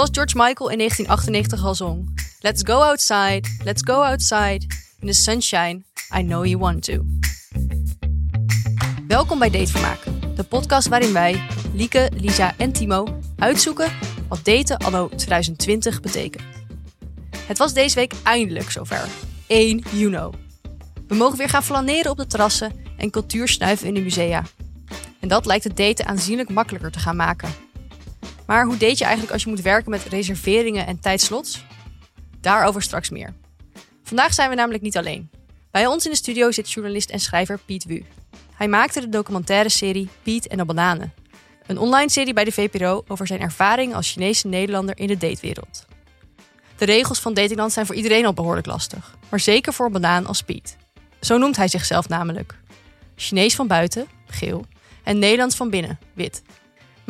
Zoals 0.00 0.16
George 0.16 0.36
Michael 0.36 0.70
in 0.70 0.78
1998 0.78 1.64
al 1.64 1.74
zong. 1.74 2.20
Let's 2.40 2.62
go 2.64 2.82
outside, 2.82 3.48
let's 3.64 3.82
go 3.82 4.02
outside. 4.02 4.66
In 5.00 5.06
the 5.06 5.12
sunshine, 5.12 5.84
I 6.18 6.22
know 6.22 6.44
you 6.44 6.58
want 6.58 6.82
to. 6.82 7.04
Welkom 9.08 9.38
bij 9.38 9.50
Datevermaak. 9.50 10.04
De 10.34 10.44
podcast 10.44 10.88
waarin 10.88 11.12
wij, 11.12 11.46
Lieke, 11.74 12.10
Lisa 12.16 12.54
en 12.56 12.72
Timo, 12.72 13.18
uitzoeken 13.36 13.92
wat 14.28 14.44
daten 14.44 14.78
anno 14.78 15.08
2020 15.08 16.00
betekent. 16.00 16.44
Het 17.46 17.58
was 17.58 17.72
deze 17.72 17.94
week 17.94 18.12
eindelijk 18.22 18.70
zover. 18.70 19.08
1 19.46 19.84
juni. 19.92 20.30
We 21.08 21.14
mogen 21.14 21.38
weer 21.38 21.48
gaan 21.48 21.64
flaneren 21.64 22.10
op 22.10 22.16
de 22.16 22.26
terrassen 22.26 22.72
en 22.96 23.10
cultuur 23.10 23.48
snuiven 23.48 23.86
in 23.86 23.94
de 23.94 24.00
musea. 24.00 24.42
En 25.20 25.28
dat 25.28 25.46
lijkt 25.46 25.64
het 25.64 25.76
daten 25.76 26.06
aanzienlijk 26.06 26.50
makkelijker 26.50 26.90
te 26.90 26.98
gaan 26.98 27.16
maken. 27.16 27.69
Maar 28.50 28.64
hoe 28.64 28.76
date 28.76 28.96
je 28.96 29.04
eigenlijk 29.04 29.32
als 29.32 29.42
je 29.42 29.48
moet 29.48 29.60
werken 29.60 29.90
met 29.90 30.04
reserveringen 30.04 30.86
en 30.86 31.00
tijdslots? 31.00 31.64
Daarover 32.40 32.82
straks 32.82 33.10
meer. 33.10 33.34
Vandaag 34.02 34.34
zijn 34.34 34.50
we 34.50 34.54
namelijk 34.54 34.82
niet 34.82 34.96
alleen. 34.96 35.30
Bij 35.70 35.86
ons 35.86 36.04
in 36.04 36.10
de 36.10 36.16
studio 36.16 36.50
zit 36.50 36.72
journalist 36.72 37.10
en 37.10 37.20
schrijver 37.20 37.58
Piet 37.58 37.84
Wu. 37.84 38.04
Hij 38.54 38.68
maakte 38.68 39.00
de 39.00 39.08
documentaire 39.08 39.68
serie 39.68 40.08
Piet 40.22 40.46
en 40.46 40.56
de 40.56 40.64
Bananen. 40.64 41.12
Een 41.66 41.78
online 41.78 42.10
serie 42.10 42.32
bij 42.32 42.44
de 42.44 42.52
VPRO 42.52 43.04
over 43.08 43.26
zijn 43.26 43.40
ervaring 43.40 43.94
als 43.94 44.12
Chinese 44.12 44.46
Nederlander 44.46 44.98
in 44.98 45.06
de 45.06 45.16
datewereld. 45.16 45.86
De 46.76 46.84
regels 46.84 47.20
van 47.20 47.34
datingland 47.34 47.72
zijn 47.72 47.86
voor 47.86 47.94
iedereen 47.94 48.26
al 48.26 48.34
behoorlijk 48.34 48.66
lastig, 48.66 49.16
maar 49.28 49.40
zeker 49.40 49.72
voor 49.72 49.86
een 49.86 49.92
banaan 49.92 50.26
als 50.26 50.42
Piet. 50.42 50.76
Zo 51.20 51.38
noemt 51.38 51.56
hij 51.56 51.68
zichzelf 51.68 52.08
namelijk. 52.08 52.54
Chinees 53.16 53.54
van 53.54 53.66
buiten, 53.66 54.06
geel, 54.26 54.64
en 55.04 55.18
Nederlands 55.18 55.56
van 55.56 55.70
binnen, 55.70 55.98
wit. 56.14 56.42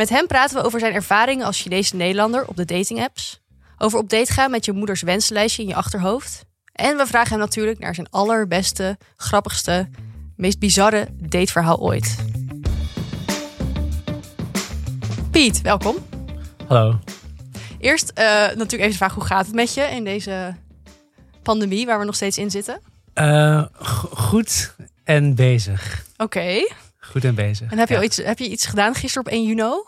Met 0.00 0.08
hem 0.08 0.26
praten 0.26 0.56
we 0.56 0.62
over 0.62 0.80
zijn 0.80 0.94
ervaringen 0.94 1.46
als 1.46 1.60
Chinese 1.60 1.96
Nederlander 1.96 2.46
op 2.46 2.56
de 2.56 2.64
datingapps, 2.64 3.40
over 3.78 3.98
op 3.98 4.08
date 4.08 4.32
gaan 4.32 4.50
met 4.50 4.64
je 4.64 4.72
moeders 4.72 5.02
wenslijstje 5.02 5.62
in 5.62 5.68
je 5.68 5.74
achterhoofd. 5.74 6.44
En 6.72 6.96
we 6.96 7.06
vragen 7.06 7.30
hem 7.30 7.38
natuurlijk 7.38 7.78
naar 7.78 7.94
zijn 7.94 8.10
allerbeste, 8.10 8.98
grappigste, 9.16 9.88
meest 10.36 10.58
bizarre 10.58 11.08
dateverhaal 11.12 11.80
ooit. 11.80 12.16
Piet, 15.30 15.60
welkom. 15.60 15.96
Hallo. 16.66 16.98
Eerst 17.78 18.12
uh, 18.18 18.24
natuurlijk 18.24 18.72
even 18.72 18.90
de 18.90 18.96
vraag, 18.96 19.14
hoe 19.14 19.24
gaat 19.24 19.46
het 19.46 19.54
met 19.54 19.74
je 19.74 19.82
in 19.82 20.04
deze 20.04 20.56
pandemie 21.42 21.86
waar 21.86 21.98
we 21.98 22.04
nog 22.04 22.14
steeds 22.14 22.38
in 22.38 22.50
zitten? 22.50 22.80
Uh, 23.14 23.64
goed 24.12 24.74
en 25.04 25.34
bezig. 25.34 26.04
Oké. 26.16 26.62
Goed 27.00 27.24
en 27.24 27.34
bezig. 27.34 27.70
En 27.70 27.78
heb 27.78 27.88
je, 27.88 27.94
ja. 27.94 28.02
iets, 28.02 28.16
heb 28.16 28.38
je 28.38 28.48
iets 28.48 28.66
gedaan 28.66 28.94
gisteren 28.94 29.26
op 29.26 29.32
1 29.32 29.44
juni? 29.44 29.82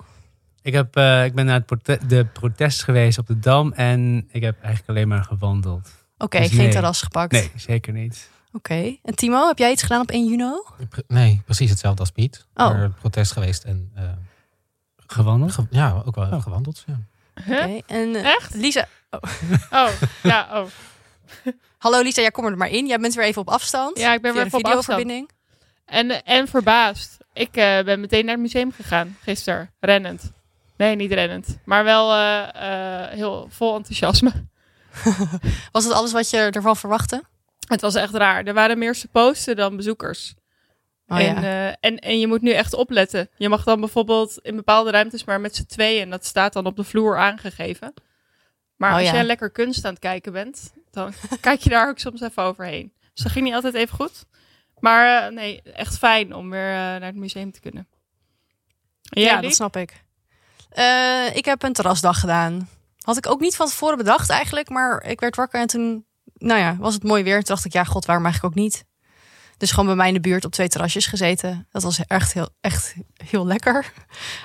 Ik, 0.62 0.72
heb, 0.72 0.96
uh, 0.96 1.24
ik 1.24 1.34
ben 1.34 1.46
naar 1.46 1.54
het 1.54 1.66
prote 1.66 1.98
de 2.06 2.24
protest 2.24 2.82
geweest 2.82 3.18
op 3.18 3.26
de 3.26 3.38
Dam 3.38 3.72
en 3.72 4.28
ik 4.30 4.42
heb 4.42 4.56
eigenlijk 4.60 4.88
alleen 4.88 5.08
maar 5.08 5.24
gewandeld. 5.24 5.90
Oké, 6.14 6.24
okay, 6.24 6.40
dus 6.40 6.50
geen 6.50 6.58
nee. 6.58 6.72
terras 6.72 7.02
gepakt? 7.02 7.32
Nee, 7.32 7.50
zeker 7.56 7.92
niet. 7.92 8.30
Oké. 8.52 8.56
Okay. 8.56 9.00
En 9.02 9.14
Timo, 9.14 9.46
heb 9.46 9.58
jij 9.58 9.70
iets 9.70 9.82
gedaan 9.82 10.00
op 10.00 10.10
1 10.10 10.26
juni? 10.26 10.62
Nee, 11.08 11.42
precies 11.44 11.70
hetzelfde 11.70 12.00
als 12.00 12.10
Piet. 12.10 12.46
Oh. 12.54 12.84
Protest 12.98 13.32
geweest 13.32 13.64
en... 13.64 13.92
Uh, 13.96 14.02
gewandeld? 15.06 15.52
Ge 15.52 15.66
ja, 15.70 16.02
ook 16.04 16.14
wel 16.14 16.30
oh. 16.30 16.42
gewandeld. 16.42 16.84
Ja. 16.86 17.00
Okay. 17.40 17.82
En 17.86 18.08
uh, 18.08 18.24
Echt? 18.24 18.54
Lisa... 18.54 18.86
Oh. 19.10 19.20
oh, 19.70 19.90
ja, 20.22 20.48
oh. 20.52 20.66
Hallo 21.78 22.02
Lisa, 22.02 22.20
jij 22.20 22.30
kom 22.30 22.44
er 22.44 22.56
maar 22.56 22.70
in. 22.70 22.86
Jij 22.86 22.98
bent 22.98 23.14
weer 23.14 23.24
even 23.24 23.40
op 23.40 23.48
afstand. 23.48 23.98
Ja, 23.98 24.14
ik 24.14 24.22
ben 24.22 24.34
weer 24.34 24.44
even 24.44 24.58
op 24.58 24.64
afstand. 24.64 25.32
En, 25.84 26.24
en 26.24 26.48
verbaasd. 26.48 27.16
Ik 27.32 27.56
uh, 27.56 27.82
ben 27.82 28.00
meteen 28.00 28.24
naar 28.24 28.34
het 28.34 28.42
museum 28.42 28.72
gegaan 28.72 29.16
gisteren. 29.20 29.70
Rennend. 29.80 30.32
Nee, 30.76 30.96
niet 30.96 31.12
rennend. 31.12 31.58
Maar 31.64 31.84
wel 31.84 32.12
uh, 32.12 32.48
uh, 32.54 33.06
heel 33.06 33.46
vol 33.50 33.76
enthousiasme. 33.76 34.32
was 35.72 35.84
het 35.84 35.92
alles 35.92 36.12
wat 36.12 36.30
je 36.30 36.38
ervan 36.38 36.76
verwachtte? 36.76 37.22
Het 37.66 37.80
was 37.80 37.94
echt 37.94 38.14
raar. 38.14 38.44
Er 38.44 38.54
waren 38.54 38.78
meer 38.78 38.94
supposten 38.94 39.56
dan 39.56 39.76
bezoekers. 39.76 40.34
Oh, 41.06 41.18
en, 41.18 41.42
ja. 41.42 41.76
en, 41.80 41.98
en 41.98 42.20
je 42.20 42.26
moet 42.26 42.42
nu 42.42 42.50
echt 42.50 42.74
opletten. 42.74 43.28
Je 43.36 43.48
mag 43.48 43.64
dan 43.64 43.80
bijvoorbeeld 43.80 44.38
in 44.42 44.56
bepaalde 44.56 44.90
ruimtes 44.90 45.24
maar 45.24 45.40
met 45.40 45.56
z'n 45.56 45.66
tweeën. 45.66 46.02
En 46.02 46.10
dat 46.10 46.24
staat 46.24 46.52
dan 46.52 46.66
op 46.66 46.76
de 46.76 46.84
vloer 46.84 47.18
aangegeven. 47.18 47.94
Maar 48.76 48.90
oh, 48.90 48.96
als 48.96 49.06
ja. 49.06 49.12
jij 49.12 49.24
lekker 49.24 49.50
kunst 49.50 49.84
aan 49.84 49.92
het 49.92 50.02
kijken 50.02 50.32
bent, 50.32 50.72
dan 50.90 51.12
kijk 51.40 51.60
je 51.60 51.70
daar 51.70 51.88
ook 51.88 51.98
soms 51.98 52.20
even 52.20 52.42
overheen. 52.42 52.92
Dus 53.14 53.22
dat 53.22 53.32
ging 53.32 53.44
niet 53.44 53.54
altijd 53.54 53.74
even 53.74 53.96
goed. 53.96 54.24
Maar 54.78 55.32
nee, 55.32 55.62
echt 55.62 55.98
fijn 55.98 56.34
om 56.34 56.50
weer 56.50 56.72
naar 56.72 57.02
het 57.02 57.14
museum 57.14 57.52
te 57.52 57.60
kunnen. 57.60 57.86
Ja 59.02 59.40
dat 59.40 59.54
snap 59.54 59.76
ik. 59.76 60.04
Uh, 60.78 61.36
ik 61.36 61.44
heb 61.44 61.62
een 61.62 61.72
terrasdag 61.72 62.20
gedaan. 62.20 62.68
Had 63.00 63.16
ik 63.16 63.30
ook 63.30 63.40
niet 63.40 63.56
van 63.56 63.66
tevoren 63.66 63.96
bedacht 63.96 64.30
eigenlijk. 64.30 64.68
Maar 64.68 65.04
ik 65.04 65.20
werd 65.20 65.36
wakker 65.36 65.60
en 65.60 65.66
toen, 65.66 66.04
nou 66.34 66.60
ja, 66.60 66.76
was 66.78 66.94
het 66.94 67.02
mooi 67.02 67.22
weer. 67.22 67.36
Toen 67.36 67.54
dacht 67.54 67.64
ik, 67.64 67.72
ja, 67.72 67.84
god, 67.84 68.04
waarom 68.04 68.24
eigenlijk 68.24 68.54
ook 68.54 68.62
niet? 68.62 68.84
Dus 69.56 69.70
gewoon 69.70 69.86
bij 69.86 69.94
mij 69.94 70.08
in 70.08 70.14
de 70.14 70.20
buurt 70.20 70.44
op 70.44 70.52
twee 70.52 70.68
terrasjes 70.68 71.06
gezeten. 71.06 71.66
Dat 71.70 71.82
was 71.82 72.00
echt 72.06 72.32
heel, 72.32 72.48
echt 72.60 72.94
heel 73.24 73.46
lekker. 73.46 73.92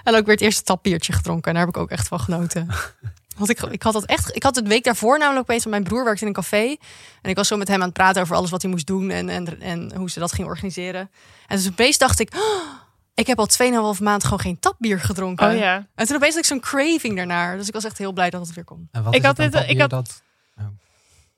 En 0.04 0.16
ook 0.16 0.26
weer 0.26 0.34
het 0.34 0.44
eerste 0.44 0.64
tapbiertje 0.64 1.14
gedronken. 1.14 1.48
En 1.48 1.54
daar 1.58 1.66
heb 1.66 1.76
ik 1.76 1.82
ook 1.82 1.90
echt 1.90 2.08
van 2.08 2.20
genoten. 2.20 2.68
Want 3.38 3.50
ik, 3.50 3.62
ik 3.62 3.84
had 3.84 3.94
dat 3.94 4.06
echt. 4.06 4.36
Ik 4.36 4.44
had 4.44 4.56
het 4.56 4.68
week 4.68 4.84
daarvoor 4.84 5.18
namelijk 5.18 5.50
opeens. 5.50 5.66
Mijn 5.66 5.84
broer 5.84 6.04
werkte 6.04 6.22
in 6.22 6.28
een 6.28 6.34
café. 6.34 6.76
En 7.22 7.30
ik 7.30 7.36
was 7.36 7.48
zo 7.48 7.58
met 7.58 7.68
hem 7.68 7.80
aan 7.80 7.86
het 7.86 7.94
praten 7.94 8.22
over 8.22 8.36
alles 8.36 8.50
wat 8.50 8.62
hij 8.62 8.72
moest 8.72 8.88
doen. 8.88 9.10
En, 9.10 9.30
en, 9.30 9.62
en 9.62 9.96
hoe 9.96 10.10
ze 10.10 10.20
dat 10.20 10.34
ging 10.34 10.48
organiseren. 10.48 11.12
En 11.48 11.58
dus 11.58 11.68
opeens 11.68 11.98
dacht 11.98 12.20
ik. 12.20 12.36
Oh, 12.36 12.87
ik 13.18 13.28
heb 13.28 13.40
al 13.40 13.48
2,5 13.96 14.02
maand 14.02 14.24
gewoon 14.24 14.40
geen 14.40 14.60
tapbier 14.60 15.00
gedronken. 15.00 15.48
Oh 15.48 15.58
ja. 15.58 15.88
En 15.96 16.06
toen 16.06 16.16
opeens 16.16 16.34
had 16.34 16.44
ik 16.44 16.50
zo'n 16.50 16.60
craving 16.60 17.16
daarnaar. 17.16 17.58
Dus 17.58 17.68
ik 17.68 17.74
was 17.74 17.84
echt 17.84 17.98
heel 17.98 18.12
blij 18.12 18.30
dat 18.30 18.48
het 18.48 18.56
weer. 18.56 18.66
En 18.92 19.04
wat 19.04 19.16
ik 19.16 19.22
is 19.22 19.26
had 19.26 19.36
dit, 19.36 19.56
ik 19.68 19.80
had. 19.80 19.90
Dat... 19.90 20.24
Oh. 20.60 20.66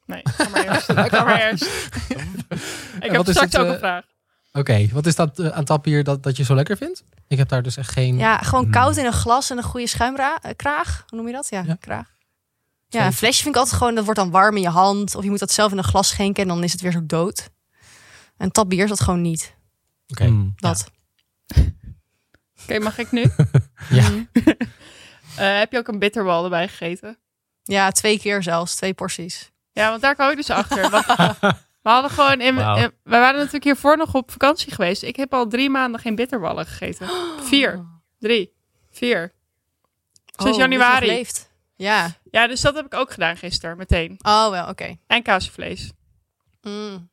Nee, 0.06 0.22
ga 0.24 0.50
maar 0.50 0.68
eerst. 0.68 0.92
ga 0.92 1.24
maar 1.24 1.42
eerst. 1.42 1.64
ik 3.06 3.12
heb 3.12 3.28
straks 3.30 3.56
ook 3.56 3.68
een 3.68 3.78
vraag. 3.78 4.04
Oké, 4.50 4.60
okay, 4.60 4.90
wat 4.94 5.06
is 5.06 5.16
dat 5.16 5.40
uh, 5.40 5.48
aan 5.48 5.64
tapbier 5.64 6.04
dat, 6.04 6.24
dat 6.24 6.38
je 6.38 6.44
zo 6.44 6.56
lekker 6.56 6.78
vindt? 6.78 7.04
Ik 7.28 7.38
heb 7.38 7.50
daar 7.50 7.62
dus 7.62 7.78
echt 7.78 7.92
geen... 7.92 8.18
Ja, 8.18 8.38
gewoon 8.38 8.70
koud 8.70 8.98
in 8.98 9.06
een 9.06 9.14
glas 9.14 9.50
en 9.50 9.58
een 9.58 9.64
goede 9.64 9.88
schuimkraag. 9.88 11.04
Hoe 11.08 11.18
noem 11.18 11.28
je 11.28 11.34
dat? 11.34 11.48
Ja, 11.50 11.64
ja. 11.66 11.76
kraag. 11.80 12.08
Ja, 12.88 13.06
een 13.06 13.14
flesje 13.14 13.44
vind 13.44 13.56
ik 13.56 13.62
altijd 13.62 13.78
gewoon, 13.78 13.96
dat 13.96 14.04
wordt 14.04 14.20
dan 14.20 14.32
warm 14.32 14.56
in 14.56 14.62
je 14.62 14.70
hand. 14.70 15.16
Of 15.16 15.24
je 15.24 15.30
moet 15.30 15.40
dat 15.40 15.52
zelf 15.52 15.72
in 15.72 15.78
een 15.78 15.84
glas 15.84 16.08
schenken 16.08 16.44
en 16.44 16.50
dan 16.50 16.64
is 16.64 16.72
het 16.72 16.82
weer 16.82 16.92
zo 16.92 17.06
dood. 17.06 17.50
En 18.38 18.52
tapbier 18.52 18.84
is 18.84 18.90
dat 18.90 19.00
gewoon 19.00 19.22
niet. 19.22 19.56
Oké. 20.08 20.22
Okay. 20.22 20.34
Mm. 20.34 20.54
Dat. 20.56 20.86
Ja. 20.86 20.99
Oké, 22.62 22.64
okay, 22.64 22.80
mag 22.80 22.98
ik 22.98 23.12
nu? 23.12 23.22
ja. 23.90 24.10
uh, 24.12 24.54
heb 25.60 25.72
je 25.72 25.78
ook 25.78 25.88
een 25.88 26.00
bitterbal 26.00 26.44
erbij 26.44 26.68
gegeten? 26.68 27.18
Ja, 27.64 27.92
twee 27.92 28.20
keer 28.20 28.44
zelfs. 28.44 28.76
Twee 28.76 28.94
porties. 28.94 29.52
Ja, 29.72 29.90
want 29.90 30.02
daar 30.02 30.16
kwam 30.16 30.30
ik 30.30 30.36
dus 30.36 30.50
achter. 30.50 30.90
Want 30.90 31.06
we 31.82 31.90
hadden 31.90 32.12
gewoon 32.12 32.42
in, 32.42 32.56
Wauw. 32.56 32.78
in, 32.78 32.92
we 33.04 33.18
waren 33.18 33.38
natuurlijk 33.38 33.64
hiervoor 33.64 33.98
nog 33.98 34.14
op 34.14 34.32
vakantie 34.32 34.74
geweest. 34.74 35.04
Ik 35.04 35.16
heb 35.16 35.34
al 35.34 35.48
drie 35.48 35.70
maanden 35.70 36.02
geen 36.02 36.16
bitterballen 36.16 36.66
gegeten. 36.66 37.10
Vier, 37.50 37.86
drie, 38.20 38.54
vier. 38.92 39.34
Sinds 40.26 40.58
oh, 40.58 40.64
januari. 40.64 41.06
Leeft. 41.06 41.52
Ja. 41.76 42.12
Ja, 42.32 42.48
dus 42.48 42.62
dat 42.62 42.76
heb 42.76 42.86
ik 42.86 42.94
ook 42.94 43.12
gedaan 43.12 43.38
gisteren, 43.38 43.78
meteen. 43.78 44.18
Oh, 44.22 44.50
wel, 44.50 44.62
oké. 44.62 44.72
Okay. 44.72 45.00
En 45.08 45.24
kaasvlees. 45.24 45.92
Mm. 46.62 47.10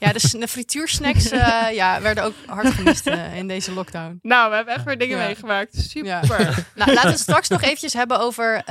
Ja, 0.00 0.12
de, 0.12 0.38
de 0.38 0.48
frituursnacks 0.48 1.32
uh, 1.32 1.70
ja, 1.80 2.00
werden 2.00 2.24
ook 2.24 2.34
hard 2.46 2.74
gemist 2.74 3.06
uh, 3.06 3.36
in 3.36 3.48
deze 3.48 3.72
lockdown. 3.72 4.18
Nou, 4.22 4.50
we 4.50 4.56
hebben 4.56 4.74
echt 4.74 4.84
weer 4.84 4.98
dingen 4.98 5.18
ja. 5.18 5.24
meegemaakt. 5.24 5.76
Super. 5.80 6.10
Ja. 6.10 6.20
nou, 6.74 6.92
laten 6.92 7.02
we 7.02 7.08
het 7.08 7.18
straks 7.18 7.48
nog 7.48 7.62
eventjes 7.62 7.92
hebben 7.92 8.20
over 8.20 8.56
uh, 8.56 8.64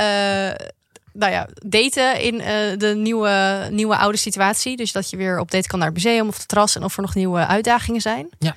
nou 1.13 1.31
ja, 1.31 1.47
daten 1.53 2.21
in 2.21 2.37
de 2.77 2.93
nieuwe, 2.95 3.67
nieuwe 3.71 3.97
oude 3.97 4.17
situatie. 4.17 4.77
Dus 4.77 4.91
dat 4.91 5.09
je 5.09 5.17
weer 5.17 5.39
op 5.39 5.51
date 5.51 5.67
kan 5.67 5.79
naar 5.79 5.87
het 5.87 6.03
museum 6.03 6.27
of 6.27 6.37
het 6.37 6.47
terras 6.47 6.75
en 6.75 6.83
of 6.83 6.95
er 6.95 7.01
nog 7.01 7.15
nieuwe 7.15 7.45
uitdagingen 7.45 8.01
zijn. 8.01 8.29
Ja. 8.39 8.55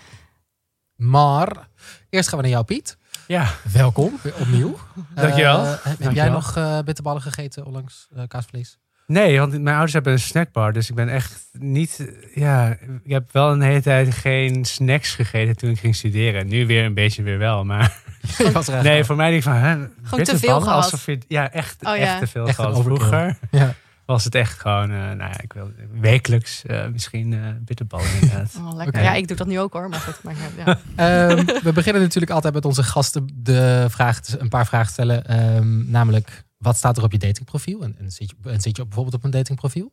Maar 0.97 1.69
eerst 2.11 2.29
gaan 2.29 2.38
we 2.38 2.44
naar 2.44 2.55
jou, 2.55 2.64
Piet. 2.64 2.96
Ja. 3.26 3.55
Welkom, 3.73 4.19
weer 4.23 4.35
opnieuw. 4.41 4.79
Dankjewel. 5.14 5.62
Uh, 5.64 5.70
heb 5.70 5.82
Dankjewel. 5.82 6.12
jij 6.12 6.29
nog 6.29 6.56
uh, 6.56 6.79
bitterballen 6.79 7.23
gegeten 7.23 7.67
onlangs 7.67 8.08
uh, 8.17 8.23
kaasvlees? 8.29 8.79
Nee, 9.12 9.38
want 9.38 9.53
mijn 9.53 9.67
ouders 9.67 9.93
hebben 9.93 10.12
een 10.12 10.19
snackbar. 10.19 10.73
Dus 10.73 10.88
ik 10.88 10.94
ben 10.94 11.09
echt 11.09 11.49
niet... 11.53 12.09
Ja, 12.35 12.76
ik 13.03 13.11
heb 13.11 13.32
wel 13.32 13.53
een 13.53 13.61
hele 13.61 13.82
tijd 13.82 14.14
geen 14.14 14.64
snacks 14.64 15.14
gegeten 15.14 15.56
toen 15.56 15.70
ik 15.70 15.79
ging 15.79 15.97
studeren. 15.97 16.47
Nu 16.47 16.67
weer 16.67 16.85
een 16.85 16.94
beetje 16.94 17.23
weer 17.23 17.38
wel, 17.38 17.64
maar... 17.64 17.97
nee, 18.82 19.05
voor 19.05 19.17
mij 19.17 19.31
denk 19.31 19.38
ik 19.38 19.49
van... 19.49 19.56
Hè, 19.56 19.76
Gewoon 20.03 20.25
te 20.25 20.38
veel 20.38 20.61
gehad. 20.61 20.82
Alsof 20.82 21.06
je, 21.06 21.19
ja, 21.29 21.50
echt, 21.50 21.85
oh, 21.87 21.97
ja. 21.97 22.03
echt 22.03 22.19
te 22.19 22.26
veel 22.26 22.47
echt 22.47 22.56
gehad. 22.56 22.82
Vroeger 22.82 23.38
ja. 23.50 23.75
was 24.05 24.25
het 24.25 24.35
echt 24.35 24.59
gewoon... 24.59 24.88
nou 24.88 25.17
ja, 25.17 25.41
ik 25.41 25.53
wil 25.53 25.70
wekelijks 26.00 26.62
misschien 26.93 27.61
bitterballen 27.65 28.06
inderdaad. 28.20 28.55
Oh, 28.61 28.75
lekker. 28.75 29.00
Okay. 29.00 29.03
Ja, 29.03 29.15
ik 29.15 29.29
doe 29.29 29.37
dat 29.37 29.47
nu 29.47 29.61
ook 29.61 29.73
hoor. 29.73 29.88
Maar 29.88 30.00
goed, 30.00 30.23
maar 30.23 30.35
ja. 30.97 31.31
um, 31.31 31.44
we 31.62 31.73
beginnen 31.73 32.03
natuurlijk 32.03 32.32
altijd 32.32 32.55
met 32.55 32.65
onze 32.65 32.82
gasten 32.82 33.31
de 33.35 33.87
vraag, 33.88 34.20
een 34.38 34.49
paar 34.49 34.67
vragen 34.67 34.93
stellen. 34.93 35.47
Um, 35.56 35.85
namelijk, 35.88 36.44
wat 36.62 36.76
staat 36.76 36.97
er 36.97 37.03
op 37.03 37.12
je 37.12 37.19
datingprofiel? 37.19 37.82
En, 37.82 37.94
en, 37.99 38.11
zit 38.11 38.31
je, 38.31 38.50
en 38.50 38.61
zit 38.61 38.76
je 38.76 38.82
bijvoorbeeld 38.82 39.14
op 39.14 39.25
een 39.25 39.31
datingprofiel? 39.31 39.93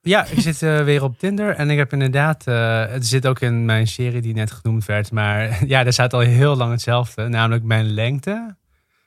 Ja, 0.00 0.24
ik 0.26 0.40
zit 0.40 0.62
uh, 0.62 0.84
weer 0.84 1.02
op 1.02 1.18
Tinder 1.18 1.54
en 1.54 1.70
ik 1.70 1.78
heb 1.78 1.92
inderdaad, 1.92 2.46
uh, 2.46 2.86
het 2.86 3.06
zit 3.06 3.26
ook 3.26 3.40
in 3.40 3.64
mijn 3.64 3.86
serie 3.86 4.20
die 4.20 4.34
net 4.34 4.50
genoemd 4.50 4.84
werd, 4.84 5.10
maar 5.10 5.58
ja, 5.66 5.84
er 5.84 5.92
staat 5.92 6.12
al 6.12 6.20
heel 6.20 6.56
lang 6.56 6.70
hetzelfde, 6.70 7.28
namelijk 7.28 7.64
mijn 7.64 7.86
lengte. 7.86 8.56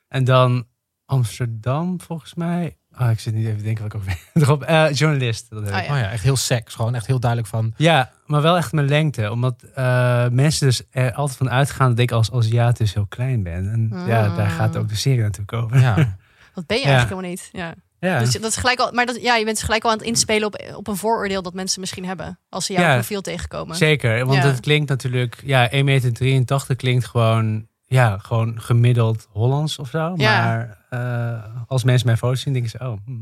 En 0.08 0.24
dan 0.24 0.66
Amsterdam, 1.06 2.00
volgens 2.00 2.34
mij. 2.34 2.76
Ah, 2.92 3.10
ik 3.10 3.20
zit 3.20 3.34
niet 3.34 3.44
even 3.46 3.58
te 3.58 3.62
denken 3.64 3.82
wat 3.82 3.92
ik 3.92 3.98
ook 4.00 4.06
weer 4.06 4.18
erop. 4.42 4.62
Eh, 4.62 4.92
journalist. 4.92 5.50
Dat 5.50 5.58
Oh, 5.62 5.64
heb 5.64 5.74
ik. 5.82 5.86
ja. 5.86 5.92
Oh 5.94 5.98
ja, 5.98 6.10
echt 6.10 6.22
heel 6.22 6.36
seks. 6.36 6.74
Gewoon 6.74 6.94
echt 6.94 7.06
heel 7.06 7.20
duidelijk 7.20 7.50
van... 7.50 7.72
Ja, 7.76 8.12
maar 8.26 8.42
wel 8.42 8.56
echt 8.56 8.72
mijn 8.72 8.88
lengte. 8.88 9.30
Omdat 9.30 9.62
eh, 9.74 10.28
mensen 10.28 10.66
dus 10.66 10.82
er 10.90 11.12
altijd 11.12 11.38
van 11.38 11.50
uitgaan 11.50 11.90
dat 11.90 11.98
ik 11.98 12.10
als 12.10 12.32
Aziat 12.32 12.76
dus 12.76 12.94
heel 12.94 13.06
klein 13.06 13.42
ben. 13.42 13.72
En 13.72 14.06
ja, 14.06 14.36
daar 14.36 14.50
gaat 14.50 14.76
ook 14.76 14.88
de 14.88 14.96
serie 14.96 15.22
natuurlijk 15.22 15.52
over. 15.52 15.80
Ja, 15.80 15.94
Dat 16.56 16.66
ben 16.66 16.76
je 16.76 16.82
Ja. 16.86 16.88
eigenlijk 16.88 17.20
helemaal 17.22 17.30
niet. 17.30 17.48
Ja. 17.52 17.74
Ja, 18.00 18.18
Dus 18.18 18.32
dat 18.32 18.50
is 18.50 18.56
gelijk 18.56 18.78
al, 18.78 18.92
maar 18.92 19.06
dat, 19.06 19.22
ja, 19.22 19.36
je 19.36 19.44
bent 19.44 19.62
gelijk 19.62 19.84
al 19.84 19.90
aan 19.90 19.96
het 19.98 20.06
inspelen 20.06 20.46
op, 20.46 20.72
op 20.76 20.88
een 20.88 20.96
vooroordeel 20.96 21.42
dat 21.42 21.54
mensen 21.54 21.80
misschien 21.80 22.04
hebben. 22.04 22.38
Als 22.48 22.66
ze 22.66 22.72
jouw 22.72 22.82
Ja. 22.82 22.94
profiel 22.94 23.20
tegenkomen. 23.20 23.76
zeker. 23.76 24.26
Want 24.26 24.42
Ja. 24.42 24.48
het 24.48 24.60
klinkt 24.60 24.88
natuurlijk... 24.88 25.42
Ja, 25.44 25.68
1,83 25.70 25.84
meter 25.84 26.76
klinkt 26.76 27.06
gewoon... 27.06 27.66
Ja, 27.88 28.18
gewoon 28.18 28.60
gemiddeld 28.60 29.26
Hollands 29.32 29.78
of 29.78 29.88
zo. 29.88 30.12
Ja. 30.16 30.44
Maar 30.44 30.78
eh, 30.90 31.44
als 31.66 31.84
mensen 31.84 32.06
mijn 32.06 32.18
foto's 32.18 32.40
zien, 32.40 32.52
denken 32.52 32.70
ze... 32.70 32.78
Oh, 32.78 32.92
hm. 33.04 33.12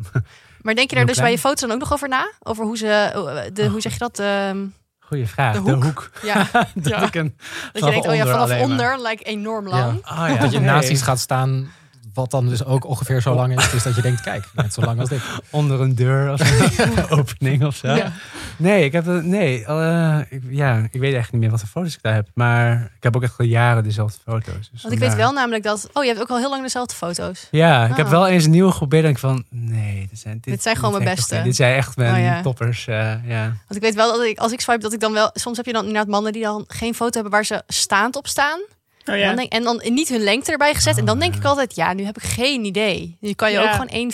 Maar 0.61 0.75
denk 0.75 0.91
je 0.91 0.97
daar 0.97 1.07
dus 1.07 1.19
bij 1.21 1.31
je 1.31 1.39
foto's 1.39 1.61
dan 1.61 1.71
ook 1.73 1.79
nog 1.79 1.93
over 1.93 2.09
na? 2.09 2.33
Over 2.43 2.65
hoe 2.65 2.77
ze, 2.77 3.51
de, 3.53 3.67
hoe 3.69 3.81
zeg 3.81 3.93
je 3.93 3.99
dat? 3.99 4.19
ehm, 4.19 4.65
goeie 4.99 5.27
vraag. 5.27 5.55
De 5.57 5.63
De 5.63 5.73
hoek. 5.73 6.11
ja, 6.23 6.47
dat 6.75 6.89
Ja. 6.89 7.03
ik 7.07 7.15
een... 7.15 7.37
dat 7.73 7.85
je 7.85 7.91
denkt, 7.91 8.07
oh 8.09 8.15
ja, 8.15 8.27
vanaf 8.27 8.49
maar. 8.49 8.61
onder 8.61 9.01
lijkt 9.01 9.25
enorm 9.25 9.69
lang. 9.69 9.97
Oh, 10.11 10.25
ja. 10.29 10.37
dat 10.37 10.53
je 10.53 10.59
Nee. 10.61 10.67
naast 10.69 10.89
iets 10.91 11.03
gaat 11.03 11.19
staan... 11.21 11.71
Wat 12.15 12.31
dan 12.31 12.49
dus 12.49 12.65
ook 12.65 12.85
ongeveer 12.85 13.21
zo 13.23 13.35
lang 13.35 13.59
is. 13.59 13.71
Dus 13.71 13.83
dat 13.83 13.95
je 13.95 14.03
denkt, 14.03 14.21
kijk, 14.31 14.45
net 14.55 14.73
zo 14.75 14.81
lang 14.81 15.01
als 15.01 15.09
dit. 15.09 15.21
onder 15.51 15.81
een 15.81 15.95
deur 15.95 16.33
of 16.33 16.39
zo. 16.47 16.83
Een 16.83 17.09
opening 17.19 17.65
of 17.65 17.77
zo. 17.77 17.89
Ja. 17.95 18.13
Nee, 18.57 18.85
ik 18.85 18.93
heb 18.93 19.05
het- 19.07 19.25
nee, 19.25 19.65
eh, 19.65 20.19
ik, 20.29 20.43
ja, 20.49 20.87
ik 20.91 21.01
weet 21.01 21.15
echt 21.15 21.33
niet 21.33 21.41
meer 21.41 21.51
wat 21.51 21.61
voor 21.61 21.69
foto's 21.69 21.95
ik 21.95 22.03
daar 22.03 22.15
heb. 22.15 22.29
Maar 22.35 22.93
ik 22.97 23.03
heb 23.03 23.17
ook 23.17 23.23
echt 23.23 23.39
al 23.39 23.45
jaren 23.47 23.83
dezelfde 23.85 24.19
foto's. 24.25 24.69
Dus 24.73 24.83
Want 24.83 24.95
ik 24.95 25.01
weet 25.01 25.09
vandaar. 25.09 25.17
wel 25.17 25.33
namelijk 25.33 25.63
dat... 25.65 25.89
Oh, 25.93 26.03
je 26.03 26.09
hebt 26.09 26.21
ook 26.23 26.31
al 26.31 26.39
heel 26.39 26.51
lang 26.51 26.63
dezelfde 26.63 26.95
foto's. 26.95 27.49
Ja, 27.51 27.87
ik 27.87 27.97
heb 27.97 28.07
Ah. 28.07 28.13
wel 28.13 28.27
eens 28.27 28.45
een 28.45 28.51
nieuwe 28.51 28.71
geprobeerd 28.73 29.05
en 29.05 29.11
ik 29.11 29.19
van, 29.19 29.45
nee, 29.51 30.07
dit 30.11 30.19
zijn, 30.19 30.35
dit, 30.41 30.45
Dit 30.55 30.63
zijn 30.63 30.77
gewoon 30.77 30.95
dit 30.95 31.03
mijn 31.03 31.15
beste. 31.17 31.43
Dit 31.43 31.57
zijn 31.57 31.75
echt 31.75 31.97
mijn 31.97 32.15
Oh, 32.15 32.21
ja. 32.21 32.43
toppers. 32.43 32.87
eh, 32.87 32.95
ja. 33.27 33.43
Want 33.45 33.75
ik 33.77 33.81
weet 33.81 33.95
wel 33.95 34.13
dat 34.17 34.27
ik, 34.27 34.39
als 34.39 34.53
ik 34.53 34.61
swipe, 34.61 34.81
dat 34.81 34.93
ik 34.93 35.01
dan 35.01 35.13
wel... 35.13 35.31
Soms 35.35 35.57
heb 35.57 35.67
je 35.67 35.73
dan 35.73 35.85
inderdaad 35.85 36.09
mannen 36.11 36.33
die 36.33 36.43
dan 36.43 36.65
geen 36.69 36.95
foto 36.95 37.13
hebben 37.13 37.33
waar 37.33 37.45
ze 37.45 37.63
staand 37.67 38.17
op 38.17 38.27
staan. 38.27 38.61
Oh, 39.05 39.15
En, 39.15 39.21
ja. 39.21 39.27
dan 39.27 39.37
denk, 39.37 39.53
en 39.53 39.63
dan 39.63 39.81
niet 39.85 40.09
hun 40.09 40.21
lengte 40.23 40.53
erbij 40.53 40.75
gezet. 40.75 40.99
en 40.99 41.05
dan 41.05 41.15
Oh, 41.15 41.21
denk 41.21 41.33
ja. 41.35 41.39
ik 41.41 41.45
altijd, 41.47 41.75
ja, 41.75 41.93
nu 41.93 42.05
heb 42.05 42.17
ik 42.17 42.23
geen 42.23 42.65
idee. 42.65 43.17
Nu 43.21 43.33
kan 43.33 43.51
je 43.53 43.59
Ja. 43.59 43.63
ook 43.65 43.71
gewoon 43.71 44.13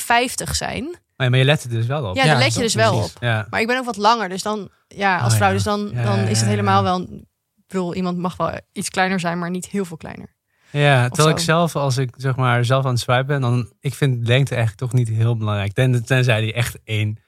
1,50 0.48 0.50
zijn. 0.56 0.84
Maar, 0.84 0.98
ja, 1.16 1.28
maar 1.28 1.38
je 1.38 1.44
let 1.44 1.62
er 1.64 1.70
dus 1.70 1.87
wel 1.87 2.04
op. 2.08 2.16
Ja, 2.16 2.25
daar 2.25 2.38
let 2.38 2.54
je 2.54 2.60
dus 2.60 2.75
wel 2.75 2.92
precies. 2.96 3.14
op. 3.14 3.22
Ja. 3.22 3.46
Maar 3.50 3.60
ik 3.60 3.66
ben 3.66 3.78
ook 3.78 3.84
wat 3.84 3.96
langer, 3.96 4.28
dus 4.28 4.42
dan, 4.42 4.69
ja, 4.88 5.19
als 5.19 5.32
Oh, 5.32 5.37
vrouw, 5.38 5.48
ja. 5.48 5.54
dus 5.54 5.62
dan, 5.62 5.90
Ja, 5.94 6.02
dan 6.02 6.16
ja, 6.16 6.22
is 6.22 6.28
het 6.28 6.40
ja, 6.40 6.46
helemaal 6.46 6.84
ja. 6.84 6.90
wel. 6.90 7.00
Ik 7.00 7.66
bedoel, 7.66 7.94
iemand 7.94 8.19
mag 8.19 8.37
wel 8.37 8.50
iets 8.72 8.88
kleiner 8.90 9.20
zijn, 9.20 9.38
maar 9.38 9.50
niet 9.50 9.66
heel 9.66 9.84
veel 9.84 9.96
kleiner. 9.96 10.34
Ja, 10.70 11.08
terwijl 11.08 11.28
zo. 11.28 11.34
ik 11.34 11.40
zelf, 11.40 11.76
als 11.76 11.96
ik 11.96 12.10
zeg 12.16 12.37
maar 12.37 12.64
zelf 12.64 12.84
aan 12.84 12.90
het 12.90 13.00
swipen 13.00 13.26
ben, 13.26 13.40
dan 13.40 13.72
ik 13.81 13.94
vind 13.94 14.26
lengte 14.28 14.54
eigenlijk 14.54 14.82
toch 14.90 14.92
niet 15.00 15.08
heel 15.08 15.37
belangrijk. 15.37 15.72
Ten, 15.72 16.04
tenzij 16.04 16.40
die 16.40 16.52
echt 16.52 16.78
één. 16.84 17.19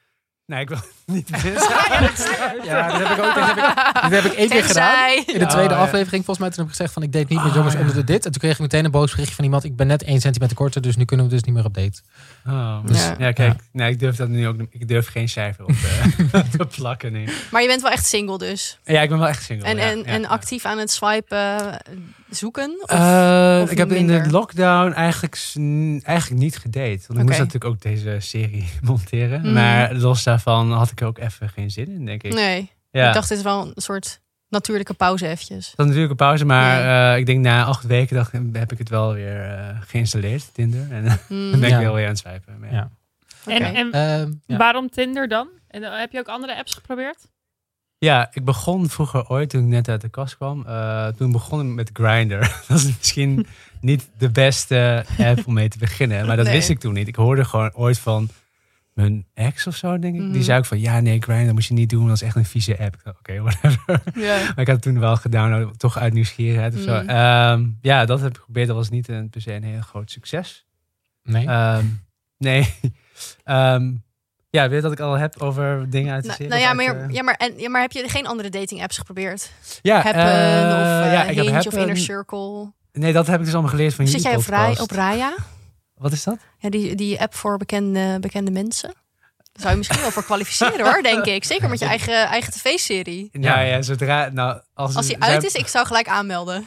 Nee, 0.47 0.61
ik 0.61 0.69
wil 0.69 0.79
niet 1.13 1.29
Ja, 2.65 2.89
dat 2.89 3.09
heb 3.09 3.19
ik 3.19 3.25
ook. 3.25 3.35
Dat 3.35 3.47
heb 3.47 3.57
ik, 3.57 4.03
dat 4.03 4.11
heb 4.11 4.25
ik 4.25 4.33
één 4.33 4.49
keer 4.49 4.65
gedaan. 4.65 5.09
In 5.27 5.39
de 5.39 5.45
Oh, 5.45 5.51
tweede 5.51 5.75
ja. 5.75 5.81
aflevering, 5.81 6.25
volgens 6.25 6.39
mij, 6.39 6.49
toen 6.49 6.59
heb 6.59 6.67
ik 6.67 6.71
gezegd 6.77 6.93
van 6.93 7.03
ik 7.03 7.13
date 7.13 7.27
niet 7.29 7.39
met 7.43 7.49
Oh, 7.49 7.55
jongens 7.55 7.75
ja. 7.75 7.81
onder 7.81 7.95
de 7.95 8.05
dit. 8.05 8.25
En 8.25 8.31
toen 8.33 8.41
kreeg 8.41 8.53
ik 8.53 8.59
meteen 8.61 8.85
een 8.85 8.91
boos 8.91 9.11
berichtje 9.11 9.35
van 9.35 9.45
iemand. 9.45 9.65
Ik 9.65 9.77
ben 9.77 9.87
net 9.87 10.03
één 10.03 10.21
centimeter 10.21 10.57
korter, 10.57 10.83
dus 10.83 10.97
nu 10.97 11.05
kunnen 11.05 11.27
we 11.27 11.33
dus 11.33 11.43
niet 11.43 11.55
meer 11.55 11.65
op 11.65 11.75
date. 11.75 12.01
Oh, 12.47 12.87
Dus- 12.87 13.11
ja. 13.19 13.33
kijk, 13.33 13.61
nee, 13.73 13.91
ik 13.91 13.99
durf 13.99 14.17
dat 14.17 14.29
nu 14.29 14.47
ook. 14.49 14.57
Ik 14.71 14.89
durf 14.89 15.09
geen 15.09 15.29
cijfer 15.29 15.65
op 15.65 15.71
eh, 16.33 16.41
te 16.59 16.67
plakken 16.77 17.13
nu. 17.13 17.29
Maar 17.51 17.63
je 17.63 17.69
bent 17.69 17.83
wel 17.83 17.91
echt 17.91 18.07
single 18.07 18.39
dus. 18.39 18.79
Ja, 18.85 19.01
ik 19.01 19.09
ben 19.09 19.19
wel 19.19 19.29
echt 19.29 19.43
single. 19.43 19.67
En, 19.67 19.77
ja, 19.77 19.83
en, 19.83 19.99
ja, 19.99 20.05
en 20.05 20.21
ja. 20.21 20.29
actief 20.29 20.65
aan 20.65 20.79
het 20.79 20.91
swipen 20.91 21.39
eh, 21.39 21.77
zoeken? 22.31 22.79
Of, 22.83 22.91
Eh, 22.91 23.61
of 23.63 23.71
ik 23.71 23.79
heb 23.79 23.93
in 23.93 24.07
de 24.07 24.31
lockdown 24.31 24.93
eigenlijk, 24.93 25.39
eigenlijk 26.03 26.41
niet 26.43 26.57
gedate. 26.59 27.01
Want 27.07 27.19
ik 27.21 27.25
moest 27.27 27.39
natuurlijk 27.39 27.65
ook 27.65 27.81
deze 27.81 28.17
serie 28.19 28.69
monteren. 28.83 29.41
Mhm. 29.41 29.53
Maar 29.53 29.95
los 29.95 30.23
daarvan 30.23 30.73
had 30.73 30.91
ik 30.91 31.02
er 31.03 31.09
ook 31.09 31.19
even 31.19 31.49
geen 31.49 31.71
zin 31.71 31.89
in, 31.89 32.07
denk 32.07 32.23
ik. 32.23 32.33
nee, 32.35 32.71
ja. 32.91 33.09
ik 33.09 33.15
dacht 33.15 33.29
dit 33.29 33.39
is 33.39 33.45
wel 33.45 33.67
een 33.67 33.83
soort 33.83 34.21
natuurlijke 34.49 34.95
pauze 34.95 35.27
eventjes. 35.29 35.67
Dat 35.67 35.77
was 35.77 35.87
natuurlijk 35.87 36.11
een 36.11 36.27
pauze, 36.27 36.45
maar 36.45 37.13
eh, 37.13 37.19
ik 37.19 37.27
denk 37.27 37.41
na 37.41 37.65
acht 37.65 37.85
weken 37.85 38.17
dacht, 38.17 38.33
ik, 38.33 38.41
heb 38.53 38.73
ik 38.73 38.79
het 38.79 38.89
wel 38.89 39.13
weer 39.13 39.41
eh, 39.45 39.77
geïnstalleerd, 39.81 40.55
Tinder. 40.55 40.87
En 40.91 41.05
dan 41.05 41.19
Hmm, 41.27 41.51
ben 41.51 41.63
ik 41.63 41.69
Ja. 41.69 41.79
wel 41.81 41.95
weer 41.95 42.05
aan 42.05 42.11
het 42.11 42.19
swipen. 42.19 42.59
Maar 42.61 42.73
ja. 42.73 42.91
En, 43.47 43.63
en 43.75 43.93
Ehm, 43.93 44.33
ja. 44.47 44.57
waarom 44.57 44.91
Tinder 44.91 45.29
dan? 45.29 45.49
En 45.69 45.83
eh, 45.83 45.99
heb 45.99 46.13
je 46.13 46.19
ook 46.19 46.29
andere 46.29 46.57
apps 46.57 46.75
geprobeerd? 46.75 47.19
Ja, 47.99 48.29
ik 48.33 48.45
begon 48.45 48.89
vroeger 48.89 49.29
ooit, 49.29 49.51
toen 49.51 49.63
ik 49.63 49.69
net 49.69 49.89
uit 49.89 50.01
de 50.01 50.09
kast 50.09 50.37
kwam, 50.37 50.67
eh, 50.67 51.07
toen 51.07 51.33
begon 51.33 51.61
ik 51.69 51.75
met 51.75 51.91
Grindr. 51.93 52.39
dat 52.69 52.79
is 52.79 52.97
misschien 52.99 53.47
niet 53.81 54.09
de 54.19 54.31
beste 54.31 55.05
app 55.19 55.47
om 55.47 55.55
mee 55.55 55.69
te 55.69 55.79
beginnen, 55.79 56.27
maar 56.27 56.37
dat 56.37 56.45
Nee. 56.45 56.55
wist 56.55 56.69
ik 56.69 56.79
toen 56.81 56.93
niet. 56.95 57.09
Ik 57.09 57.17
hoorde 57.17 57.45
gewoon 57.45 57.75
ooit 57.75 57.99
van 57.99 58.29
mijn 58.93 59.27
ex 59.35 59.67
of 59.67 59.77
zo, 59.77 59.99
denk 59.99 60.15
ik. 60.15 60.21
Mhm. 60.21 60.33
Die 60.33 60.43
zei 60.43 60.59
ook 60.59 60.65
van, 60.65 60.81
ja 60.81 61.01
nee, 61.01 61.21
Grindr 61.21 61.53
moet 61.53 61.65
je 61.65 61.75
niet 61.75 61.91
doen, 61.91 62.07
dat 62.07 62.17
is 62.17 62.23
echt 62.23 62.37
een 62.37 62.45
vieze 62.45 62.79
app. 62.79 62.97
Oké, 63.19 63.41
whatever. 63.41 64.03
Ja. 64.15 64.37
maar 64.55 64.59
ik 64.59 64.67
had 64.67 64.67
het 64.67 64.83
toen 64.83 65.01
wel 65.01 65.17
gedownload, 65.17 65.79
toch 65.79 65.99
uit 65.99 66.13
nieuwsgierigheid 66.13 66.75
of 66.75 66.81
zo. 66.81 67.01
Mhm. 67.03 67.09
Ehm, 67.09 67.67
ja, 67.81 68.05
dat 68.05 68.21
heb 68.21 68.31
ik 68.31 68.37
geprobeerd. 68.37 68.67
Dat 68.67 68.77
was 68.77 68.91
niet 68.91 69.09
een, 69.09 69.31
per 69.31 69.41
se 69.41 69.53
een 69.53 69.63
heel 69.65 69.81
groot 69.81 70.11
succes. 70.11 70.67
Nee. 71.23 71.47
Ehm, 71.47 71.85
nee. 72.39 72.69
Ehm, 73.45 73.93
ja, 74.51 74.69
weet 74.69 74.77
je 74.77 74.83
dat 74.83 74.93
ik 74.93 75.01
al 75.01 75.15
heb 75.15 75.41
over 75.43 75.91
dingen 75.91 76.13
uit 76.13 76.23
de 76.23 76.29
Nou, 76.29 76.43
serie? 76.43 76.53
nou 76.53 76.63
ja, 76.63 76.73
maar, 76.73 77.01
uit, 77.01 77.09
eh, 77.11 77.15
ja, 77.15 77.23
maar, 77.23 77.35
en, 77.35 77.59
ja, 77.59 77.69
maar 77.69 77.81
heb 77.81 77.93
je 77.93 78.09
geen 78.09 78.27
andere 78.27 78.49
dating 78.49 78.83
apps 78.83 78.99
geprobeerd? 78.99 79.53
ja, 79.83 79.95
Happen 80.01 80.23
eh, 80.23 80.27
of 80.27 81.07
eh 81.07 81.13
ja, 81.13 81.25
ik 81.25 81.37
heb 81.37 81.45
Hinge 81.45 81.67
of 81.67 81.75
Inner 81.75 81.97
Circle? 81.97 82.73
Nee, 82.93 83.13
dat 83.13 83.27
heb 83.27 83.39
ik 83.39 83.45
dus 83.45 83.53
allemaal 83.53 83.71
geleerd 83.71 83.95
van 83.95 84.07
Zit 84.07 84.23
jullie 84.23 84.39
jij 84.47 84.71
op, 84.71 84.81
op 84.81 84.91
Raya? 84.91 85.35
Wat 86.03 86.13
is 86.13 86.25
dat? 86.25 86.39
Ja, 86.59 86.71
die, 86.71 86.95
die 86.95 87.21
app 87.21 87.35
voor 87.35 87.57
bekende, 87.57 88.17
bekende 88.21 88.51
mensen? 88.51 88.95
Daar 89.53 89.61
zou 89.63 89.71
je 89.73 89.79
misschien 89.79 90.01
wel 90.01 90.11
voor 90.11 90.25
kwalificeren 90.25 90.85
hoor, 90.93 91.03
denk 91.03 91.25
ik. 91.25 91.45
Zeker 91.45 91.69
met 91.69 91.79
je 91.79 91.85
eigen, 91.85 92.27
eigen 92.27 92.53
tv-serie. 92.53 93.29
Ja, 93.33 93.61
ja, 93.61 93.83
zodra... 93.83 94.29
Nou, 94.33 94.61
als 94.75 94.97
Als 94.97 95.07
die 95.07 95.17
zij- 95.21 95.29
uit 95.29 95.45
is, 95.45 95.55
ik 95.55 95.67
zou 95.67 95.87
gelijk 95.87 96.09
aanmelden. 96.09 96.67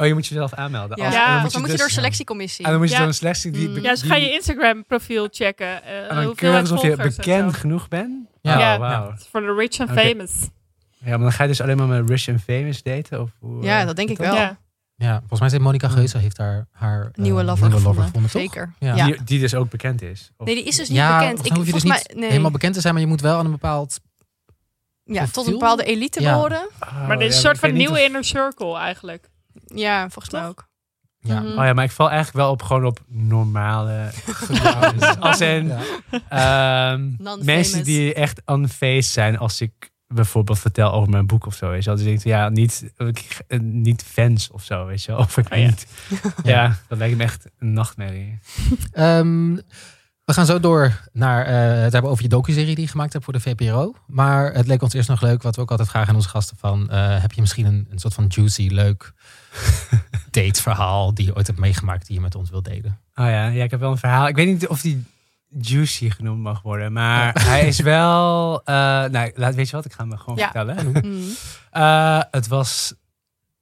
Oh, 0.00 0.06
je 0.06 0.14
moet 0.14 0.26
jezelf 0.26 0.54
aanmelden. 0.54 0.96
Ja, 0.98 1.04
Als- 1.04 1.14
dan 1.14 1.24
dan 1.24 1.42
moet 1.42 1.52
je 1.60 1.66
dus- 1.66 1.76
door 1.80 1.90
selectiecommissie. 1.90 2.64
En 2.64 2.70
dan 2.70 2.80
moet 2.80 2.88
je 2.88 2.94
Ja. 2.94 3.00
door 3.00 3.08
een 3.08 3.14
selectie 3.14 3.50
die... 3.50 3.68
Mm. 3.68 3.74
Ja, 3.80 3.90
dus 3.90 4.00
die- 4.00 4.10
ga 4.10 4.16
je 4.16 4.32
Instagram 4.32 4.84
profiel 4.86 5.28
checken. 5.30 5.82
eh, 5.84 6.10
En 6.10 6.14
dan 6.24 6.34
keurig 6.34 6.72
of 6.72 6.82
je 6.82 6.96
bekend 6.96 7.54
genoeg 7.54 7.88
bent. 7.88 8.28
Ja. 8.42 8.54
Oh, 8.54 8.60
Ja. 8.60 8.78
wauw. 8.78 9.14
Voor 9.30 9.40
de 9.40 9.54
rich 9.54 9.80
and 9.80 9.90
famous. 9.90 10.30
Ja, 10.98 11.10
maar 11.10 11.18
dan 11.18 11.32
ga 11.32 11.42
je 11.42 11.48
dus 11.48 11.60
alleen 11.60 11.76
maar 11.76 11.86
met 11.86 12.10
rich 12.10 12.28
and 12.28 12.40
famous 12.42 12.82
daten? 12.82 13.20
Of 13.20 13.30
hoe, 13.38 13.62
Ja, 13.62 13.80
eh, 13.80 13.86
dat 13.86 13.96
denk 13.96 14.08
ik 14.08 14.16
wel. 14.18 14.34
Ja. 14.34 14.58
Ja, 15.04 15.18
volgens 15.18 15.40
mij 15.40 15.48
zit 15.48 15.60
Monica 15.60 15.88
Geuze 15.88 16.18
heeft 16.18 16.36
daar 16.36 16.66
haar 16.72 17.02
eh, 17.04 17.08
Nieuwe 17.14 17.44
lover 17.44 17.70
gevonden. 17.70 18.12
toch? 18.12 18.30
Zeker. 18.30 18.72
Ja. 18.78 18.94
Ja. 18.94 19.06
Die, 19.06 19.24
die 19.24 19.40
dus 19.40 19.54
ook 19.54 19.70
bekend 19.70 20.02
is. 20.02 20.30
Of- 20.36 20.46
Nee, 20.46 20.54
die 20.54 20.64
is 20.64 20.76
dus 20.76 20.88
niet 20.88 20.96
Ja, 20.98 21.18
bekend. 21.18 21.38
Ik, 21.46 21.52
hoef 21.52 21.66
je 21.66 21.72
dus 21.72 21.82
volgens 21.82 21.84
niet 21.84 22.06
mij, 22.06 22.20
nee. 22.20 22.28
helemaal 22.30 22.50
bekend 22.50 22.74
te 22.74 22.80
zijn, 22.80 22.92
maar 22.94 23.02
je 23.02 23.08
moet 23.08 23.20
wel 23.20 23.38
aan 23.38 23.44
een 23.44 23.50
bepaald... 23.50 24.00
ja, 25.04 25.26
tot 25.26 25.46
een 25.46 25.52
bepaalde 25.52 25.84
elite 25.84 26.20
Ja. 26.20 26.32
behoren. 26.32 26.68
Oh, 26.80 27.06
Maar 27.08 27.18
dit 27.18 27.28
is 27.28 27.32
ja, 27.34 27.36
een 27.40 27.44
soort 27.56 27.58
van 27.58 27.72
nieuwe 27.72 27.92
of- 27.98 28.04
inner 28.06 28.24
circle 28.24 28.76
eigenlijk. 28.78 29.30
Ja, 29.66 30.00
volgens 30.10 30.30
mij 30.30 30.40
Toch? 30.40 30.50
ook. 30.50 30.66
Ja. 31.18 31.40
Mhm. 31.40 31.58
Oh 31.58 31.64
ja, 31.64 31.72
maar 31.72 31.84
ik 31.84 31.90
val 31.90 32.08
eigenlijk 32.10 32.36
wel 32.36 32.50
op 32.50 32.62
gewoon 32.62 32.84
op 32.84 33.00
normale. 33.08 34.10
Als 35.20 35.40
in 35.40 35.66
Ja. 36.30 36.92
ehm, 36.92 37.00
Non-famous. 37.00 37.44
mensen 37.44 37.84
die 37.84 38.14
echt 38.14 38.42
unfaced 38.46 39.04
zijn 39.04 39.38
als 39.38 39.60
ik 39.60 39.90
bijvoorbeeld 40.08 40.58
vertel 40.58 40.92
over 40.92 41.10
mijn 41.10 41.26
boek 41.26 41.46
of 41.46 41.54
zo. 41.54 41.68
Weet 41.70 41.84
je 41.84 41.90
wel. 41.90 41.94
Dus 41.98 42.04
ik 42.04 42.10
denk, 42.10 42.24
ja, 42.24 42.48
niet, 42.48 42.92
eh, 43.46 43.58
niet 43.60 44.02
fans 44.02 44.50
of 44.50 44.62
zo, 44.64 44.86
weet 44.86 45.02
je 45.02 45.12
wel. 45.12 45.20
Of 45.24 45.36
ik 45.36 45.52
Oh 45.52 45.58
ja. 45.58 45.66
niet. 45.66 45.86
Ja, 46.44 46.76
dat 46.88 46.98
lijkt 46.98 47.16
me 47.16 47.22
echt 47.22 47.46
een 47.58 47.72
nachtmerrie. 47.72 48.38
Ehm, 48.92 49.54
we 50.24 50.32
gaan 50.32 50.46
zo 50.46 50.60
door 50.60 51.00
naar 51.12 51.44
eh, 51.46 51.82
het 51.82 51.92
hebben 51.92 52.10
over 52.10 52.22
je 52.22 52.28
docuserie 52.28 52.74
die 52.74 52.84
je 52.84 52.90
gemaakt 52.90 53.12
hebt 53.12 53.24
voor 53.24 53.32
de 53.32 53.40
VPRO. 53.40 53.94
Maar 54.06 54.52
het 54.52 54.66
leek 54.66 54.82
ons 54.82 54.92
eerst 54.94 55.08
nog 55.08 55.20
leuk, 55.22 55.42
wat 55.42 55.56
we 55.56 55.62
ook 55.62 55.70
altijd 55.70 55.88
vragen 55.88 56.08
aan 56.08 56.14
onze 56.14 56.28
gasten 56.28 56.56
van... 56.56 56.90
eh, 56.90 57.20
heb 57.20 57.32
je 57.32 57.40
misschien 57.40 57.66
een, 57.66 57.86
een 57.90 57.98
soort 57.98 58.14
van 58.14 58.24
juicy, 58.28 58.68
leuk 58.70 59.12
dateverhaal 60.30 61.14
die 61.14 61.26
je 61.26 61.36
ooit 61.36 61.46
hebt 61.46 61.58
meegemaakt 61.58 62.06
die 62.06 62.14
je 62.16 62.22
met 62.22 62.34
ons 62.34 62.50
wilt 62.50 62.64
delen? 62.64 62.98
Oh 63.14 63.26
ja, 63.26 63.46
ja, 63.48 63.64
ik 63.64 63.70
heb 63.70 63.80
wel 63.80 63.90
een 63.90 63.98
verhaal. 63.98 64.28
Ik 64.28 64.36
weet 64.36 64.46
niet 64.46 64.68
of 64.68 64.80
die 64.80 65.04
juicy 65.60 66.10
genoemd 66.10 66.40
mag 66.42 66.62
worden, 66.62 66.92
maar 66.92 67.42
hij 67.46 67.66
is 67.66 67.80
wel. 67.80 68.60
eh, 68.64 68.74
nou, 69.04 69.30
laat, 69.34 69.54
weet 69.54 69.68
je 69.70 69.76
wat? 69.76 69.84
Ik 69.84 69.92
ga 69.92 70.06
hem 70.06 70.18
gewoon 70.18 70.38
Ja. 70.38 70.44
vertellen. 70.44 70.90
Mhm. 70.90 71.22
Eh, 71.70 72.20
het 72.30 72.46
was 72.48 72.94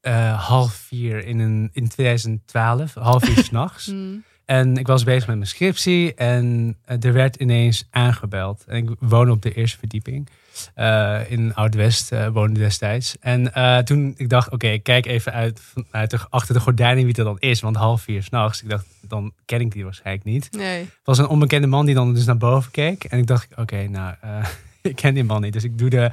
eh, 0.01 0.47
half 0.49 0.73
vier 0.75 1.25
in, 1.27 1.39
een, 1.39 1.71
in 1.73 1.89
2012, 1.89 2.95
half 2.95 3.25
vier 3.25 3.45
s'nachts. 3.45 3.87
Mhm. 3.87 4.17
En 4.45 4.77
ik 4.77 4.87
was 4.87 5.05
bezig 5.05 5.27
met 5.27 5.37
mijn 5.37 5.49
scriptie 5.49 6.15
en 6.15 6.77
er 6.85 7.13
werd 7.13 7.37
ineens 7.37 7.87
aangebeld. 7.91 8.65
En 8.67 8.77
ik 8.77 8.91
woon 8.99 9.31
op 9.31 9.43
de 9.43 9.53
eerste 9.55 9.79
verdieping. 9.79 10.29
Eh, 10.75 11.21
in 11.29 11.55
Oud-West 11.55 12.13
eh 12.13 12.29
woonde 12.29 12.61
destijds. 12.61 13.17
En 13.21 13.55
eh, 13.55 13.79
toen 13.79 14.15
ik 14.17 14.29
dacht, 14.29 14.51
oké, 14.51 14.69
ik 14.69 14.83
kijk 14.83 15.07
even 15.07 15.33
uit, 15.33 15.61
uit 15.91 16.11
de, 16.11 16.19
achter 16.29 16.55
de 16.55 16.61
gordijnen 16.61 17.05
wie 17.05 17.15
dat 17.15 17.25
dan 17.25 17.39
is. 17.39 17.61
Want 17.61 17.77
half 17.77 18.03
vier 18.03 18.23
s'nachts, 18.23 18.63
ik 18.63 18.69
dacht, 18.69 18.87
dan 19.01 19.33
ken 19.45 19.61
ik 19.61 19.73
die 19.73 19.85
waarschijnlijk 19.85 20.25
niet. 20.25 20.49
Nee. 20.51 20.81
Het 20.81 20.91
was 21.05 21.19
een 21.19 21.29
onbekende 21.29 21.67
man 21.67 21.87
die 21.87 21.95
dan 21.95 22.15
dus 22.15 22.25
naar 22.25 22.37
boven 22.37 22.71
keek. 22.71 23.05
En 23.05 23.19
ik 23.19 23.27
dacht, 23.27 23.49
oké, 23.57 23.89
nou, 23.89 24.15
ik 24.83 24.97
ken 24.97 25.15
die 25.15 25.25
man 25.25 25.41
niet. 25.41 25.53
Dus 25.53 25.65
ik 25.65 25.79
doe 25.79 25.91
de, 25.91 26.11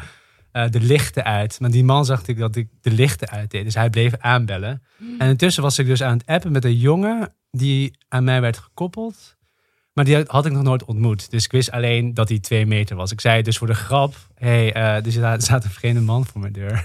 de 0.52 0.82
lichten 0.82 1.24
uit. 1.24 1.60
Maar 1.60 1.72
die 1.72 1.84
man 1.84 2.06
zag 2.06 2.20
natuurlijk 2.20 2.54
dat 2.54 2.64
ik 2.64 2.70
de 2.82 2.92
lichten 2.92 3.30
uit 3.30 3.52
deed. 3.52 3.64
Dus 3.64 3.76
hij 3.76 3.90
bleef 3.90 4.14
aanbellen. 4.20 4.84
En 5.18 5.28
intussen 5.28 5.64
was 5.64 5.80
ik 5.80 5.86
dus 5.86 6.04
aan 6.04 6.18
het 6.18 6.26
appen 6.26 6.52
met 6.52 6.66
een 6.66 6.78
jongen 6.78 7.34
die 7.52 7.98
aan 8.08 8.24
mij 8.24 8.42
werd 8.42 8.58
gekoppeld. 8.58 9.38
Maar 9.94 10.06
die 10.06 10.24
had 10.28 10.46
ik 10.46 10.52
nog 10.52 10.64
nooit 10.64 10.86
ontmoet. 10.86 11.32
Dus 11.32 11.46
ik 11.46 11.52
wist 11.52 11.72
alleen 11.72 12.14
dat 12.14 12.30
hij 12.30 12.40
twee 12.40 12.66
meter 12.66 12.96
was. 12.96 13.12
Ik 13.12 13.22
zei 13.22 13.42
dus 13.42 13.58
voor 13.58 13.68
de 13.68 13.74
grap: 13.74 14.16
hé, 14.36 14.70
hey, 14.70 15.04
uh, 15.06 15.24
er 15.24 15.42
staat 15.42 15.64
een 15.64 15.70
vreemde 15.70 16.02
man 16.02 16.26
voor 16.26 16.42
mijn 16.42 16.54
deur. 16.54 16.84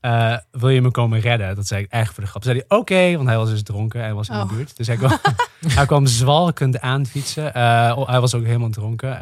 Uh, 0.00 0.36
wil 0.60 0.68
je 0.68 0.82
me 0.82 0.90
komen 0.90 1.20
redden? 1.20 1.56
Dat 1.56 1.66
zei 1.66 1.82
ik 1.82 1.90
eigenlijk 1.90 2.14
voor 2.14 2.24
de 2.24 2.30
grap. 2.30 2.42
Zei 2.42 2.64
hij, 2.68 2.78
oké, 2.78 3.16
want 3.16 3.28
hij 3.28 3.36
was 3.36 3.50
dus 3.50 3.62
dronken 3.62 4.02
en 4.02 4.14
was 4.14 4.28
in 4.28 4.34
de 4.34 4.42
oh. 4.42 4.48
buurt. 4.48 4.76
Dus 4.76 4.86
hij 4.86 4.96
kwam, 4.96 5.18
hij 5.68 5.86
kwam 5.86 6.06
zwalkend 6.06 6.80
aanfietsen. 6.80 7.46
Uh, 7.46 8.06
hij 8.06 8.20
was 8.20 8.34
ook 8.34 8.44
helemaal 8.44 8.70
dronken. 8.70 9.20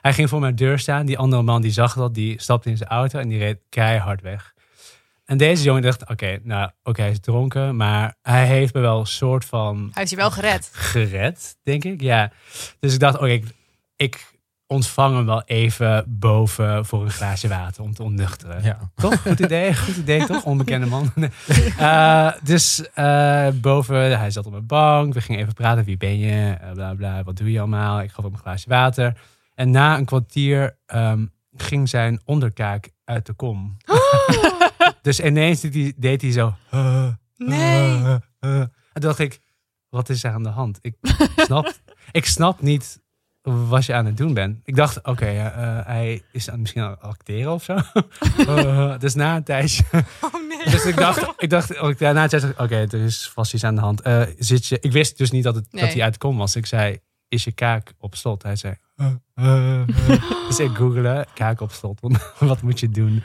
Hij 0.00 0.12
ging 0.12 0.28
voor 0.28 0.40
mijn 0.40 0.56
deur 0.56 0.78
staan. 0.78 1.06
Die 1.06 1.18
andere 1.18 1.42
man 1.42 1.62
die 1.62 1.72
zag 1.72 1.94
dat, 1.94 2.14
die 2.14 2.40
stapte 2.40 2.70
in 2.70 2.76
zijn 2.76 2.88
auto 2.88 3.18
en 3.18 3.28
die 3.28 3.38
reed 3.38 3.58
keihard 3.68 4.20
weg. 4.20 4.54
En 5.30 5.36
deze 5.36 5.62
jongen 5.62 5.82
dacht, 5.82 6.08
oké, 6.08 6.38
nou, 6.42 6.70
oké, 6.82 7.00
hij 7.00 7.10
is 7.10 7.20
dronken, 7.20 7.76
maar 7.76 8.16
hij 8.22 8.46
heeft 8.46 8.74
me 8.74 8.80
wel 8.80 9.00
een 9.00 9.06
soort 9.06 9.44
van... 9.44 9.76
Hij 9.76 9.90
heeft 9.92 10.10
je 10.10 10.16
wel 10.16 10.30
gered. 10.30 10.70
Gered, 10.72 11.56
denk 11.62 11.84
ik, 11.84 12.00
ja. 12.00 12.32
Dus 12.80 12.94
ik 12.94 13.00
dacht, 13.00 13.14
oké, 13.14 13.28
ik, 13.28 13.44
ik 13.96 14.32
ontvang 14.66 15.14
hem 15.14 15.26
wel 15.26 15.42
even 15.42 16.04
boven 16.08 16.86
voor 16.86 17.04
een 17.04 17.10
glaasje 17.10 17.48
water 17.48 17.82
om 17.82 17.94
te 17.94 18.02
ontnuchteren. 18.02 18.62
Ja. 18.62 18.78
Toch? 18.94 19.22
Goed 19.22 19.40
idee, 19.40 19.76
goed 19.76 19.96
idee 19.96 20.26
toch? 20.26 20.44
Onbekende 20.44 20.86
man. 20.86 21.12
uh, 21.78 22.32
dus 22.42 22.84
uh, 22.98 23.48
boven, 23.54 24.18
hij 24.18 24.30
zat 24.30 24.46
op 24.46 24.52
een 24.52 24.66
bank. 24.66 25.14
We 25.14 25.20
gingen 25.20 25.40
even 25.40 25.54
praten. 25.54 25.84
Wie 25.84 25.96
ben 25.96 26.18
je? 26.18 26.56
Uh, 26.62 26.72
bla 26.72 26.94
bla. 26.94 27.22
Wat 27.22 27.36
doe 27.36 27.50
je 27.50 27.58
allemaal? 27.58 28.00
Ik 28.00 28.10
gaf 28.10 28.24
hem 28.24 28.32
een 28.32 28.38
glaasje 28.38 28.68
water. 28.68 29.16
En 29.54 29.70
na 29.70 29.98
een 29.98 30.04
kwartier 30.04 30.76
um, 30.94 31.32
ging 31.56 31.88
zijn 31.88 32.20
onderkaak 32.24 32.90
uit 33.04 33.26
de 33.26 33.32
kom. 33.32 33.76
Dus 35.02 35.20
ineens 35.20 35.60
deed 35.60 35.74
hij, 35.74 35.92
deed 35.96 36.22
hij 36.22 36.32
zo. 36.32 36.54
nee. 37.36 38.18
En 38.40 38.70
toen 38.92 39.00
dacht 39.00 39.18
ik, 39.18 39.40
wat 39.88 40.08
is 40.08 40.24
er 40.24 40.32
aan 40.32 40.42
de 40.42 40.48
hand? 40.48 40.78
Ik 40.80 40.94
snap, 41.46 41.72
ik 42.12 42.26
snap 42.26 42.60
niet 42.60 43.00
wat 43.42 43.84
je 43.84 43.94
aan 43.94 44.06
het 44.06 44.16
doen 44.16 44.34
bent. 44.34 44.60
Ik 44.64 44.76
dacht, 44.76 44.98
oké, 44.98 45.10
okay, 45.10 45.36
uh, 45.36 45.86
hij 45.86 46.22
is 46.32 46.48
misschien 46.56 46.82
aan 46.82 46.90
het 46.90 47.00
acteren 47.00 47.52
of 47.52 47.64
zo. 47.64 47.78
uh, 48.38 48.98
dus 49.04 49.14
na 49.14 49.36
een 49.36 49.44
tijdje. 49.44 49.84
Oh 50.20 50.48
nee. 50.48 50.70
Dus 50.70 50.84
ik 50.84 50.96
dacht, 50.96 51.32
ik 51.42 51.50
dacht, 51.50 51.80
oh, 51.80 51.98
na 51.98 52.22
een 52.22 52.28
tijdje, 52.28 52.48
oké, 52.50 52.62
okay, 52.62 52.86
er 52.86 53.04
is 53.04 53.30
vast 53.34 53.54
iets 53.54 53.64
aan 53.64 53.74
de 53.74 53.80
hand. 53.80 54.02
Zit 54.38 54.66
je, 54.66 54.78
ik 54.80 54.92
wist 54.92 55.18
dus 55.18 55.30
niet 55.30 55.44
dat, 55.44 55.54
het, 55.54 55.72
nee. 55.72 55.84
dat 55.84 55.92
hij 55.92 56.02
uit 56.02 56.18
kom 56.18 56.36
was. 56.36 56.56
Ik 56.56 56.66
zei, 56.66 56.98
is 57.30 57.44
je 57.44 57.52
kaak 57.52 57.92
op 57.98 58.14
slot? 58.14 58.42
Hij 58.42 58.56
zei, 58.56 58.74
dus 60.48 60.58
ik 60.58 60.70
googelde, 60.74 61.26
kaak 61.34 61.60
op 61.60 61.72
slot. 61.72 62.00
Wat 62.38 62.62
moet 62.62 62.80
je 62.80 62.88
doen? 62.88 63.22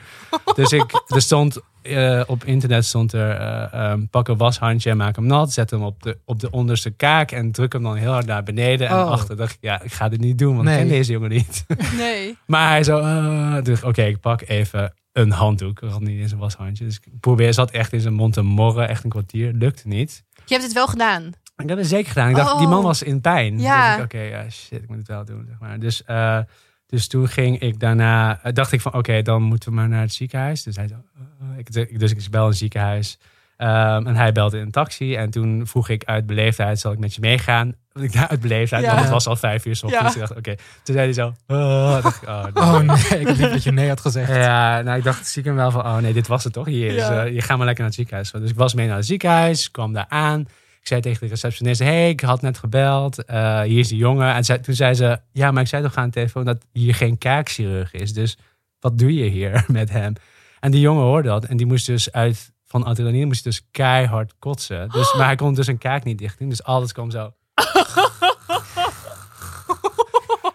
Dus 0.56 0.72
ik, 0.72 1.04
er 1.08 1.22
stond 1.22 1.62
uh, 1.84 2.22
op 2.28 2.44
internet 2.44 2.86
stond 2.86 3.14
er 3.14 3.42
uh, 3.74 3.92
um, 3.92 4.10
pak 4.10 4.28
een 4.28 4.38
washandje 4.38 4.90
en 4.90 4.98
maak 4.98 5.16
hem 5.16 5.26
nat. 5.26 5.54
Zet 5.54 5.70
hem 5.70 5.84
op 5.84 6.04
de, 6.04 6.18
op 6.26 6.40
de 6.40 6.52
onderste 6.52 6.90
kaak 6.90 7.32
en 7.32 7.52
druk 7.52 7.74
hem 7.74 7.84
dan 7.84 7.96
heel 7.96 8.12
hard 8.12 8.26
naar 8.26 8.44
beneden. 8.44 8.88
En 8.88 8.96
oh. 8.96 9.12
achter 9.12 9.36
dacht 9.36 9.54
ik, 9.54 9.58
ja, 9.62 9.82
ik 9.82 9.94
ga 9.94 10.10
dit 10.10 10.20
niet 10.20 10.38
doen, 10.38 10.54
want 10.56 10.68
nee. 10.68 10.76
ik 10.76 10.82
ken 10.82 10.90
deze 10.90 11.12
jongen 11.12 11.30
niet. 11.30 11.66
Nee. 11.98 12.38
maar 12.46 12.70
hij 12.70 12.84
zo, 12.84 13.00
uh, 13.00 13.62
dus 13.64 13.78
oké, 13.80 13.88
okay, 13.88 14.08
ik 14.08 14.20
pak 14.20 14.42
even 14.42 14.94
een 15.12 15.32
handdoek. 15.32 15.82
Ik 15.82 15.90
had 15.90 16.02
niet 16.02 16.20
eens 16.20 16.32
een 16.32 16.38
washandje. 16.38 16.86
Dus 16.86 16.96
ik 16.96 17.20
probeer, 17.20 17.54
zat 17.54 17.72
echt 17.72 17.94
in 17.94 18.00
zijn 18.00 18.14
mond 18.14 18.34
te 18.34 18.42
morren, 18.42 18.90
echt 18.90 19.04
een 19.04 19.10
kwartier. 19.10 19.52
Lukte 19.54 19.88
niet. 19.88 20.24
Je 20.46 20.54
hebt 20.54 20.64
het 20.64 20.74
wel 20.74 20.88
gedaan? 20.88 21.32
Ik 21.58 21.70
heb 21.70 21.78
het 21.78 21.88
zeker 21.88 22.12
gedaan. 22.12 22.30
Ik 22.30 22.36
dacht, 22.36 22.52
oh. 22.52 22.60
die 22.60 22.68
man 22.68 22.84
was 22.84 23.04
in 23.04 23.22
pijn. 23.22 23.60
Ja. 23.60 23.96
Dus 23.96 24.06
oké, 24.06 24.16
okay, 24.16 24.30
ja, 24.30 24.50
shit, 24.50 24.82
ik 24.84 24.88
moet 24.88 24.98
het 24.98 25.08
wel 25.08 25.26
doen. 25.26 25.46
Zeg 25.48 25.60
maar. 25.60 25.80
Dus 25.80 26.04
dus 26.88 27.08
toen 27.08 27.28
ging 27.28 27.60
ik 27.60 27.80
daarna, 27.80 28.40
eh, 28.44 28.54
dacht 28.54 28.72
ik 28.72 28.82
van 28.82 28.94
oké, 28.94 29.22
dan 29.22 29.42
moeten 29.42 29.70
we 29.70 29.76
maar 29.76 29.90
naar 29.90 30.02
het 30.02 30.14
ziekenhuis. 30.14 30.64
Dus 30.64 30.76
hij 30.76 30.88
zo, 30.88 30.96
uh, 31.42 31.58
ik, 31.58 32.00
dus 32.00 32.12
ik 32.12 32.30
bel 32.30 32.48
een 32.48 32.54
ziekenhuis. 32.54 33.18
Um, 33.58 34.08
en 34.08 34.16
hij 34.16 34.32
belde 34.32 34.58
in 34.58 34.64
een 34.64 34.72
taxi. 34.72 35.16
En 35.16 35.30
toen 35.30 35.68
vroeg 35.68 35.90
ik 35.90 36.04
uit 36.04 36.26
beleefdheid, 36.26 36.80
zal 36.80 36.92
ik 36.92 37.00
met 37.00 37.14
je 37.14 37.22
meegaan? 37.22 37.74
Ik 37.94 38.14
daar 38.14 38.28
uit 38.28 38.40
beleefdheid, 38.40 38.84
ja. 38.84 38.90
want 38.90 39.02
het 39.02 39.10
was 39.10 39.28
al 39.28 39.36
vijf 39.36 39.66
uur 39.66 39.76
s 39.76 39.84
ochtends. 39.84 40.04
Ja. 40.04 40.20
Dus 40.20 40.22
ik 40.22 40.28
dacht, 40.28 40.40
oké. 40.40 40.56
Toen 40.84 40.96
zei 40.96 41.00
hij 41.06 41.14
zo, 41.14 41.34
oh, 41.48 42.04
dacht 42.04 42.22
ik, 42.22 42.30
oh, 42.30 42.46
oh, 42.54 42.80
nee. 42.80 43.20
ik 43.20 43.26
dacht 43.26 43.40
dat 43.40 43.64
je 43.64 43.72
nee 43.72 43.88
had 43.88 44.02
gezegd. 44.02 44.30
Ja, 44.30 44.82
nou 44.82 44.98
ik 44.98 45.04
dacht 45.04 45.26
stiekem 45.26 45.56
wel 45.56 45.72
van, 45.72 45.82
oh 45.82 45.98
nee, 45.98 46.14
dit 46.14 46.28
was 46.28 46.44
het 46.44 46.54
toch? 46.54 46.66
Hier, 46.66 46.94
ja. 46.94 47.10
dus, 47.10 47.28
uh, 47.28 47.34
je 47.34 47.42
gaat 47.42 47.58
maar 47.58 47.66
lekker 47.66 47.84
naar 47.84 47.94
het 47.94 47.96
ziekenhuis. 47.96 48.32
Dus 48.32 48.50
ik 48.50 48.58
was 48.58 48.74
mee 48.74 48.88
naar 48.88 48.96
het 48.96 49.06
ziekenhuis, 49.06 49.72
kwam 49.72 49.94
daar 49.94 50.06
aan. 50.10 50.48
Ik 50.86 50.92
zei 50.92 51.04
tegen 51.04 51.20
de 51.20 51.34
receptionist, 51.34 51.80
hey, 51.80 52.10
ik 52.10 52.20
had 52.20 52.42
net 52.42 52.58
gebeld. 52.58 53.24
Uh, 53.30 53.62
hier 53.62 53.80
is 53.80 53.88
die 53.88 53.98
jongen. 53.98 54.34
En 54.34 54.62
toen 54.62 54.76
zei 54.76 54.94
ze, 54.94 55.20
ja, 55.32 55.52
maar 55.52 55.62
ik 55.62 55.68
zei 55.68 55.84
toch 55.84 55.96
aan 55.96 56.06
de 56.06 56.12
telefoon 56.12 56.46
dat 56.46 56.66
hier 56.72 56.96
geen 56.96 57.18
kaakchirurg 57.18 57.94
is. 57.94 58.14
Dus 58.14 58.38
wat 58.80 58.98
doe 58.98 59.14
je 59.14 59.24
hier 59.24 59.66
met 59.72 59.90
hem? 59.90 60.14
En 60.60 60.72
die 60.72 60.82
jongen 60.82 61.04
hoorde 61.04 61.28
dat. 61.28 61.46
En 61.46 61.58
die 61.58 61.66
moest 61.66 61.86
dus 61.86 62.12
uit, 62.12 62.52
van 62.66 62.84
adrenaline 62.84 63.26
moest 63.26 63.44
dus 63.44 63.68
keihard 63.72 64.34
kotsen. 64.40 64.90
Dus, 64.90 65.14
maar 65.14 65.26
hij 65.26 65.36
kon 65.36 65.54
dus 65.54 65.68
een 65.68 65.78
kaak 65.78 66.04
niet 66.04 66.18
dicht 66.18 66.40
doen. 66.40 66.50
Dus 66.50 66.64
alles 66.64 66.92
kwam 66.92 67.12
zo. 67.12 67.34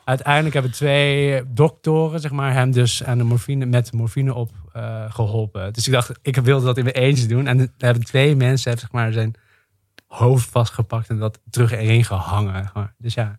Uiteindelijk 0.05 0.55
hebben 0.55 0.73
twee 0.73 1.43
doktoren 1.47 2.21
zeg 2.21 2.31
maar, 2.31 2.53
hem 2.53 2.73
dus 2.73 3.05
aan 3.05 3.19
de 3.19 3.25
morfine, 3.25 3.67
met 3.67 3.93
morfine 3.93 4.35
op 4.35 4.51
uh, 4.77 5.05
geholpen. 5.09 5.73
Dus 5.73 5.87
ik 5.87 5.93
dacht, 5.93 6.19
ik 6.23 6.37
wilde 6.37 6.67
dat 6.67 6.79
in 6.79 6.85
mijn 6.85 6.97
eentje 6.97 7.27
doen. 7.27 7.47
En 7.47 7.59
er 7.59 7.69
hebben 7.79 8.05
twee 8.05 8.37
mensen 8.37 8.79
zeg 8.79 8.93
maar, 8.93 9.13
zijn 9.13 9.35
hoofd 10.11 10.49
vastgepakt 10.51 11.09
en 11.09 11.19
dat 11.19 11.39
terug 11.51 11.73
erin 11.73 12.05
gehangen. 12.05 12.73
Dus 12.99 13.15
ja. 13.15 13.39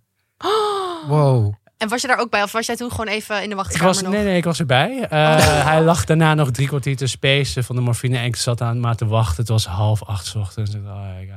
Wow. 1.08 1.54
En 1.78 1.88
was 1.88 2.02
je 2.02 2.08
daar 2.08 2.20
ook 2.20 2.30
bij? 2.30 2.44
Of 2.44 2.52
was 2.52 2.66
jij 2.66 2.76
toen 2.76 2.92
gewoon 2.92 3.08
even 3.08 3.44
in 3.44 3.50
de 3.50 3.56
wachtkamer 3.56 3.88
was, 3.88 4.02
nog? 4.02 4.12
Nee, 4.12 4.24
nee, 4.24 4.38
ik 4.38 4.44
was 4.44 4.60
erbij. 4.60 4.98
Uh, 4.98 5.08
Hij 5.66 5.82
lag 5.82 6.06
daarna 6.06 6.34
nog 6.34 6.52
drie 6.52 6.68
kwartier 6.68 6.98
te 6.98 7.08
spacen 7.08 7.64
van 7.64 7.76
de 7.76 7.82
morfine. 7.82 8.18
En 8.18 8.26
ik 8.26 8.36
zat 8.36 8.62
aan 8.62 8.80
maar 8.80 8.96
te 8.96 9.06
wachten. 9.06 9.36
Het 9.38 9.48
was 9.48 9.66
half 9.66 10.04
acht 10.04 10.36
ochtends. 10.36 10.76
Oh 10.76 10.82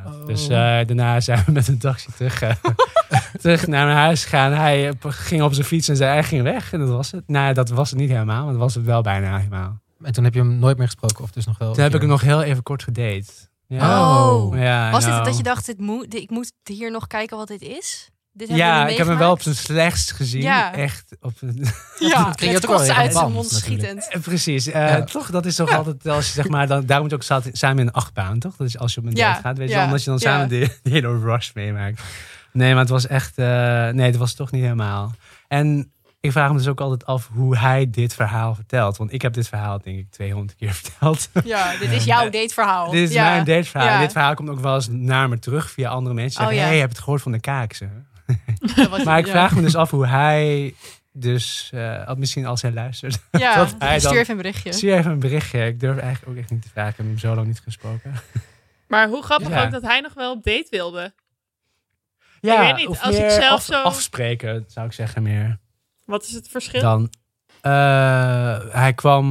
oh. 0.06 0.26
Dus 0.26 0.42
uh, 0.42 0.48
daarna 0.48 1.20
zijn 1.20 1.42
we 1.46 1.52
met 1.52 1.68
een 1.68 1.78
taxi 1.78 2.12
terug, 2.16 2.42
uh, 2.42 2.50
terug 3.42 3.66
naar 3.66 3.86
mijn 3.86 3.98
huis 3.98 4.22
gegaan. 4.22 4.52
Hij 4.52 4.92
ging 5.00 5.42
op 5.42 5.52
zijn 5.52 5.66
fiets 5.66 5.88
en 5.88 5.96
zei, 5.96 6.12
hij 6.12 6.24
ging 6.24 6.42
weg. 6.42 6.72
En 6.72 6.78
dat 6.78 6.88
was 6.88 7.10
het. 7.10 7.22
Nou, 7.26 7.54
dat 7.54 7.68
was 7.68 7.90
het 7.90 7.98
niet 7.98 8.10
helemaal. 8.10 8.42
Maar 8.42 8.52
dat 8.52 8.62
was 8.62 8.74
het 8.74 8.84
wel 8.84 9.02
bijna 9.02 9.36
helemaal. 9.36 9.78
En 10.02 10.12
toen 10.12 10.24
heb 10.24 10.34
je 10.34 10.40
hem 10.40 10.58
nooit 10.58 10.76
meer 10.76 10.86
gesproken? 10.86 11.24
Of 11.24 11.30
dus 11.30 11.46
nog 11.46 11.58
wel? 11.58 11.72
Toen 11.72 11.82
heb 11.82 11.94
ik 11.94 12.00
hem 12.00 12.10
nog 12.10 12.20
heel 12.20 12.42
even 12.42 12.62
kort 12.62 12.82
gedate. 12.82 13.32
Ja. 13.66 14.30
Oh. 14.30 14.58
Ja, 14.58 14.90
Was 14.90 15.04
dit 15.04 15.24
dat 15.24 15.36
je 15.36 15.42
dacht, 15.42 15.66
dit 15.66 15.78
moet, 15.78 16.14
ik 16.14 16.30
moet 16.30 16.52
hier 16.64 16.90
nog 16.90 17.06
kijken 17.06 17.36
wat 17.36 17.48
dit 17.48 17.62
is? 17.62 18.08
Dit 18.36 18.48
ja, 18.48 18.86
ik 18.88 18.96
heb 18.96 19.06
hem 19.06 19.18
wel 19.18 19.30
op 19.30 19.42
zijn 19.42 19.54
slechtst 19.54 20.12
gezien. 20.12 20.42
Ja. 20.42 20.74
Echt. 20.74 21.16
Op 21.20 21.32
een... 21.40 21.66
Ja, 21.98 22.34
het 22.36 22.66
kost 22.66 22.90
uit 22.90 23.12
zijn 23.12 23.32
mond 23.32 23.50
schietend. 23.50 24.08
Eh, 24.08 24.20
precies. 24.20 24.68
Uh, 24.68 24.94
Toch, 24.96 25.30
dat 25.30 25.46
is 25.46 25.56
toch 25.56 25.76
altijd, 25.76 26.08
als 26.08 26.26
je 26.26 26.32
zeg 26.32 26.48
maar, 26.48 26.66
dan, 26.66 26.86
daarom 26.86 27.08
moet 27.08 27.26
je 27.26 27.34
ook 27.34 27.42
samen 27.52 27.78
in 27.78 27.86
een 27.86 27.92
achtbaan, 27.92 28.38
toch? 28.38 28.56
Dat 28.56 28.66
is 28.66 28.78
als 28.78 28.94
je 28.94 29.00
op 29.00 29.06
een 29.06 29.14
date 29.14 29.40
gaat, 29.40 29.58
weet 29.58 29.68
je 29.68 29.74
wel, 29.74 29.84
omdat 29.84 30.04
je 30.04 30.10
dan 30.10 30.18
samen 30.18 30.48
de, 30.48 30.78
de 30.82 30.90
hele 30.90 31.18
rush 31.18 31.52
meemaakt. 31.52 32.02
Nee, 32.52 32.70
maar 32.70 32.80
het 32.80 32.90
was 32.90 33.06
echt, 33.06 33.38
uh, 33.38 33.46
nee, 33.88 34.06
het 34.06 34.16
was 34.16 34.34
toch 34.34 34.50
niet 34.50 34.62
helemaal. 34.62 35.14
En 35.48 35.92
ik 36.24 36.32
vraag 36.32 36.50
me 36.50 36.56
dus 36.56 36.68
ook 36.68 36.80
altijd 36.80 37.06
af 37.06 37.28
hoe 37.32 37.56
hij 37.56 37.90
dit 37.90 38.14
verhaal 38.14 38.54
vertelt. 38.54 38.96
Want 38.96 39.12
ik 39.12 39.22
heb 39.22 39.32
dit 39.32 39.48
verhaal 39.48 39.80
denk 39.82 39.98
ik 39.98 40.10
200 40.10 40.58
keer 40.58 40.72
verteld. 40.82 41.28
Ja, 41.44 41.76
dit 41.76 41.90
is 41.90 42.04
jouw 42.04 42.30
dateverhaal. 42.30 42.90
dit 42.90 43.08
is 43.08 43.14
ja. 43.14 43.30
mijn 43.30 43.44
dateverhaal. 43.44 43.88
Ja. 43.88 44.00
Dit 44.00 44.12
verhaal 44.12 44.34
komt 44.34 44.48
ook 44.48 44.60
wel 44.60 44.74
eens 44.74 44.88
naar 44.90 45.28
me 45.28 45.38
terug 45.38 45.70
via 45.70 45.88
andere 45.88 46.14
mensen. 46.14 46.32
Zeggen, 46.32 46.56
oh, 46.56 46.62
ja. 46.62 46.68
hey, 46.68 46.78
heb 46.78 46.88
het 46.88 46.98
gehoord 46.98 47.22
van 47.22 47.32
de 47.32 47.40
kaakse? 47.40 47.88
maar 49.04 49.18
ik 49.18 49.26
vraag 49.26 49.54
me 49.54 49.62
dus 49.62 49.76
af 49.76 49.90
hoe 49.90 50.06
hij 50.06 50.74
dus, 51.12 51.70
uh, 51.74 52.12
misschien 52.16 52.46
als 52.46 52.62
hij 52.62 52.72
luistert. 52.72 53.18
Ja, 53.30 53.56
dat 53.64 53.74
hij 53.78 54.00
stuur 54.00 54.18
even 54.18 54.30
een 54.30 54.36
berichtje. 54.36 54.72
Stuur 54.72 54.96
even 54.96 55.10
een 55.10 55.18
berichtje. 55.18 55.66
Ik 55.66 55.80
durf 55.80 55.98
eigenlijk 55.98 56.32
ook 56.32 56.38
echt 56.42 56.50
niet 56.50 56.62
te 56.62 56.68
vragen. 56.68 56.90
Ik 56.90 56.96
heb 56.96 57.06
hem 57.06 57.18
zo 57.18 57.34
lang 57.34 57.46
niet 57.46 57.60
gesproken. 57.60 58.14
Maar 58.88 59.08
hoe 59.08 59.22
grappig 59.22 59.64
ook 59.64 59.70
dat 59.70 59.82
hij 59.82 60.00
nog 60.00 60.14
wel 60.14 60.32
op 60.32 60.44
date 60.44 60.66
wilde. 60.70 61.12
Ja, 62.40 62.68
ik 62.68 62.76
weet 62.76 62.88
niet, 62.88 63.00
als 63.00 63.16
ik 63.16 63.30
zelf 63.30 63.62
zo... 63.62 63.82
afspreken 63.82 64.64
zou 64.68 64.86
ik 64.86 64.92
zeggen 64.92 65.22
meer. 65.22 65.62
Wat 66.04 66.22
is 66.22 66.32
het 66.32 66.48
verschil? 66.48 66.80
Dan, 66.80 67.10
uh, 67.62 68.58
hij 68.70 68.92
kwam 68.94 69.26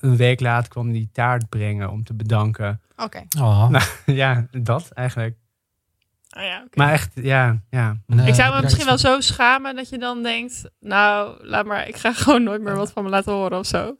een 0.00 0.16
week 0.16 0.40
later 0.40 0.68
kwam 0.70 0.92
die 0.92 1.08
taart 1.12 1.48
brengen 1.48 1.90
om 1.90 2.04
te 2.04 2.14
bedanken. 2.14 2.80
Oké. 2.96 3.02
Okay. 3.02 3.26
Oh. 3.38 3.68
Nou, 3.68 3.84
ja, 4.22 4.46
dat 4.50 4.90
eigenlijk. 4.90 5.36
Oh 6.36 6.42
ja, 6.42 6.56
okay. 6.56 6.68
Maar 6.74 6.92
echt, 6.92 7.10
ja. 7.14 7.62
ja. 7.70 7.96
ik 8.24 8.34
zou 8.34 8.54
me 8.54 8.62
misschien 8.62 8.86
wel 8.86 8.98
zo 8.98 9.20
schamen 9.20 9.76
dat 9.76 9.88
je 9.88 9.98
dan 9.98 10.22
denkt... 10.22 10.70
Nou, 10.80 11.44
laat 11.46 11.66
maar, 11.66 11.88
ik 11.88 11.96
ga 11.96 12.12
gewoon 12.22 12.42
nooit 12.42 12.62
meer 12.62 12.76
wat 12.76 12.92
van 12.92 13.04
me 13.04 13.10
laten 13.10 13.32
horen 13.32 13.58
of 13.58 13.66
zo. 13.66 13.96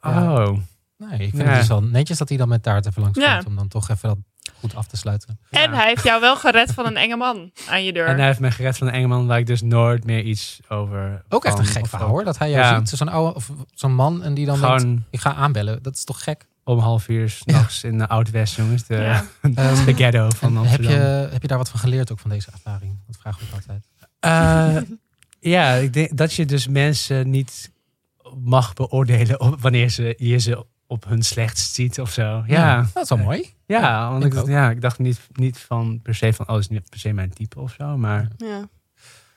Oh. 0.00 0.56
Nee, 0.96 1.18
ik 1.18 1.30
vind 1.30 1.48
het 1.48 1.58
dus 1.58 1.68
wel 1.68 1.82
netjes 1.82 2.18
dat 2.18 2.28
hij 2.28 2.38
dan 2.38 2.48
met 2.48 2.62
taart 2.62 2.86
even 2.86 3.02
langs 3.02 3.18
komt. 3.18 3.30
Ja. 3.30 3.42
Om 3.46 3.56
dan 3.56 3.68
toch 3.68 3.88
even 3.88 4.08
dat 4.08 4.18
goed 4.58 4.74
af 4.74 4.86
te 4.86 4.96
sluiten. 4.96 5.38
En 5.50 5.72
hij 5.72 5.86
heeft 5.86 6.04
jou 6.04 6.20
wel 6.20 6.36
gered 6.36 6.72
van 6.72 6.86
een 6.86 6.96
enge 6.96 7.16
man 7.16 7.50
aan 7.68 7.84
je 7.84 7.92
deur. 7.92 8.06
En 8.06 8.16
hij 8.16 8.26
heeft 8.26 8.40
me 8.40 8.50
gered 8.50 8.78
van 8.78 8.86
een 8.86 8.92
enge 8.92 9.06
man 9.06 9.26
waar 9.26 9.38
ik 9.38 9.46
dus 9.46 9.62
nooit 9.62 10.04
meer 10.04 10.22
iets 10.22 10.60
over. 10.68 11.22
Ook 11.28 11.44
echt 11.44 11.58
een 11.58 11.64
gek 11.64 11.86
verhaal 11.86 12.08
hoor. 12.08 12.24
Dat 12.24 12.38
hij 12.38 12.50
jou 12.50 12.86
ziet. 12.86 12.98
Zo'n 12.98 13.08
oude 13.08 13.34
of 13.34 13.50
zo'n 13.74 13.94
man 13.94 14.22
en 14.22 14.34
die 14.34 14.46
dan 14.46 14.56
Gewoon, 14.56 14.78
denkt, 14.78 15.02
ik 15.10 15.20
ga 15.20 15.34
aanbellen. 15.34 15.82
Dat 15.82 15.94
is 15.94 16.04
toch 16.04 16.22
gek? 16.22 16.46
Om 16.64 16.78
half 16.78 17.08
uur 17.08 17.30
s'nachts 17.30 17.84
in 17.84 17.98
de 17.98 18.08
Oud-West, 18.08 18.56
jongens. 18.56 18.86
De, 18.86 18.94
ja. 18.94 19.24
de 19.86 19.94
ghetto 19.94 20.28
van 20.36 20.56
Amsterdam. 20.56 20.92
Heb 20.92 21.00
je, 21.00 21.28
heb 21.32 21.42
je 21.42 21.48
daar 21.48 21.58
wat 21.58 21.68
van 21.68 21.80
geleerd 21.80 22.12
ook 22.12 22.18
van 22.18 22.30
deze 22.30 22.50
ervaring? 22.52 22.98
Dat 23.06 23.16
vraag 23.20 23.40
ik 23.40 23.48
altijd. 23.54 23.88
Uh, 24.24 24.96
ja, 25.40 25.72
ik 25.72 25.92
denk 25.92 26.16
dat 26.16 26.34
je 26.34 26.44
dus 26.44 26.68
mensen 26.68 27.30
niet 27.30 27.70
mag 28.44 28.72
beoordelen 28.72 29.60
wanneer 29.60 29.88
ze 29.88 30.14
je 30.18 30.38
ze 30.38 30.64
op 30.92 31.04
hun 31.04 31.22
slechtst 31.22 31.74
ziet 31.74 32.00
of 32.00 32.10
zo. 32.12 32.42
Ja, 32.46 32.86
dat 32.94 33.02
is 33.02 33.08
wel 33.08 33.18
mooi. 33.18 33.54
Ja, 33.66 34.10
want 34.10 34.24
ik, 34.24 34.46
ja, 34.46 34.70
ik 34.70 34.80
dacht 34.80 34.98
niet, 34.98 35.20
niet 35.32 35.58
van 35.58 36.00
per 36.02 36.14
se 36.14 36.32
van, 36.32 36.48
oh, 36.48 36.58
is 36.58 36.68
niet 36.68 36.88
per 36.90 36.98
se 36.98 37.12
mijn 37.12 37.32
type 37.32 37.60
of 37.60 37.74
zo, 37.78 37.96
maar 37.96 38.28
Ja. 38.36 38.68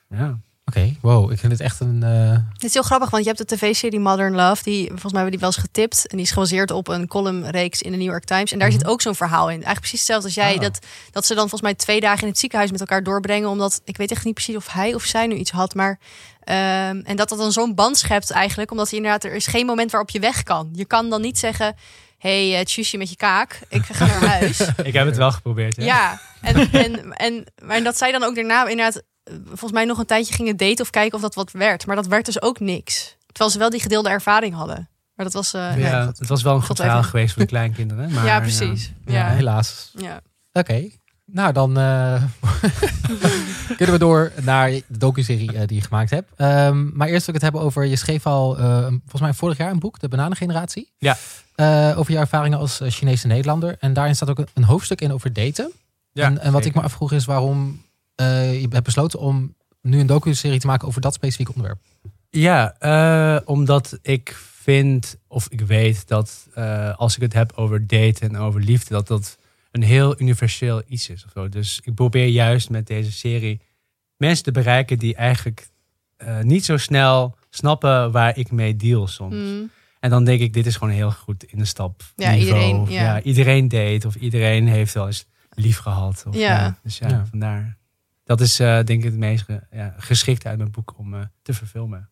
ja. 0.08 0.38
Oké, 0.68 0.96
wow. 1.00 1.32
Ik 1.32 1.38
vind 1.38 1.52
het 1.52 1.60
echt 1.60 1.80
een... 1.80 2.02
eh, 2.02 2.30
Het 2.52 2.64
is 2.64 2.72
heel 2.74 2.82
grappig, 2.82 3.10
want 3.10 3.24
je 3.24 3.32
hebt 3.32 3.48
de 3.48 3.56
tv-serie 3.56 4.00
Modern 4.00 4.34
Love. 4.34 4.62
Die, 4.62 4.86
volgens 4.88 5.12
mij 5.12 5.22
hebben 5.22 5.30
die 5.30 5.40
wel 5.40 5.48
eens 5.48 5.58
getipt. 5.66 6.06
En 6.06 6.16
die 6.16 6.26
is 6.26 6.32
gebaseerd 6.32 6.70
op 6.70 6.88
een 6.88 7.06
columnreeks 7.08 7.82
in 7.82 7.90
de 7.90 7.96
New 7.96 8.06
York 8.06 8.24
Times. 8.24 8.52
En 8.52 8.58
daar 8.58 8.72
zit 8.72 8.86
ook 8.86 9.00
zo'n 9.00 9.14
verhaal 9.14 9.44
in. 9.46 9.50
Eigenlijk 9.54 9.78
precies 9.80 9.98
hetzelfde 9.98 10.26
als 10.26 10.34
jij. 10.34 10.54
Oh. 10.54 10.60
Dat, 10.60 10.86
dat 11.10 11.26
ze 11.26 11.32
dan 11.34 11.42
volgens 11.48 11.62
mij 11.62 11.74
twee 11.74 12.00
dagen 12.00 12.22
in 12.22 12.28
het 12.28 12.38
ziekenhuis 12.38 12.70
met 12.70 12.80
elkaar 12.80 13.02
doorbrengen. 13.02 13.48
Omdat, 13.48 13.80
ik 13.84 13.96
weet 13.96 14.10
echt 14.10 14.24
niet 14.24 14.34
precies 14.34 14.56
of 14.56 14.72
hij 14.72 14.94
of 14.94 15.02
zij 15.02 15.26
nu 15.26 15.34
iets 15.34 15.50
had. 15.50 15.74
Maar, 15.74 15.98
ehm, 16.46 17.00
en 17.04 17.16
dat 17.16 17.28
dat 17.28 17.38
dan 17.38 17.52
zo'n 17.52 17.74
band 17.74 17.98
schept 17.98 18.30
eigenlijk. 18.30 18.70
Omdat 18.70 18.90
je 18.90 18.96
inderdaad, 18.96 19.24
er 19.24 19.34
is 19.34 19.46
geen 19.46 19.66
moment 19.66 19.90
waarop 19.90 20.10
je 20.10 20.20
weg 20.20 20.42
kan. 20.42 20.68
Je 20.72 20.84
kan 20.84 21.10
dan 21.10 21.20
niet 21.20 21.38
zeggen... 21.38 21.74
hey, 22.18 22.58
uh, 22.58 22.60
tjusje 22.64 22.96
met 22.98 23.10
je 23.10 23.16
kaak, 23.16 23.60
ik 23.68 23.82
ga 23.84 24.06
naar 24.06 24.24
huis. 24.38 24.60
Ik 24.82 24.92
heb 24.92 25.06
het 25.06 25.16
wel 25.16 25.30
geprobeerd. 25.32 25.76
Ja. 25.76 25.84
Ja, 25.84 26.20
en, 26.40 26.70
en, 26.72 27.12
en, 27.12 27.44
maar 27.64 27.82
dat 27.82 27.96
zij 27.98 28.12
dan 28.12 28.22
ook 28.22 28.34
daarna 28.34 28.66
inderdaad, 28.66 29.02
eh, 29.24 29.34
volgens 29.46 29.72
mij 29.72 29.84
nog 29.84 29.98
een 29.98 30.06
tijdje 30.06 30.34
gingen 30.34 30.56
daten 30.56 30.80
of 30.84 30.90
kijken 30.90 31.14
of 31.14 31.20
dat 31.20 31.34
wat 31.34 31.50
werd. 31.52 31.86
Maar 31.86 31.96
dat 31.96 32.06
werd 32.06 32.24
dus 32.26 32.42
ook 32.42 32.60
niks. 32.60 33.16
Terwijl 33.26 33.50
ze 33.50 33.58
wel 33.58 33.70
die 33.70 33.80
gedeelde 33.80 34.08
ervaring 34.08 34.54
hadden. 34.54 34.88
Maar 35.14 35.24
dat 35.24 35.34
was. 35.34 35.54
eh, 35.54 35.60
Ja, 35.78 35.98
nee, 35.98 36.06
het 36.18 36.28
was 36.28 36.42
wel 36.42 36.54
een 36.54 36.62
goed 36.62 36.76
verhaal 36.76 37.02
geweest 37.02 37.32
voor 37.32 37.42
de 37.42 37.48
kleinkinderen. 37.48 38.10
Maar, 38.14 38.24
ja, 38.24 38.40
precies. 38.40 38.92
ja, 39.06 39.12
Ja, 39.12 39.28
ja. 39.28 39.34
helaas. 39.34 39.90
ja. 39.96 40.20
Oké. 40.52 40.88
Nou, 41.32 41.52
dan 41.52 41.78
eh, 41.78 42.22
kunnen 43.76 43.94
we 43.94 43.98
door 43.98 44.32
naar 44.42 44.70
de 44.70 44.82
docu-serie 44.88 45.52
eh, 45.52 45.66
die 45.66 45.76
je 45.76 45.82
gemaakt 45.82 46.10
hebt. 46.10 46.30
Ehm, 46.36 46.96
maar 46.96 47.08
eerst 47.08 47.26
wil 47.26 47.34
ik 47.34 47.40
het 47.40 47.50
hebben 47.50 47.60
over, 47.60 47.84
je 47.84 47.96
schreef 47.96 48.26
al 48.26 48.58
eh, 48.58 48.86
volgens 48.86 49.20
mij 49.20 49.32
vorig 49.32 49.56
jaar 49.56 49.70
een 49.70 49.78
boek, 49.78 50.00
De 50.00 50.08
Bananengeneratie. 50.08 50.92
Ja. 50.98 51.16
Over 51.96 52.12
je 52.12 52.18
ervaringen 52.18 52.58
als 52.58 52.80
Chinese 52.84 53.26
Nederlander. 53.26 53.76
En 53.78 53.92
daarin 53.92 54.14
staat 54.14 54.30
ook 54.30 54.44
een, 54.54 54.64
hoofdstuk 54.64 55.00
in 55.00 55.12
over 55.12 55.32
daten. 55.32 55.72
Ja, 56.12 56.24
en, 56.24 56.38
en 56.38 56.52
wat 56.52 56.64
ik 56.64 56.74
me 56.74 56.80
afvroeg 56.80 57.12
is 57.12 57.24
waarom 57.24 57.82
je 58.16 58.66
hebt 58.70 58.84
besloten 58.84 59.18
om 59.18 59.54
nu 59.82 60.00
een 60.00 60.06
docu-serie 60.06 60.60
te 60.60 60.66
maken 60.66 60.88
over 60.88 61.00
dat 61.00 61.14
specifieke 61.14 61.52
onderwerp. 61.52 61.80
Ja, 62.30 63.42
omdat 63.44 63.98
ik 64.02 64.36
vind, 64.62 65.16
of 65.28 65.46
ik 65.48 65.60
weet 65.60 66.08
dat 66.08 66.46
als 66.96 67.16
ik 67.16 67.22
het 67.22 67.32
heb 67.32 67.52
over 67.54 67.86
daten 67.86 68.28
en 68.28 68.36
over 68.36 68.60
liefde, 68.60 68.94
dat 68.94 69.06
dat 69.06 69.36
een 69.76 69.82
heel 69.82 70.20
universeel 70.20 70.82
iets 70.86 71.08
is. 71.08 71.24
Of 71.24 71.30
zo. 71.34 71.48
Dus 71.48 71.80
ik 71.84 71.94
probeer 71.94 72.26
juist 72.26 72.70
met 72.70 72.86
deze 72.86 73.12
serie 73.12 73.60
mensen 74.16 74.44
te 74.44 74.52
bereiken 74.52 74.98
die 74.98 75.14
eigenlijk 75.14 75.68
eh, 76.16 76.40
niet 76.40 76.64
zo 76.64 76.76
snel 76.76 77.36
snappen 77.50 78.12
waar 78.12 78.38
ik 78.38 78.50
mee 78.50 78.76
deal 78.76 79.06
soms. 79.06 79.34
Mm. 79.34 79.70
En 80.00 80.10
dan 80.10 80.24
denk 80.24 80.40
ik, 80.40 80.52
dit 80.52 80.66
is 80.66 80.76
gewoon 80.76 80.92
heel 80.94 81.10
goed 81.12 81.44
in 81.44 81.58
de 81.58 81.64
stap. 81.64 82.02
Ja, 82.16 82.34
iedereen, 82.36 82.86
ja. 82.88 83.22
iedereen 83.22 83.68
date 83.68 84.06
of 84.06 84.14
iedereen 84.14 84.68
heeft 84.68 84.94
wel 84.94 85.06
eens 85.06 85.26
lief 85.50 85.78
gehad. 85.78 86.24
Of, 86.28 86.34
Ja. 86.34 86.78
Dus 86.82 86.98
ja, 86.98 87.08
Ja. 87.08 87.26
vandaar. 87.30 87.76
Dat 88.24 88.40
is 88.40 88.60
eh, 88.60 88.66
denk 88.66 88.88
ik 88.88 89.04
het 89.04 89.16
meest 89.16 89.44
ge- 89.44 89.66
ja, 89.70 89.94
geschikt 89.98 90.46
uit 90.46 90.58
mijn 90.58 90.70
boek 90.70 90.94
om 90.98 91.14
eh, 91.14 91.20
te 91.42 91.52
verfilmen. 91.54 92.10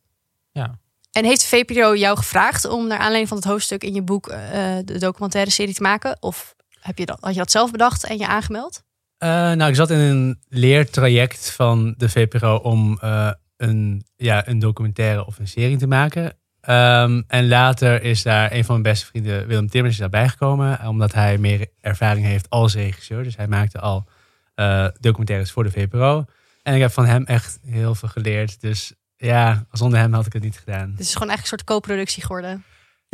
Ja. 0.53 0.79
En 1.13 1.25
heeft 1.25 1.45
VPRO 1.47 1.97
jou 1.97 2.17
gevraagd 2.17 2.65
om 2.65 2.87
naar 2.87 2.99
aanleiding 2.99 3.29
van 3.29 3.37
het 3.37 3.47
hoofdstuk 3.47 3.85
in 3.85 3.95
je 3.95 4.03
boek 4.03 4.29
eh, 4.29 4.39
de 4.85 4.99
documentaire 4.99 5.51
serie 5.51 5.75
te 5.75 5.83
maken? 5.83 6.17
Of 6.23 6.55
heb 6.87 6.99
je 6.99 7.07
dat, 7.07 7.19
had 7.21 7.33
je 7.33 7.39
dat 7.39 7.51
zelf 7.51 7.71
bedacht 7.71 8.05
en 8.05 8.19
je 8.19 8.27
aangemeld? 8.27 8.83
Eh, 9.19 9.29
nou, 9.29 9.65
ik 9.65 9.75
zat 9.75 9.91
in 9.91 9.99
een 9.99 10.39
leertraject 10.49 11.51
van 11.51 11.95
de 11.97 12.09
VPRO 12.09 12.57
om 12.57 12.99
eh, 13.01 13.31
een, 13.57 14.07
ja, 14.17 14.49
een 14.49 14.59
documentaire 14.59 15.27
of 15.27 15.39
een 15.39 15.49
serie 15.49 15.77
te 15.77 15.87
maken. 15.87 16.37
Ehm, 16.61 17.23
en 17.27 17.49
later 17.49 18.03
is 18.03 18.23
daar 18.23 18.53
een 18.53 18.65
van 18.65 18.81
mijn 18.81 18.93
beste 18.95 19.07
vrienden, 19.07 19.47
Willem 19.47 19.69
Timmers, 19.69 19.95
is 19.95 20.01
daarbij 20.01 20.29
gekomen. 20.29 20.87
Omdat 20.87 21.13
hij 21.13 21.39
meer 21.39 21.67
ervaring 21.81 22.27
heeft 22.27 22.51
als 22.51 22.75
regisseur. 22.75 23.23
Dus 23.23 23.37
hij 23.37 23.49
maakte 23.49 23.81
al 23.81 24.09
eh, 24.55 24.87
documentaires 25.01 25.51
voor 25.53 25.65
de 25.65 25.71
VPRO. 25.71 26.25
En 26.63 26.75
ik 26.75 26.81
heb 26.81 26.93
van 26.93 27.07
hem 27.07 27.25
echt 27.25 27.59
heel 27.67 27.95
veel 27.95 28.09
geleerd. 28.09 28.61
Dus 28.61 28.93
ja, 29.17 29.67
zonder 29.71 29.99
hem 29.99 30.13
had 30.13 30.27
ik 30.27 30.33
het 30.33 30.43
niet 30.43 30.59
gedaan. 30.59 30.91
Het 30.91 31.01
is 31.01 31.13
gewoon 31.13 31.29
eigenlijk 31.29 31.41
een 31.41 31.47
soort 31.47 31.65
co-productie 31.65 32.23
geworden. 32.23 32.65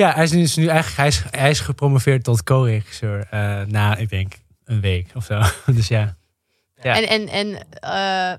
Ja, 0.01 0.13
hij 0.15 0.25
is 0.25 0.57
nu, 0.57 0.67
eigenlijk 0.67 0.97
hij 0.97 1.07
is, 1.07 1.23
hij 1.31 1.51
is 1.51 1.61
gepromoveerd 1.61 2.25
tot 2.25 2.43
co-regisseur 2.43 3.27
eh, 3.31 3.61
na, 3.67 3.97
ik 3.97 4.09
denk, 4.09 4.33
een 4.65 4.81
week 4.81 5.11
of 5.15 5.25
zo. 5.25 5.43
dus 5.77 5.89
ja. 5.89 6.17
Ja. 6.83 7.03
En, 7.03 7.09
en, 7.09 7.29
en 7.29 7.67
eh, 7.71 8.39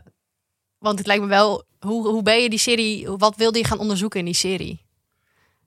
want 0.78 0.97
het 0.97 1.08
lijkt 1.08 1.24
me 1.24 1.30
wel, 1.30 1.63
hoe, 1.80 2.08
hoe 2.08 2.24
ben 2.24 2.41
je 2.41 2.50
die 2.50 2.60
serie, 2.60 3.10
wat 3.10 3.36
wilde 3.36 3.58
je 3.58 3.65
gaan 3.65 3.80
onderzoeken 3.80 4.19
in 4.19 4.26
die 4.26 4.34
serie? 4.34 4.82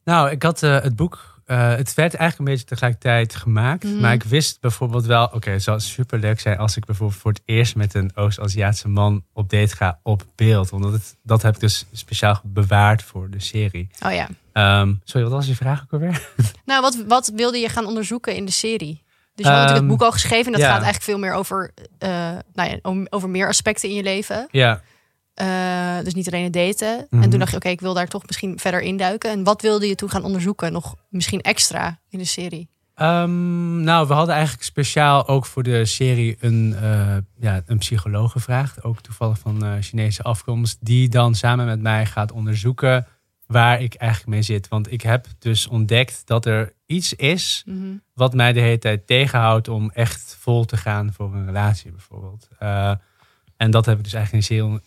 Nou, 0.04 0.30
ik 0.30 0.42
had 0.42 0.62
eh, 0.62 0.80
het 0.80 0.96
boek. 0.96 1.42
het 1.46 1.94
werd 1.94 2.14
eigenlijk 2.14 2.38
een 2.38 2.44
beetje 2.44 2.64
tegelijkertijd 2.64 3.34
gemaakt. 3.34 3.84
Mhm. 3.84 4.00
Maar 4.00 4.12
ik 4.12 4.22
wist 4.22 4.60
bijvoorbeeld 4.60 5.06
wel, 5.06 5.24
oké, 5.24 5.50
het 5.50 5.62
zou 5.62 5.80
super 5.80 6.18
leuk 6.18 6.40
zijn 6.40 6.58
als 6.58 6.76
ik 6.76 6.84
bijvoorbeeld 6.84 7.20
voor 7.20 7.32
het 7.32 7.42
eerst 7.44 7.76
met 7.76 7.94
een 7.94 8.10
Oost-Aziatische 8.14 8.88
man 8.88 9.24
op 9.32 9.50
date 9.50 9.76
ga 9.76 10.00
op 10.02 10.26
beeld. 10.34 10.70
Want 10.70 10.84
het, 10.84 11.16
dat 11.22 11.42
heb 11.42 11.54
ik 11.54 11.60
dus 11.60 11.86
speciaal 11.92 12.40
bewaard 12.44 13.02
voor 13.02 13.30
de 13.30 13.40
serie. 13.40 13.88
Oh 14.06 14.12
ja. 14.12 14.28
Ehm, 14.54 14.92
sorry, 15.04 15.22
wat 15.28 15.32
was 15.36 15.46
je 15.46 15.54
vraag 15.54 15.82
ook 15.82 15.92
alweer? 15.92 16.28
Nou, 16.64 16.80
wat, 16.82 16.96
wat 17.08 17.30
wilde 17.34 17.58
je 17.58 17.68
gaan 17.68 17.86
onderzoeken 17.86 18.36
in 18.36 18.44
de 18.44 18.52
serie? 18.52 19.02
Dus 19.34 19.46
je 19.46 19.52
had 19.52 19.60
natuurlijk 19.60 19.68
het 19.70 19.78
Ehm, 19.78 19.86
boek 19.86 20.02
al 20.02 20.12
geschreven. 20.12 20.46
En 20.46 20.52
dat 20.52 20.60
ja. 20.60 20.66
gaat 20.66 20.82
eigenlijk 20.82 21.04
veel 21.04 21.18
meer 21.18 21.32
over, 21.32 21.70
eh, 21.98 22.08
nou 22.52 22.70
ja, 22.70 22.78
over 23.10 23.28
meer 23.30 23.48
aspecten 23.48 23.88
in 23.88 23.94
je 23.94 24.02
leven. 24.02 24.48
ja, 24.50 24.80
Eh, 25.34 26.04
dus 26.04 26.14
niet 26.14 26.26
alleen 26.26 26.44
het 26.44 26.52
daten. 26.52 26.98
En 26.98 27.06
Mhm. 27.18 27.28
toen 27.30 27.38
dacht 27.38 27.50
je, 27.50 27.56
oké, 27.56 27.68
ik 27.68 27.80
wil 27.80 27.94
daar 27.94 28.06
toch 28.08 28.26
misschien 28.26 28.58
verder 28.58 28.80
induiken. 28.80 29.30
En 29.30 29.44
wat 29.44 29.62
wilde 29.62 29.88
je 29.88 29.94
toen 29.94 30.10
gaan 30.10 30.24
onderzoeken? 30.24 30.72
Nog 30.72 30.94
misschien 31.08 31.40
extra 31.40 31.98
in 32.10 32.18
de 32.18 32.24
serie? 32.24 32.68
Ehm, 32.94 33.80
nou, 33.82 34.06
we 34.06 34.14
hadden 34.14 34.34
eigenlijk 34.34 34.64
speciaal 34.64 35.28
ook 35.28 35.46
voor 35.46 35.62
de 35.62 35.84
serie 35.84 36.36
een, 36.40 36.76
eh, 36.82 37.16
ja, 37.40 37.62
een 37.66 37.78
psycholoog 37.78 38.32
gevraagd. 38.32 38.82
Ook 38.84 39.00
toevallig 39.00 39.38
van 39.38 39.64
eh, 39.64 39.72
Chinese 39.80 40.22
afkomst. 40.22 40.76
Die 40.80 41.08
dan 41.08 41.34
samen 41.34 41.66
met 41.66 41.80
mij 41.80 42.06
gaat 42.06 42.32
onderzoeken 42.32 43.06
waar 43.46 43.80
ik 43.82 43.94
eigenlijk 43.94 44.30
mee 44.30 44.42
zit. 44.42 44.68
Want 44.68 44.92
ik 44.92 45.00
heb 45.00 45.26
dus 45.38 45.66
ontdekt 45.66 46.22
dat 46.24 46.46
er 46.46 46.72
iets 46.86 47.12
is 47.14 47.62
Mhm. 47.66 47.96
wat 48.14 48.34
mij 48.34 48.52
de 48.52 48.60
hele 48.60 48.78
tijd 48.78 49.06
tegenhoudt 49.06 49.68
om 49.68 49.90
echt 49.90 50.36
vol 50.40 50.64
te 50.64 50.76
gaan 50.76 51.12
voor 51.12 51.34
een 51.34 51.46
relatie 51.46 51.90
bijvoorbeeld. 51.90 52.48
Eh, 52.58 52.94
en 53.56 53.70
dat 53.70 53.86
heb 53.86 53.98
ik 53.98 54.04
dus 54.04 54.12
eigenlijk 54.12 54.48
in 54.50 54.56
serie 54.56 54.80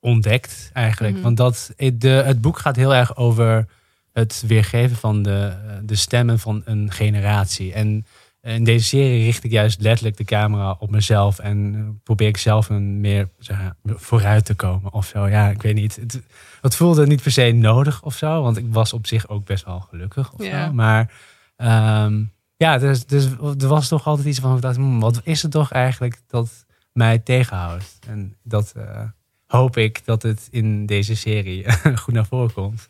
ontdekt 0.00 0.70
eigenlijk. 0.72 1.14
Mhm. 1.14 1.22
Want 1.22 1.36
dat, 1.36 1.72
de, 1.94 2.08
het 2.08 2.40
boek 2.40 2.58
gaat 2.58 2.76
heel 2.76 2.94
erg 2.94 3.16
over 3.16 3.66
het 4.12 4.42
weergeven 4.46 4.96
van 4.96 5.22
de, 5.22 5.56
de 5.82 5.94
stemmen 5.94 6.38
van 6.38 6.62
een 6.64 6.90
generatie. 6.92 7.72
En 7.72 8.06
in 8.54 8.64
deze 8.64 8.84
serie 8.84 9.24
richt 9.24 9.44
ik 9.44 9.50
juist 9.50 9.80
letterlijk 9.80 10.16
de 10.16 10.24
camera 10.24 10.76
op 10.78 10.90
mezelf 10.90 11.38
en 11.38 11.74
eh, 11.74 12.02
probeer 12.02 12.28
ik 12.28 12.36
zelf 12.36 12.68
een 12.68 13.00
meer 13.00 13.28
zeg 13.38 13.58
vooruit 13.84 14.44
te 14.44 14.54
komen 14.54 14.92
of 14.92 15.06
zo. 15.06 15.26
Ja, 15.28 15.48
ik 15.48 15.62
weet 15.62 15.74
niet. 15.74 15.96
Het, 15.96 16.20
het 16.60 16.74
voelde 16.76 17.06
niet 17.06 17.22
per 17.22 17.32
se 17.32 17.50
nodig 17.52 18.02
of 18.02 18.16
zo, 18.16 18.42
want 18.42 18.56
ik 18.56 18.64
was 18.68 18.92
op 18.92 19.06
zich 19.06 19.28
ook 19.28 19.44
best 19.44 19.64
wel 19.64 19.80
gelukkig 19.80 20.32
of 20.32 20.44
Ja. 20.44 20.66
zo. 20.66 20.72
Maar 20.72 21.12
ehm, 21.56 22.22
ja, 22.56 22.78
dus, 22.78 23.06
dus 23.06 23.24
er 23.40 23.68
was 23.68 23.88
toch 23.88 24.06
altijd 24.06 24.26
iets 24.26 24.38
van, 24.38 24.56
ik 24.56 24.62
dacht, 24.62 24.76
hmm, 24.76 25.00
wat 25.00 25.20
is 25.24 25.42
het 25.42 25.50
toch 25.50 25.72
eigenlijk 25.72 26.20
dat 26.26 26.66
mij 26.92 27.18
tegenhoudt? 27.18 27.98
En 28.08 28.36
dat 28.42 28.72
eh, 28.76 29.02
hoop 29.46 29.76
ik 29.76 30.04
dat 30.04 30.22
het 30.22 30.48
in 30.50 30.86
deze 30.86 31.16
serie 31.16 31.72
goed 32.02 32.14
naar 32.14 32.26
voren 32.26 32.52
komt. 32.52 32.88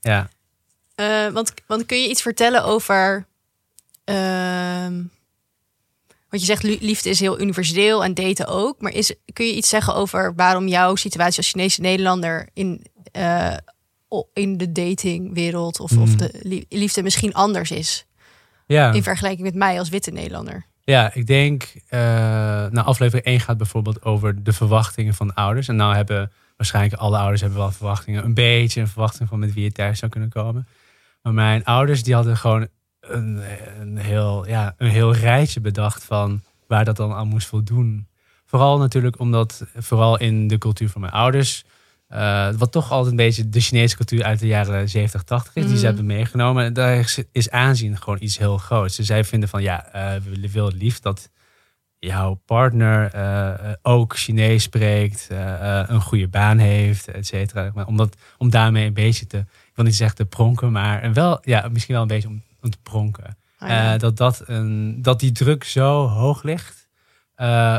Ja. 0.00 0.28
Eh, 0.94 1.28
want, 1.28 1.54
want 1.66 1.86
kun 1.86 2.02
je 2.02 2.08
iets 2.08 2.22
vertellen 2.22 2.64
over. 2.64 3.26
Ehm, 4.04 4.92
want 6.28 6.44
je 6.44 6.44
zegt 6.44 6.62
li- 6.62 6.78
liefde 6.80 7.08
is 7.10 7.20
heel 7.20 7.40
universeel 7.40 8.04
en 8.04 8.14
daten 8.14 8.46
ook. 8.46 8.80
Maar 8.80 8.92
is, 8.92 9.14
kun 9.32 9.46
je 9.46 9.54
iets 9.56 9.68
zeggen 9.68 9.94
over 9.94 10.34
waarom 10.34 10.68
jouw 10.68 10.94
situatie 10.94 11.36
als 11.36 11.50
Chinese 11.50 11.80
Nederlander 11.80 12.48
in, 12.52 12.86
eh, 13.12 13.56
in 14.32 14.56
de 14.56 14.72
datingwereld 14.72 15.80
of, 15.80 15.90
of 15.92 16.08
Hmm. 16.08 16.16
de 16.16 16.30
lie- 16.42 16.66
liefde 16.68 17.02
misschien 17.02 17.34
anders 17.34 17.70
is? 17.70 18.06
Ja. 18.66 18.92
In 18.92 19.02
vergelijking 19.02 19.42
met 19.42 19.54
mij 19.54 19.78
als 19.78 19.88
witte 19.88 20.10
Nederlander. 20.10 20.66
Ja, 20.84 21.14
ik 21.14 21.26
denk, 21.26 21.74
eh 21.88 22.00
nou, 22.70 22.86
aflevering 22.86 23.26
1 23.26 23.40
gaat 23.40 23.56
bijvoorbeeld 23.56 24.02
over 24.04 24.42
de 24.42 24.52
verwachtingen 24.52 25.14
van 25.14 25.34
ouders. 25.34 25.68
En 25.68 25.76
nou 25.76 25.94
hebben 25.94 26.32
waarschijnlijk 26.56 26.94
alle 27.02 27.18
ouders 27.18 27.40
hebben 27.40 27.58
wel 27.58 27.70
verwachtingen, 27.72 28.24
een 28.24 28.34
beetje 28.34 28.80
een 28.80 28.88
verwachting 28.88 29.28
van 29.28 29.38
met 29.38 29.52
wie 29.54 29.62
je 29.64 29.72
thuis 29.72 29.98
zou 29.98 30.10
kunnen 30.10 30.28
komen. 30.28 30.66
Maar 31.22 31.32
mijn 31.34 31.64
ouders 31.64 32.02
die 32.02 32.14
hadden 32.14 32.36
gewoon 32.36 32.68
een, 33.02 33.40
een, 33.80 33.96
heel, 33.96 34.46
ja, 34.48 34.74
een 34.78 34.90
heel 34.90 35.14
rijtje 35.14 35.60
bedacht 35.60 36.04
van 36.04 36.42
waar 36.66 36.84
dat 36.84 36.96
dan 36.96 37.12
aan 37.12 37.28
moest 37.28 37.46
voldoen. 37.46 38.06
Vooral 38.44 38.78
natuurlijk 38.78 39.18
omdat, 39.18 39.64
vooral 39.76 40.18
in 40.18 40.48
de 40.48 40.58
cultuur 40.58 40.88
van 40.88 41.00
mijn 41.00 41.12
ouders, 41.12 41.64
eh, 42.08 42.48
wat 42.56 42.72
toch 42.72 42.90
altijd 42.90 43.10
een 43.10 43.16
beetje 43.16 43.48
de 43.48 43.60
Chinese 43.60 43.96
cultuur 43.96 44.24
uit 44.24 44.38
de 44.38 44.46
jaren 44.46 44.88
70, 44.88 45.22
80 45.22 45.54
is, 45.54 45.62
die 45.62 45.72
ze 45.72 45.76
Mhm. 45.76 45.86
hebben 45.86 46.06
meegenomen. 46.06 46.72
Daar 46.74 47.14
is, 47.32 47.50
aanzien 47.50 47.98
gewoon 47.98 48.18
iets 48.22 48.38
heel 48.38 48.58
groots. 48.58 48.96
Dus 48.96 49.06
zij 49.06 49.24
vinden 49.24 49.48
van 49.48 49.62
ja, 49.62 49.86
eh, 49.86 50.20
we 50.22 50.50
willen 50.50 50.76
lief 50.76 51.00
dat 51.00 51.30
jouw 51.98 52.34
partner 52.46 53.12
eh, 53.14 53.72
ook 53.82 54.16
Chinees 54.16 54.62
spreekt, 54.62 55.28
een 55.86 56.00
goede 56.00 56.28
baan 56.28 56.58
heeft, 56.58 57.08
et 57.08 57.26
cetera. 57.26 57.70
Maar 57.74 57.86
om, 57.86 57.96
dat, 57.96 58.16
om 58.38 58.50
daarmee 58.50 58.86
een 58.86 58.94
beetje 58.94 59.26
te, 59.26 59.38
ik 59.38 59.72
wil 59.74 59.84
niet 59.84 59.96
zeggen 59.96 60.16
te 60.16 60.24
pronken, 60.24 60.72
maar 60.72 61.12
wel, 61.12 61.38
ja, 61.42 61.68
misschien 61.72 61.94
wel 61.94 62.02
een 62.02 62.08
beetje 62.08 62.28
om 62.28 62.42
om 62.62 62.70
te 62.70 62.78
pronken. 62.82 63.36
Oh 63.58 63.98
dat, 63.98 64.16
dat, 64.16 64.42
een, 64.46 65.02
dat 65.02 65.20
die 65.20 65.32
druk 65.32 65.64
zo 65.64 66.06
hoog 66.06 66.42
ligt, 66.42 66.88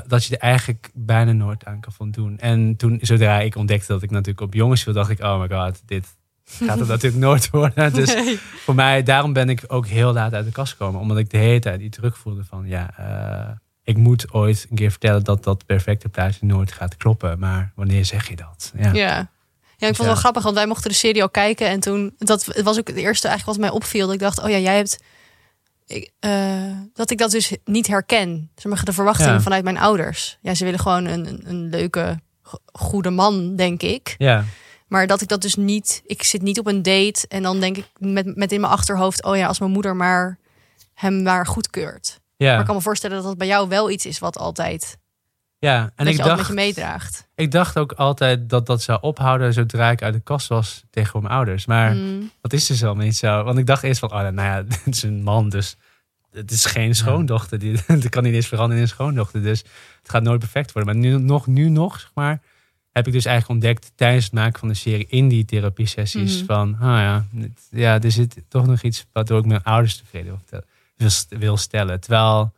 dat 0.08 0.26
je 0.26 0.38
er 0.38 0.42
eigenlijk 0.42 0.92
bijna 0.94 1.32
nooit 1.32 1.66
aan 1.66 1.80
kan 1.80 1.92
voldoen. 1.92 2.40
En 2.40 2.76
toen, 2.76 3.00
zodra 3.02 3.40
ik 3.40 3.56
ontdekte 3.56 3.94
dat 3.94 4.04
ik 4.04 4.10
natuurlijk 4.10 4.42
op 4.42 4.54
jongens 4.54 4.84
viel, 4.84 4.94
dacht 4.94 5.10
ik, 5.10 5.20
oh 5.20 5.40
my 5.40 5.48
god, 5.58 5.82
dit 5.86 6.16
gaat 6.44 6.80
het 6.80 6.88
natuurlijk 6.98 7.24
nooit 7.24 7.50
worden. 7.50 7.94
Dus 7.94 8.38
voor 8.64 8.76
mij, 8.76 9.04
daarom 9.04 9.34
ben 9.34 9.50
ik 9.50 9.64
ook 9.68 9.88
heel 9.88 10.14
laat 10.14 10.34
uit 10.34 10.46
de 10.46 10.52
kast 10.52 10.72
gekomen. 10.72 11.02
Omdat 11.02 11.18
ik 11.18 11.30
de 11.30 11.38
hele 11.38 11.60
tijd 11.60 11.80
die 11.80 11.90
druk 11.90 12.16
voelde 12.16 12.44
van, 12.44 12.68
ja, 12.68 12.90
ik 13.84 13.98
moet 13.98 14.34
ooit 14.34 14.68
een 14.70 14.76
keer 14.76 14.92
vertellen 14.92 15.24
dat 15.24 15.44
dat 15.44 15.66
perfecte 15.66 16.10
plaatje 16.10 16.46
nooit 16.46 16.72
gaat 16.72 16.98
kloppen. 16.98 17.40
Maar 17.40 17.72
wanneer 17.76 18.06
zeg 18.06 18.30
je 18.30 18.36
dat? 18.36 18.74
Ja. 18.78 18.94
ja. 18.94 19.32
Ja, 19.84 19.90
ik 19.90 19.96
vond 19.96 20.08
het 20.08 20.18
wel 20.18 20.24
grappig, 20.24 20.44
want 20.44 20.56
wij 20.56 20.68
mochten 20.68 20.90
de 20.90 20.96
serie 20.96 21.22
al 21.22 21.30
kijken. 21.30 21.68
En 21.68 21.80
toen, 21.80 22.14
dat 22.18 22.46
was 22.46 22.80
ook 22.80 22.88
het 22.88 22.96
eerste 22.96 23.28
eigenlijk 23.28 23.58
wat 23.58 23.68
mij 23.68 23.76
opviel. 23.80 24.06
Dat 24.06 24.16
ik 24.16 24.22
dacht, 24.22 24.42
oh 24.42 24.50
ja, 24.50 24.58
jij 24.58 24.76
hebt... 24.76 25.00
Ik, 25.86 26.12
uh, 26.20 26.78
dat 26.94 27.10
ik 27.12 27.18
dat 27.18 27.32
dus 27.32 27.56
niet 27.66 27.88
herken. 27.88 28.52
Zeg 28.56 28.72
maar, 28.72 28.86
de 28.86 28.94
verwachtingen 28.94 29.42
vanuit 29.42 29.64
mijn 29.64 29.78
ouders. 29.78 30.38
Ja, 30.42 30.54
ze 30.54 30.64
willen 30.64 30.80
gewoon 30.80 31.06
een, 31.06 31.28
een, 31.28 31.42
een, 31.46 31.70
leuke, 31.70 32.20
goede 32.74 33.10
man, 33.10 33.56
denk 33.56 33.82
ik. 33.82 34.16
Ja. 34.18 34.46
Maar 34.88 35.08
dat 35.08 35.22
ik 35.22 35.28
dat 35.28 35.42
dus 35.42 35.56
niet... 35.56 36.02
Ik 36.06 36.24
zit 36.24 36.42
niet 36.42 36.60
op 36.60 36.68
een 36.68 36.84
date 36.84 37.26
en 37.28 37.44
dan 37.44 37.60
denk 37.60 37.78
ik 37.78 37.86
met, 37.98 38.36
met 38.36 38.52
in 38.52 38.62
mijn 38.62 38.74
achterhoofd... 38.74 39.24
Oh 39.24 39.36
ja, 39.36 39.48
als 39.48 39.60
mijn 39.60 39.72
moeder 39.72 39.96
maar 39.96 40.38
hem 40.94 41.24
maar 41.24 41.46
goedkeurt. 41.46 42.20
Ja. 42.38 42.52
Maar 42.52 42.60
ik 42.60 42.66
kan 42.66 42.76
me 42.76 42.82
voorstellen 42.82 43.16
dat 43.16 43.26
dat 43.26 43.38
bij 43.38 43.48
jou 43.48 43.70
wel 43.70 43.90
iets 43.90 44.06
is 44.06 44.20
wat 44.20 44.38
altijd. 44.38 44.98
Ja, 45.64 45.92
en 45.96 46.08
ik 46.08 46.18
je 46.18 46.24
dacht, 46.24 46.38
met 46.38 46.48
je 46.48 46.54
meedraagt. 46.54 47.28
Ik 47.36 47.52
dacht 47.52 47.78
ook 47.78 47.92
altijd 47.92 48.50
dat 48.50 48.66
dat 48.66 48.82
zou 48.82 49.02
ophouden 49.02 49.54
zodra 49.54 49.92
ik 49.92 50.02
uit 50.02 50.14
de 50.14 50.20
kast 50.20 50.48
was 50.48 50.84
tegen 50.90 51.22
mijn 51.22 51.34
ouders. 51.34 51.66
Maar 51.66 51.96
mm. 51.96 52.32
dat 52.42 52.54
is 52.54 52.66
dus 52.66 52.82
helemaal 52.82 53.04
niet 53.04 53.16
zo. 53.16 53.44
Want 53.44 53.58
ik 53.58 53.66
dacht 53.66 53.84
eerst 53.84 54.00
van, 54.00 54.12
oh, 54.12 54.20
nou 54.20 54.36
ja, 54.36 54.64
het 54.84 54.96
is 54.96 55.04
een 55.04 55.24
man, 55.24 55.50
dus 55.50 55.76
het 56.32 56.52
is 56.52 56.66
geen 56.66 56.96
schoondochter. 56.96 57.60
Die, 57.60 57.80
dat 57.88 58.10
kan 58.10 58.24
niet 58.24 58.34
eens 58.34 58.48
veranderen 58.48 58.78
in 58.78 58.84
een 58.84 58.94
schoondochter. 58.96 59.42
Dus 59.42 59.60
het 60.02 60.10
gaat 60.10 60.24
nooit 60.24 60.40
perfect 60.40 60.72
worden. 60.72 60.94
Maar 60.94 61.04
nu 61.04 61.20
nog, 61.20 61.48
nu 61.48 61.70
nog, 61.70 62.00
zeg 62.00 62.12
maar, 62.14 62.42
heb 62.92 63.08
ik 63.08 63.14
dus 63.14 63.26
eigenlijk 63.26 63.64
ontdekt 63.64 63.92
tijdens 63.96 64.24
het 64.24 64.34
maken 64.34 64.60
van 64.60 64.68
de 64.68 64.74
serie 64.74 65.08
in 65.08 65.28
die 65.28 65.46
therapie 65.46 65.88
sessies 65.88 66.40
mm. 66.40 66.46
van, 66.46 66.74
oh 66.74 66.80
ja, 66.80 67.26
ja, 67.70 68.02
er 68.02 68.12
zit 68.12 68.44
toch 68.48 68.66
nog 68.66 68.82
iets 68.82 69.06
waardoor 69.12 69.40
ik 69.40 69.46
mijn 69.46 69.64
ouders 69.64 69.98
tevreden 69.98 70.42
wil 71.30 71.58
stellen. 71.58 72.00
Terwijl 72.00 72.54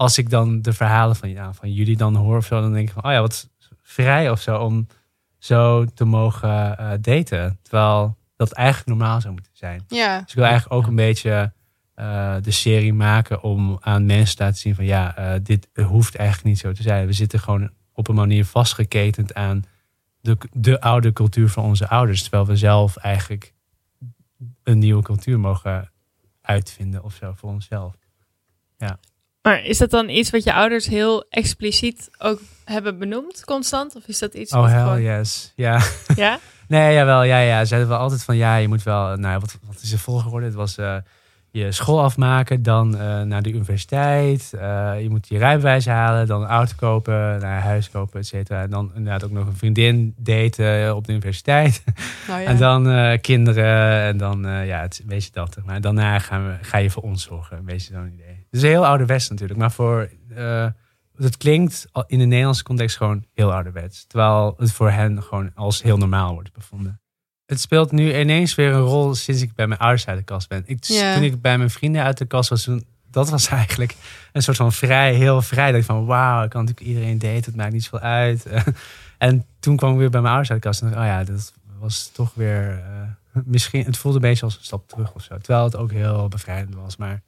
als 0.00 0.18
ik 0.18 0.30
dan 0.30 0.62
de 0.62 0.72
verhalen 0.72 1.16
van, 1.16 1.30
ja, 1.30 1.52
van 1.52 1.72
jullie 1.72 1.96
dan 1.96 2.14
hoor 2.14 2.36
of 2.36 2.46
zo, 2.46 2.60
dan 2.60 2.72
denk 2.72 2.88
ik 2.88 2.94
van, 2.94 3.04
oh 3.04 3.10
ja, 3.10 3.20
wat 3.20 3.50
vrij 3.82 4.30
of 4.30 4.40
zo 4.40 4.58
om 4.58 4.86
zo 5.38 5.84
te 5.84 6.04
mogen 6.04 6.76
uh, 6.80 6.90
daten. 7.00 7.58
Terwijl 7.62 8.16
dat 8.36 8.52
eigenlijk 8.52 8.88
normaal 8.88 9.20
zou 9.20 9.32
moeten 9.32 9.52
zijn. 9.54 9.84
Ja. 9.88 10.20
Dus 10.20 10.28
ik 10.28 10.34
wil 10.34 10.44
eigenlijk 10.44 10.74
ook 10.74 10.86
een 10.86 10.94
beetje 10.94 11.52
uh, 11.96 12.36
de 12.42 12.50
serie 12.50 12.92
maken 12.92 13.42
om 13.42 13.78
aan 13.80 14.06
mensen 14.06 14.36
te 14.36 14.42
laten 14.42 14.58
zien 14.58 14.74
van, 14.74 14.84
ja, 14.84 15.18
uh, 15.18 15.40
dit 15.42 15.68
hoeft 15.74 16.14
eigenlijk 16.14 16.48
niet 16.48 16.58
zo 16.58 16.72
te 16.72 16.82
zijn. 16.82 17.06
We 17.06 17.12
zitten 17.12 17.40
gewoon 17.40 17.70
op 17.92 18.08
een 18.08 18.14
manier 18.14 18.44
vastgeketend 18.44 19.34
aan 19.34 19.64
de, 20.20 20.36
de 20.52 20.80
oude 20.80 21.12
cultuur 21.12 21.48
van 21.48 21.64
onze 21.64 21.88
ouders. 21.88 22.22
Terwijl 22.22 22.46
we 22.46 22.56
zelf 22.56 22.96
eigenlijk 22.96 23.54
een 24.62 24.78
nieuwe 24.78 25.02
cultuur 25.02 25.40
mogen 25.40 25.90
uitvinden 26.40 27.02
of 27.02 27.14
zo 27.14 27.32
voor 27.36 27.50
onszelf. 27.50 27.96
Ja. 28.76 28.98
Maar 29.50 29.64
is 29.64 29.78
dat 29.78 29.90
dan 29.90 30.08
iets 30.08 30.30
wat 30.30 30.44
je 30.44 30.52
ouders 30.52 30.86
heel 30.86 31.24
expliciet 31.30 32.10
ook 32.18 32.40
hebben 32.64 32.98
benoemd, 32.98 33.44
constant? 33.44 33.96
Of 33.96 34.02
is 34.06 34.18
dat 34.18 34.34
iets? 34.34 34.52
Oh, 34.52 34.66
hell 34.66 34.78
gewoon... 34.78 35.02
yes. 35.02 35.52
Ja. 35.56 35.80
Ja? 36.16 36.38
nee, 36.68 36.94
jawel. 36.94 37.22
Ja, 37.22 37.38
ja. 37.38 37.64
Zeiden 37.64 37.88
we 37.88 37.96
altijd 37.96 38.22
van 38.24 38.36
ja, 38.36 38.56
je 38.56 38.68
moet 38.68 38.82
wel. 38.82 39.16
Nou, 39.16 39.40
wat, 39.40 39.58
wat 39.66 39.80
is 39.82 39.92
er 39.92 39.98
volgorde? 39.98 40.46
Het 40.46 40.54
was. 40.54 40.78
Uh, 40.78 40.96
je 41.52 41.72
school 41.72 42.02
afmaken, 42.02 42.62
dan 42.62 42.94
uh, 42.94 43.22
naar 43.22 43.42
de 43.42 43.52
universiteit. 43.52 44.52
Uh, 44.54 44.92
je 45.00 45.10
moet 45.10 45.28
je 45.28 45.38
rijbewijs 45.38 45.86
halen, 45.86 46.26
dan 46.26 46.42
een 46.42 46.48
auto 46.48 46.72
kopen, 46.76 47.40
naar 47.40 47.60
huis 47.62 47.90
kopen, 47.90 48.20
et 48.20 48.26
cetera. 48.26 48.62
En 48.62 48.70
dan 48.70 48.90
inderdaad 48.94 49.24
ook 49.24 49.30
nog 49.30 49.46
een 49.46 49.56
vriendin 49.56 50.14
daten 50.16 50.96
op 50.96 51.06
de 51.06 51.12
universiteit. 51.12 51.82
Oh, 52.30 52.40
ja. 52.40 52.44
En 52.44 52.56
dan 52.56 53.18
kinderen 53.20 54.02
en 54.02 54.16
dan, 54.16 54.42
ja, 54.66 54.80
het, 54.80 55.02
weet 55.06 55.24
je 55.24 55.30
dat. 55.32 55.56
Maar 55.64 55.80
daarna 55.80 56.18
gaan 56.18 56.46
we, 56.46 56.54
ga 56.60 56.78
je 56.78 56.90
voor 56.90 57.02
ons 57.02 57.22
zorgen, 57.22 57.64
weet 57.64 57.86
je 57.86 57.92
zo'n 57.92 58.12
idee. 58.14 58.29
Dus 58.50 58.62
heel 58.62 58.86
ouderwets 58.86 59.28
natuurlijk, 59.28 59.58
maar 59.58 59.72
voor... 59.72 60.10
het 61.16 61.36
klinkt 61.36 61.86
in 62.06 62.18
de 62.18 62.24
Nederlandse 62.24 62.62
context 62.62 62.96
gewoon 62.96 63.24
heel 63.34 63.52
ouderwets. 63.52 64.06
Terwijl 64.06 64.54
het 64.58 64.72
voor 64.72 64.90
hen 64.90 65.22
gewoon 65.22 65.50
als 65.54 65.82
heel 65.82 65.96
normaal 65.96 66.32
wordt 66.34 66.52
bevonden 66.52 67.00
het 67.50 67.60
speelt 67.60 67.92
nu 67.92 68.18
ineens 68.18 68.54
weer 68.54 68.72
een 68.72 68.80
rol 68.80 69.14
sinds 69.14 69.42
ik 69.42 69.54
bij 69.54 69.66
mijn 69.66 69.80
ouders 69.80 70.06
uit 70.06 70.18
de 70.18 70.24
kast 70.24 70.48
ben. 70.48 70.62
Ik, 70.66 70.84
Toen 70.84 71.22
ik 71.22 71.40
bij 71.40 71.58
mijn 71.58 71.70
vrienden 71.70 72.02
uit 72.02 72.18
de 72.18 72.24
kast 72.24 72.48
was, 72.48 72.68
dat 73.10 73.30
was 73.30 73.48
eigenlijk 73.58 73.94
een 74.32 74.42
soort 74.42 74.56
van 74.56 74.72
vrij, 74.72 75.14
heel 75.14 75.42
vrij. 75.42 75.70
Dat 75.70 75.80
ik 75.80 75.86
van 75.86 76.06
wauw, 76.06 76.44
ik 76.44 76.50
kan 76.50 76.64
natuurlijk 76.64 76.88
iedereen 76.88 77.18
daten, 77.18 77.44
het 77.44 77.56
maakt 77.56 77.72
niet 77.72 77.84
zoveel 77.84 78.08
uit. 78.08 78.46
en 79.18 79.46
toen 79.60 79.76
kwam 79.76 79.92
ik 79.92 79.98
weer 79.98 80.10
bij 80.10 80.20
mijn 80.20 80.32
ouders 80.32 80.52
uit 80.52 80.62
de 80.62 80.68
kast 80.68 80.82
en 80.82 80.88
dacht 80.90 81.00
oh 81.00 81.06
ja, 81.06 81.24
dat 81.24 81.52
was 81.78 82.10
toch 82.12 82.34
weer, 82.34 82.78
uh, 82.78 83.42
misschien, 83.44 83.84
het 83.84 83.96
voelde 83.96 84.16
een 84.16 84.22
beetje 84.22 84.44
als 84.44 84.56
een 84.56 84.64
stap 84.64 84.88
terug 84.88 85.12
of 85.12 85.22
zo. 85.22 85.38
Terwijl 85.38 85.64
het 85.64 85.76
ook 85.76 85.92
heel 85.92 86.28
bevrijdend 86.28 86.74
was, 86.74 86.96
maar 86.96 87.22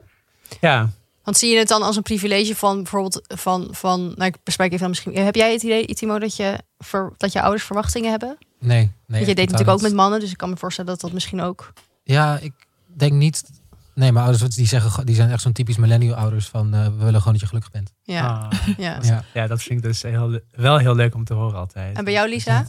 ja. 0.60 0.90
Want 1.22 1.36
zie 1.36 1.50
je 1.50 1.58
het 1.58 1.68
dan 1.68 1.82
als 1.82 1.96
een 1.96 2.02
privilege 2.02 2.56
van 2.56 2.76
bijvoorbeeld 2.76 3.20
van, 3.28 3.68
van 3.70 4.00
nou 4.00 4.24
ik 4.24 4.36
bespreek 4.42 4.72
even 4.72 4.88
misschien, 4.88 5.16
heb 5.16 5.34
jij 5.34 5.52
het 5.52 5.62
idee, 5.62 5.86
Itimo, 5.86 6.18
dat 6.18 6.36
je, 6.36 6.58
voor, 6.78 7.14
dat 7.16 7.32
je 7.32 7.42
ouders 7.42 7.64
verwachtingen 7.64 8.10
hebben? 8.10 8.38
Nee, 8.58 8.92
nee. 9.06 9.20
je 9.20 9.26
deed 9.26 9.50
natuurlijk 9.50 9.70
ook 9.70 9.82
met 9.82 9.94
mannen, 9.94 10.20
dus 10.20 10.30
ik 10.30 10.36
kan 10.36 10.50
me 10.50 10.56
voorstellen 10.56 10.90
dat 10.90 11.00
dat 11.00 11.12
misschien 11.12 11.40
ook. 11.40 11.72
Ja, 12.02 12.38
ik 12.38 12.52
denk 12.96 13.12
niet. 13.12 13.42
Nee, 13.94 14.12
maar 14.12 14.22
ouders 14.22 14.54
die 14.54 14.66
zeggen, 14.66 15.06
die 15.06 15.14
zijn 15.14 15.30
echt 15.30 15.42
zo'n 15.42 15.52
typisch 15.52 15.76
millennial 15.76 16.14
ouders 16.14 16.48
van 16.48 16.74
uh, 16.74 16.84
we 16.84 17.04
willen 17.04 17.18
gewoon 17.18 17.32
dat 17.32 17.40
je 17.40 17.46
gelukkig 17.46 17.70
bent. 17.70 17.92
Ja. 18.02 18.48
Ah. 18.50 18.68
ja. 18.78 18.98
ja. 19.02 19.24
Ja. 19.34 19.46
dat 19.46 19.62
vind 19.62 19.78
ik 19.78 19.84
dus 19.84 20.02
heel, 20.02 20.40
wel 20.50 20.78
heel 20.78 20.94
leuk 20.94 21.14
om 21.14 21.24
te 21.24 21.34
horen 21.34 21.58
altijd. 21.58 21.96
En 21.96 22.04
bij 22.04 22.12
jou, 22.12 22.28
Lisa? 22.28 22.66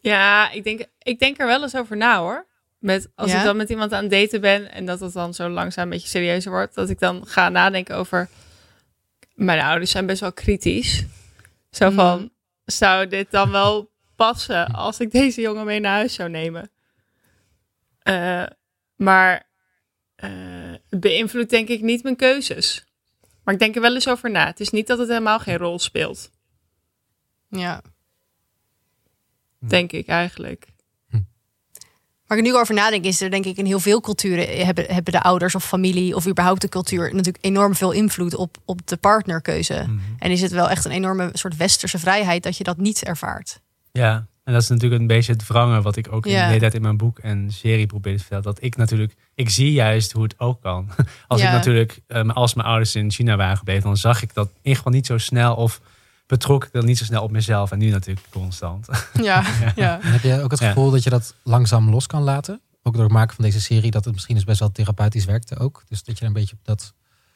Ja, 0.00 0.50
ik 0.50 0.64
denk, 0.64 0.86
ik 0.98 1.18
denk 1.18 1.40
er 1.40 1.46
wel 1.46 1.62
eens 1.62 1.76
over 1.76 1.96
na 1.96 2.18
hoor. 2.18 2.46
Met, 2.82 3.10
als 3.14 3.32
ik 3.32 3.42
dan 3.42 3.56
met 3.56 3.68
iemand 3.68 3.92
aan 3.92 4.02
het 4.02 4.12
daten 4.12 4.40
ben 4.40 4.72
en 4.72 4.86
dat 4.86 5.00
het 5.00 5.12
dan 5.12 5.34
zo 5.34 5.48
langzaam 5.48 5.84
een 5.84 5.90
beetje 5.90 6.08
serieuzer 6.08 6.50
wordt, 6.50 6.74
dat 6.74 6.90
ik 6.90 6.98
dan 6.98 7.26
ga 7.26 7.48
nadenken 7.48 7.96
over. 7.96 8.28
Mijn 9.34 9.60
ouders 9.60 9.90
zijn 9.90 10.06
best 10.06 10.20
wel 10.20 10.32
kritisch. 10.32 11.04
Zo 11.70 11.90
van, 11.90 12.20
mm. 12.20 12.30
zou 12.64 13.06
dit 13.06 13.30
dan 13.30 13.50
wel 13.50 13.90
passen 14.16 14.66
als 14.66 15.00
ik 15.00 15.10
deze 15.10 15.40
jongen 15.40 15.64
mee 15.64 15.80
naar 15.80 15.92
huis 15.92 16.14
zou 16.14 16.30
nemen. 16.30 16.70
Uh, 18.08 18.46
maar 18.96 19.48
uh, 20.24 20.30
het 20.88 21.00
beïnvloedt 21.00 21.50
denk 21.50 21.68
ik 21.68 21.80
niet 21.80 22.02
mijn 22.02 22.16
keuzes. 22.16 22.84
Maar 23.44 23.54
ik 23.54 23.60
denk 23.60 23.74
er 23.74 23.80
wel 23.80 23.94
eens 23.94 24.08
over 24.08 24.30
na. 24.30 24.46
Het 24.46 24.60
is 24.60 24.70
niet 24.70 24.86
dat 24.86 24.98
het 24.98 25.08
helemaal 25.08 25.38
geen 25.38 25.56
rol 25.56 25.78
speelt. 25.78 26.30
Ja. 27.48 27.82
Denk 29.58 29.92
ik 29.92 30.06
eigenlijk. 30.06 30.71
Waar 32.32 32.40
ik 32.40 32.46
nu 32.46 32.56
over 32.56 32.74
nadenk, 32.74 33.04
is 33.04 33.20
er 33.20 33.30
denk 33.30 33.44
ik 33.44 33.56
in 33.56 33.64
heel 33.64 33.80
veel 33.80 34.00
culturen 34.00 34.66
hebben, 34.66 34.84
hebben 34.88 35.12
de 35.12 35.22
ouders 35.22 35.54
of 35.54 35.64
familie 35.64 36.16
of 36.16 36.28
überhaupt 36.28 36.60
de 36.60 36.68
cultuur 36.68 37.14
natuurlijk 37.14 37.44
enorm 37.44 37.74
veel 37.74 37.90
invloed 37.90 38.34
op, 38.34 38.56
op 38.64 38.86
de 38.86 38.96
partnerkeuze. 38.96 39.84
Mhm. 39.86 39.98
En 40.18 40.30
is 40.30 40.40
het 40.40 40.50
wel 40.50 40.70
echt 40.70 40.84
een 40.84 40.90
enorme 40.90 41.30
soort 41.32 41.56
westerse 41.56 41.98
vrijheid 41.98 42.42
dat 42.42 42.56
je 42.56 42.64
dat 42.64 42.76
niet 42.76 43.04
ervaart. 43.04 43.60
Ja, 43.90 44.26
en 44.44 44.52
dat 44.52 44.62
is 44.62 44.68
natuurlijk 44.68 45.00
een 45.00 45.06
beetje 45.06 45.32
het 45.32 45.46
wrangen 45.46 45.82
wat 45.82 45.96
ik 45.96 46.12
ook 46.12 46.26
in 46.26 46.32
de 46.32 46.38
hele 46.38 46.58
tijd 46.58 46.74
in 46.74 46.82
mijn 46.82 46.96
boek 46.96 47.18
en 47.18 47.50
serie 47.50 47.86
probeer 47.86 48.12
te 48.12 48.18
vertellen. 48.18 48.44
Dat 48.44 48.62
ik 48.62 48.76
natuurlijk, 48.76 49.14
ik 49.34 49.50
zie 49.50 49.72
juist 49.72 50.12
hoe 50.12 50.22
het 50.22 50.34
ook 50.38 50.60
kan. 50.60 50.90
Als 51.28 51.42
ik 51.42 51.50
natuurlijk, 51.50 52.00
um, 52.06 52.30
als 52.30 52.54
mijn 52.54 52.68
ouders 52.68 52.94
in 52.94 53.10
China 53.10 53.36
waren 53.36 53.56
gebleven, 53.56 53.82
dan 53.82 53.96
zag 53.96 54.22
ik 54.22 54.34
dat 54.34 54.46
in 54.46 54.58
ieder 54.62 54.76
geval 54.76 54.92
niet 54.92 55.06
zo 55.06 55.18
snel 55.18 55.54
of 55.54 55.80
betrok 56.32 56.64
ik 56.64 56.72
dat 56.72 56.84
niet 56.84 56.98
zo 56.98 57.04
snel 57.04 57.22
op 57.22 57.30
mezelf. 57.30 57.70
En 57.70 57.78
nu 57.78 57.90
natuurlijk 57.90 58.26
constant. 58.30 58.88
Ja, 59.22 59.44
ja. 59.74 59.98
heb 60.02 60.22
je 60.22 60.42
ook 60.42 60.50
het 60.50 60.60
gevoel 60.60 60.90
dat 60.90 61.02
je 61.02 61.10
dat 61.10 61.34
langzaam 61.42 61.90
los 61.90 62.06
kan 62.06 62.22
laten? 62.22 62.60
Ook 62.82 62.94
door 62.94 63.02
het 63.02 63.12
maken 63.12 63.34
van 63.34 63.44
deze 63.44 63.60
serie, 63.60 63.90
dat 63.90 64.04
het 64.04 64.14
misschien 64.14 64.36
is 64.36 64.44
best 64.44 64.60
wel 64.60 64.72
therapeutisch 64.72 65.24
werkte 65.24 65.58
ook. 65.58 65.82
Dus 65.88 66.04
dat 66.04 66.18
je 66.18 66.24
een 66.24 66.32
beetje 66.32 66.54
op 66.54 66.64
dat... 66.64 66.94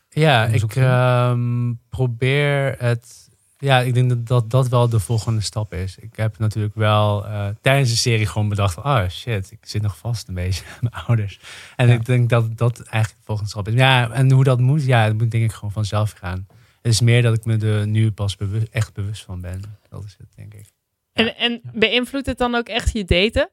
Ja, 0.09 0.45
ik 0.45 0.77
ehm, 0.77 1.73
probeer 1.89 2.75
het 2.79 3.29
ja, 3.59 3.81
ik 3.81 3.95
denk 3.95 4.09
dat, 4.09 4.27
dat 4.27 4.51
dat 4.51 4.69
wel 4.69 4.89
de 4.89 5.01
volgende 5.01 5.41
stap 5.41 5.73
is. 5.73 5.97
Ik 5.99 6.17
heb 6.17 6.39
natuurlijk 6.39 6.75
wel 6.75 7.27
uh, 7.27 7.47
tijdens 7.61 7.91
de 7.91 7.97
serie 7.97 8.27
gewoon 8.27 8.49
bedacht 8.49 8.75
van... 8.75 8.85
oh 8.85 9.09
shit, 9.09 9.51
ik 9.51 9.59
zit 9.61 9.83
nog 9.83 9.97
vast 9.97 10.29
een 10.29 10.35
beetje 10.35 10.65
aan 10.73 10.89
mijn 10.91 11.05
ouders. 11.05 11.41
En 11.77 11.91
ik 11.91 12.05
denk 12.05 12.29
dat 12.29 12.59
dat 12.59 12.81
eigenlijk 12.81 13.21
de 13.21 13.27
volgende 13.27 13.51
stap 13.51 13.69
is. 13.69 13.75
Ja, 13.75 14.11
en 14.11 14.31
hoe 14.31 14.45
dat 14.45 14.61
moet, 14.61 14.85
ja, 14.85 15.07
dat 15.07 15.17
moet 15.17 15.31
denk 15.31 15.45
ik 15.45 15.53
gewoon 15.53 15.73
vanzelf 15.73 16.15
gaan. 16.19 16.47
Het 16.87 16.95
is 16.95 17.01
meer 17.01 17.23
dat 17.23 17.37
ik 17.37 17.45
me 17.45 17.59
er 17.59 17.87
nu 17.87 18.11
pas 18.11 18.37
bewust, 18.37 18.67
echt 18.71 18.95
bewust 18.95 19.25
van 19.25 19.41
ben. 19.41 19.63
Dat 19.89 20.05
is 20.05 20.17
het, 20.19 20.27
denk 20.37 20.55
ik. 20.55 20.67
En, 21.13 21.37
en 21.37 21.61
beïnvloedt 21.73 22.27
het 22.27 22.39
dan 22.39 22.55
ook 22.55 22.69
echt 22.69 22.93
je 22.93 23.05
daten? 23.05 23.51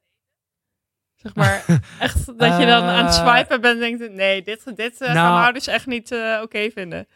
Zeg 1.15 1.35
maar, 1.35 1.65
echt 1.99 2.25
dat 2.25 2.59
je 2.59 2.65
dan 2.65 2.83
aan 2.83 3.05
het 3.05 3.15
eh, 3.15 3.27
swipen 3.27 3.61
bent 3.61 3.81
en 3.81 3.97
denkt... 3.97 4.15
nee, 4.15 4.43
dit, 4.43 4.71
dit 4.75 4.97
gaan 4.97 5.13
nou, 5.13 5.31
mijn 5.31 5.43
ouders 5.43 5.67
echt 5.67 5.85
niet 5.85 6.15
oké 6.41 6.69
vinden. 6.73 7.07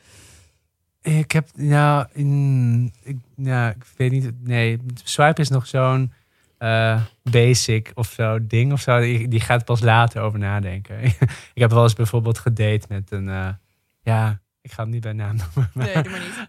Ik 1.01 1.31
heb, 1.31 1.47
ja, 1.55 2.09
in, 2.13 2.93
ik, 3.03 3.17
ja, 3.35 3.69
ik 3.69 3.85
weet 3.97 4.11
niet. 4.11 4.31
Nee, 4.43 4.79
swipe 5.03 5.41
is 5.41 5.49
nog 5.49 5.67
zo'n 5.67 6.13
uh, 6.59 7.01
basic 7.23 7.91
of 7.93 8.07
zo 8.11 8.47
ding 8.47 8.71
of 8.71 8.81
zo. 8.81 8.99
Die, 8.99 9.27
die 9.27 9.39
gaat 9.39 9.65
pas 9.65 9.81
later 9.81 10.21
over 10.21 10.39
nadenken. 10.39 11.03
ik 11.53 11.61
heb 11.61 11.71
wel 11.71 11.83
eens 11.83 11.93
bijvoorbeeld 11.93 12.37
gedate 12.37 12.85
met 12.89 13.11
een, 13.11 13.27
uh, 13.27 13.49
ja, 14.01 14.39
ik 14.67 14.73
ga 14.73 14.81
hem 14.81 14.91
niet 14.91 15.01
bij 15.01 15.13
naam 15.13 15.35
noemen. 15.35 15.71
Maar... 15.73 15.85
Nee, 15.85 16.03
doe 16.03 16.11
maar 16.11 16.19
niet. 16.19 16.47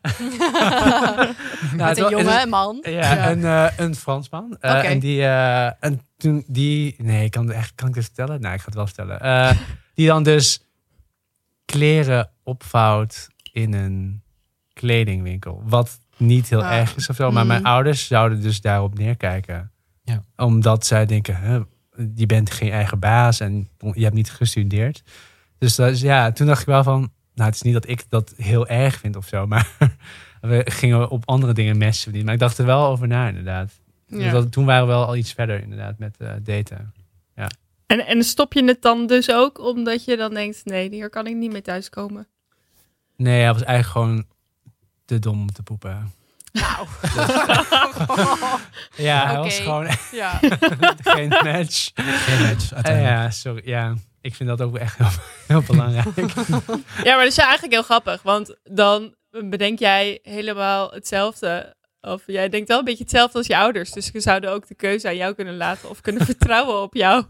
nou, 1.76 1.88
met 1.88 1.98
een 1.98 2.10
jonge 2.10 2.46
man. 2.46 2.78
Ja, 2.82 2.90
ja. 2.90 3.30
Een, 3.30 3.38
uh, 3.38 3.68
een 3.76 3.94
Fransman. 3.94 4.54
Okay. 4.56 4.84
En 4.84 4.98
die, 4.98 5.24
en 5.24 6.00
toen 6.16 6.44
die, 6.46 6.94
nee, 6.98 7.30
kan, 7.30 7.52
echt, 7.52 7.72
kan 7.74 7.88
ik 7.88 7.94
het 7.94 8.04
vertellen? 8.04 8.40
Nou, 8.40 8.54
ik 8.54 8.60
ga 8.60 8.66
het 8.66 8.74
wel 8.74 8.86
vertellen. 8.86 9.56
die 9.94 10.06
dan 10.06 10.22
dus 10.22 10.62
kleren 11.64 12.30
opvouwt 12.42 13.28
in 13.52 13.72
een 13.72 14.22
kledingwinkel. 14.72 15.62
Wat 15.64 16.00
niet 16.16 16.48
heel 16.48 16.64
erg 16.64 16.96
is 16.96 17.08
of 17.08 17.16
zo. 17.16 17.30
Maar 17.30 17.46
mijn 17.46 17.60
mm. 17.60 17.66
ouders 17.66 18.06
zouden 18.06 18.42
dus 18.42 18.60
daarop 18.60 18.98
neerkijken. 18.98 19.72
Ja. 20.02 20.22
Omdat 20.36 20.86
zij 20.86 21.06
denken, 21.06 21.68
je 22.14 22.26
bent 22.26 22.50
geen 22.50 22.70
eigen 22.70 22.98
baas 22.98 23.40
en 23.40 23.68
je 23.78 24.02
hebt 24.02 24.14
niet 24.14 24.30
gestudeerd. 24.30 25.02
Dus 25.58 25.74
dat 25.74 26.00
ja, 26.00 26.32
toen 26.32 26.46
dacht 26.46 26.60
ik 26.60 26.66
wel 26.66 26.82
van, 26.82 27.12
nou 27.38 27.50
het 27.50 27.54
is 27.54 27.62
niet 27.62 27.74
dat 27.74 27.88
ik 27.88 28.04
dat 28.08 28.34
heel 28.36 28.66
erg 28.66 28.98
vind 28.98 29.16
of 29.16 29.26
zo. 29.26 29.46
Maar 29.46 29.68
we 30.40 30.62
gingen 30.64 31.08
op 31.08 31.22
andere 31.26 31.52
dingen 31.52 31.78
messen 31.78 32.02
verdienen. 32.02 32.24
Maar 32.24 32.34
ik 32.34 32.40
dacht 32.40 32.58
er 32.58 32.66
wel 32.66 32.86
over 32.86 33.08
na 33.08 33.28
inderdaad. 33.28 33.72
Ja. 34.06 34.30
Dat, 34.30 34.52
toen 34.52 34.64
waren 34.64 34.86
we 34.86 34.92
wel 34.92 35.06
al 35.06 35.16
iets 35.16 35.32
verder 35.32 35.62
inderdaad 35.62 35.98
met 35.98 36.16
uh, 36.18 36.32
daten. 36.42 36.92
Ja. 37.36 37.50
En, 37.86 38.06
en 38.06 38.22
stop 38.22 38.52
je 38.52 38.64
het 38.64 38.82
dan 38.82 39.06
dus 39.06 39.30
ook 39.30 39.58
omdat 39.60 40.04
je 40.04 40.16
dan 40.16 40.34
denkt, 40.34 40.64
nee, 40.64 40.90
hier 40.90 41.10
kan 41.10 41.26
ik 41.26 41.34
niet 41.34 41.52
mee 41.52 41.62
thuiskomen? 41.62 42.26
Nee, 43.16 43.42
hij 43.42 43.52
was 43.52 43.62
eigenlijk 43.62 43.92
gewoon 43.98 44.24
te 45.04 45.18
dom 45.18 45.40
om 45.40 45.52
te 45.52 45.62
poepen. 45.62 46.12
Nou. 46.52 46.86
ja, 49.08 49.26
hij 49.26 49.36
was 49.36 49.58
gewoon 49.58 49.88
ja. 50.12 50.40
geen 51.14 51.28
match. 51.28 51.90
Geen 51.94 52.42
match, 52.42 52.86
uh, 52.86 53.02
ja, 53.02 53.30
sorry. 53.30 53.62
Ja, 53.64 53.94
ik 54.20 54.34
vind 54.34 54.48
dat 54.48 54.60
ook 54.60 54.76
echt 54.76 54.96
heel, 54.98 55.06
heel 55.46 55.62
belangrijk. 55.66 56.16
ja, 57.04 57.14
maar 57.14 57.24
dat 57.24 57.26
is 57.26 57.38
eigenlijk 57.38 57.72
heel 57.72 57.82
grappig. 57.82 58.22
Want 58.22 58.56
dan 58.64 59.14
bedenk 59.30 59.78
jij 59.78 60.18
helemaal 60.22 60.90
hetzelfde. 60.90 61.76
Of 62.00 62.22
jij 62.26 62.48
denkt 62.48 62.68
wel 62.68 62.78
een 62.78 62.84
beetje 62.84 63.02
hetzelfde 63.02 63.38
als 63.38 63.46
je 63.46 63.56
ouders. 63.56 63.92
Dus 63.92 64.06
ze 64.06 64.20
zouden 64.20 64.50
ook 64.50 64.68
de 64.68 64.74
keuze 64.74 65.08
aan 65.08 65.16
jou 65.16 65.34
kunnen 65.34 65.56
laten. 65.56 65.88
Of 65.88 66.00
kunnen 66.00 66.24
vertrouwen 66.32 66.82
op 66.82 66.94
jou. 66.94 67.24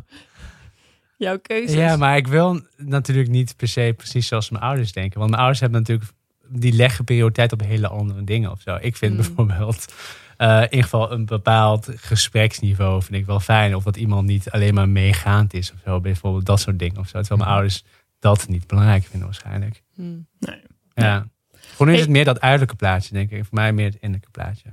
Jouw 1.16 1.38
keuze. 1.38 1.76
Ja, 1.76 1.96
maar 1.96 2.16
ik 2.16 2.26
wil 2.26 2.60
natuurlijk 2.76 3.28
niet 3.28 3.56
per 3.56 3.68
se 3.68 3.94
precies 3.96 4.26
zoals 4.26 4.50
mijn 4.50 4.62
ouders 4.62 4.92
denken. 4.92 5.18
Want 5.18 5.30
mijn 5.30 5.42
ouders 5.42 5.60
hebben 5.60 5.80
natuurlijk 5.80 6.10
die 6.48 6.72
leggen 6.72 7.04
prioriteit 7.04 7.52
op 7.52 7.60
hele 7.60 7.88
andere 7.88 8.24
dingen 8.24 8.50
of 8.50 8.60
zo. 8.60 8.78
Ik 8.80 8.96
vind 8.96 9.12
mm. 9.12 9.16
bijvoorbeeld 9.16 9.94
in 10.38 10.62
ieder 10.62 10.82
geval 10.82 11.12
een 11.12 11.26
bepaald 11.26 11.88
gespreksniveau 11.94 13.02
vind 13.02 13.16
ik 13.16 13.26
wel 13.26 13.40
fijn. 13.40 13.74
Of 13.74 13.84
dat 13.84 13.96
iemand 13.96 14.26
niet 14.26 14.50
alleen 14.50 14.74
maar 14.74 14.88
meegaand 14.88 15.54
is 15.54 15.72
of 15.72 15.78
zo. 15.84 16.00
Bijvoorbeeld 16.00 16.46
dat 16.46 16.60
soort 16.60 16.78
dingen 16.78 16.98
of 16.98 17.08
zo. 17.08 17.18
Terwijl 17.18 17.40
mijn 17.40 17.50
mm. 17.50 17.56
ouders 17.56 17.84
dat 18.18 18.48
niet 18.48 18.66
belangrijk 18.66 19.04
vinden 19.04 19.28
waarschijnlijk. 19.28 19.82
Mm. 19.94 20.26
Nee. 20.38 20.62
Ja. 20.94 21.28
Gewoon 21.76 21.92
is 21.92 22.00
het 22.00 22.08
meer 22.08 22.24
dat 22.24 22.40
uiterlijke 22.40 22.76
plaatje, 22.76 23.14
denk 23.14 23.30
ik. 23.30 23.44
Voor 23.44 23.54
mij 23.54 23.72
meer 23.72 23.86
het 23.86 23.94
innerlijke 23.94 24.30
plaatje. 24.30 24.68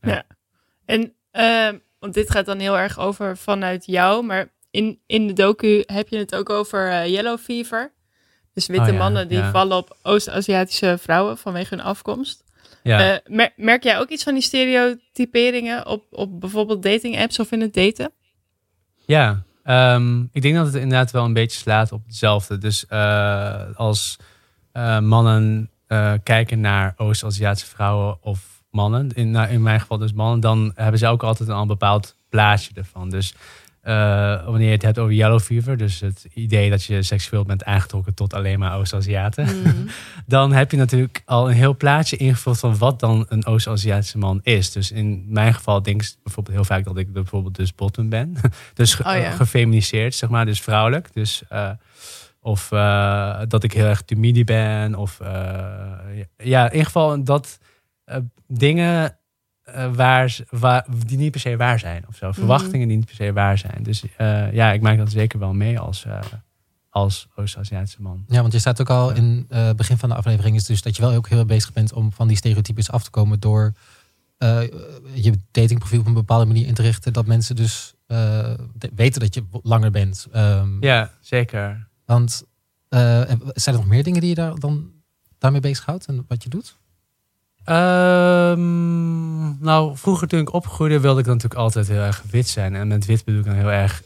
Ja. 0.00 0.22
En, 0.84 1.14
uh, 1.32 1.80
want 1.98 2.14
dit 2.14 2.30
gaat 2.30 2.46
dan 2.46 2.58
heel 2.58 2.78
erg 2.78 2.98
over 2.98 3.36
vanuit 3.36 3.86
jou. 3.86 4.24
Maar 4.24 4.48
in, 4.70 5.00
in 5.06 5.26
de 5.26 5.32
docu 5.32 5.82
heb 5.86 6.08
je 6.08 6.18
het 6.18 6.34
ook 6.34 6.50
over 6.50 6.90
uh, 6.90 7.06
yellow 7.06 7.38
fever. 7.38 7.92
Dus 8.52 8.66
witte 8.66 8.90
oh 8.90 8.98
mannen 8.98 9.28
die 9.28 9.42
vallen 9.42 9.76
op 9.76 9.96
Oost-Aziatische 10.02 10.96
vrouwen 11.00 11.38
vanwege 11.38 11.74
hun 11.74 11.84
afkomst. 11.84 12.44
Ja. 12.82 13.20
Uh, 13.26 13.46
merk 13.56 13.82
jij 13.82 13.98
ook 13.98 14.08
iets 14.08 14.22
van 14.22 14.34
die 14.34 14.42
stereotyperingen 14.42 15.86
op, 15.86 16.04
op 16.10 16.40
bijvoorbeeld 16.40 16.82
dating 16.82 17.18
apps 17.18 17.38
of 17.38 17.52
in 17.52 17.60
het 17.60 17.74
daten? 17.74 18.12
Ja, 19.06 19.42
um, 19.64 20.28
ik 20.32 20.42
denk 20.42 20.54
dat 20.54 20.66
het 20.66 20.74
inderdaad 20.74 21.10
wel 21.10 21.24
een 21.24 21.32
beetje 21.32 21.58
slaat 21.58 21.92
op 21.92 22.04
hetzelfde. 22.06 22.58
Dus 22.58 22.84
uh, 22.90 23.62
als 23.74 24.16
uh, 24.72 25.00
mannen 25.00 25.70
kijken 26.22 26.60
naar 26.60 26.94
Oost-Aziatische 26.96 27.66
vrouwen 27.66 28.18
of 28.22 28.62
mannen, 28.70 29.10
in, 29.14 29.30
nou, 29.30 29.48
in 29.48 29.62
mijn 29.62 29.80
geval 29.80 29.98
dus 29.98 30.12
mannen, 30.12 30.40
dan 30.40 30.72
hebben 30.74 30.98
ze 30.98 31.06
ook 31.06 31.22
altijd 31.22 31.48
een 31.48 31.66
bepaald 31.66 32.16
plaatje 32.28 32.70
ervan. 32.74 33.10
Dus 33.10 33.34
uh, 33.84 34.44
wanneer 34.44 34.66
je 34.66 34.72
het 34.72 34.82
hebt 34.82 34.98
over 34.98 35.12
yellow 35.12 35.40
fever, 35.40 35.76
dus 35.76 36.00
het 36.00 36.26
idee 36.34 36.70
dat 36.70 36.84
je 36.84 37.02
seksueel 37.02 37.44
bent 37.44 37.64
aangetrokken 37.64 38.14
tot 38.14 38.34
alleen 38.34 38.58
maar 38.58 38.78
Oost-Aziaten, 38.78 39.44
mm. 39.44 39.86
dan 40.26 40.52
heb 40.52 40.70
je 40.70 40.76
natuurlijk 40.76 41.22
al 41.24 41.50
een 41.50 41.56
heel 41.56 41.76
plaatje 41.76 42.16
ingevuld 42.16 42.58
van 42.58 42.78
wat 42.78 43.00
dan 43.00 43.26
een 43.28 43.46
Oost-Aziatische 43.46 44.18
man 44.18 44.40
is. 44.42 44.72
Dus 44.72 44.90
in 44.92 45.24
mijn 45.28 45.54
geval 45.54 45.82
denk 45.82 46.02
ik 46.02 46.14
bijvoorbeeld 46.22 46.56
heel 46.56 46.64
vaak 46.64 46.84
dat 46.84 46.96
ik 46.96 47.12
bijvoorbeeld 47.12 47.56
dus 47.56 47.74
bottom 47.74 48.08
ben. 48.08 48.36
dus 48.74 48.94
ge 48.94 49.02
oh, 49.02 49.32
gefeminiseerd, 49.32 50.14
zeg 50.14 50.30
maar, 50.30 50.46
dus 50.46 50.60
vrouwelijk. 50.60 51.12
Dus, 51.12 51.42
uh, 51.52 51.70
of 52.40 52.70
uh, 52.70 53.40
dat 53.48 53.64
ik 53.64 53.72
heel 53.72 53.86
erg 53.86 54.02
timide 54.02 54.44
ben. 54.44 54.94
Of 54.94 55.18
ja, 56.36 56.64
in 56.64 56.70
ieder 56.70 56.84
geval 56.84 57.24
dat 57.24 57.58
dingen 58.46 59.19
uh, 59.76 59.94
waar, 59.94 60.38
waar, 60.50 60.86
die 61.06 61.18
niet 61.18 61.30
per 61.30 61.40
se 61.40 61.56
waar 61.56 61.78
zijn 61.78 62.04
of 62.08 62.16
zo. 62.16 62.26
Mhm. 62.26 62.34
Verwachtingen 62.34 62.88
die 62.88 62.96
niet 62.96 63.06
per 63.06 63.14
se 63.14 63.32
waar 63.32 63.58
zijn. 63.58 63.82
Dus 63.82 64.04
uh, 64.04 64.52
ja, 64.52 64.72
ik 64.72 64.80
maak 64.80 64.98
dat 64.98 65.10
zeker 65.10 65.38
wel 65.38 65.52
mee 65.52 65.78
als, 65.78 66.04
uh, 66.04 66.18
als 66.88 67.28
Oost-Aziatische 67.34 68.02
man. 68.02 68.24
Ja, 68.28 68.40
want 68.40 68.52
je 68.52 68.58
staat 68.58 68.80
ook 68.80 68.90
al 68.90 69.10
in 69.10 69.46
het 69.48 69.76
begin 69.76 69.98
van 69.98 70.08
de 70.08 70.14
aflevering, 70.14 70.56
is 70.56 70.64
dus 70.64 70.82
dat 70.82 70.96
je 70.96 71.02
wel 71.02 71.12
ook 71.12 71.28
heel 71.28 71.44
bezig 71.44 71.72
bent 71.72 71.92
om 71.92 72.12
van 72.12 72.28
die 72.28 72.36
stereotypes 72.36 72.90
af 72.90 73.04
te 73.04 73.10
komen 73.10 73.40
door 73.40 73.72
je 75.12 75.38
datingprofiel 75.50 76.00
op 76.00 76.06
een 76.06 76.14
bepaalde 76.14 76.46
manier 76.46 76.66
in 76.66 76.74
te 76.74 76.82
richten. 76.82 77.12
Dat 77.12 77.26
mensen 77.26 77.56
dus 77.56 77.94
weten 78.94 79.20
dat 79.20 79.34
je 79.34 79.44
langer 79.62 79.90
bent. 79.90 80.26
Um, 80.36 80.76
ja, 80.80 81.10
zeker. 81.20 81.88
Want 82.04 82.44
zijn 82.88 83.74
er 83.74 83.80
nog 83.80 83.86
meer 83.86 84.02
dingen 84.02 84.20
die 84.20 84.28
je 84.28 84.34
daar 84.34 84.54
dan 84.58 84.90
daarmee 85.38 85.60
bezighoudt 85.60 86.06
en 86.06 86.24
wat 86.28 86.42
je 86.42 86.48
doet? 86.48 86.78
Um, 87.70 89.58
nou, 89.60 89.96
vroeger 89.96 90.28
toen 90.28 90.40
ik 90.40 90.52
opgroeide 90.52 91.00
wilde 91.00 91.18
ik 91.20 91.24
dan 91.24 91.34
natuurlijk 91.34 91.60
altijd 91.60 91.88
heel 91.88 92.02
erg 92.02 92.22
wit 92.30 92.48
zijn. 92.48 92.74
En 92.74 92.88
met 92.88 93.06
wit 93.06 93.24
bedoel 93.24 93.40
ik 93.40 93.46
dan 93.46 93.54
heel 93.54 93.72
erg 93.72 94.02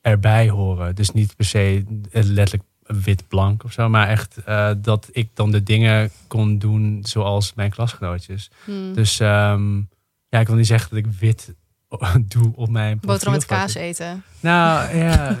erbij 0.00 0.48
horen. 0.48 0.94
Dus 0.94 1.10
niet 1.10 1.36
per 1.36 1.44
se 1.44 1.84
letterlijk 2.10 2.62
wit-blank 2.86 3.64
of 3.64 3.72
zo. 3.72 3.88
Maar 3.88 4.08
echt 4.08 4.36
uh, 4.48 4.70
dat 4.76 5.08
ik 5.12 5.28
dan 5.34 5.50
de 5.50 5.62
dingen 5.62 6.10
kon 6.26 6.58
doen 6.58 7.00
zoals 7.02 7.54
mijn 7.54 7.70
klasgenootjes. 7.70 8.50
Hmm. 8.64 8.94
Dus 8.94 9.20
um, 9.20 9.88
ja, 10.28 10.40
ik 10.40 10.46
wil 10.46 10.56
niet 10.56 10.66
zeggen 10.66 10.90
dat 10.90 10.98
ik 10.98 11.12
wit 11.20 11.54
doe 12.34 12.52
op 12.54 12.68
mijn 12.68 12.98
Boterham 13.00 13.34
met 13.34 13.44
kaas 13.44 13.74
eten. 13.74 14.22
Nou 14.40 14.96
ja, 15.04 15.38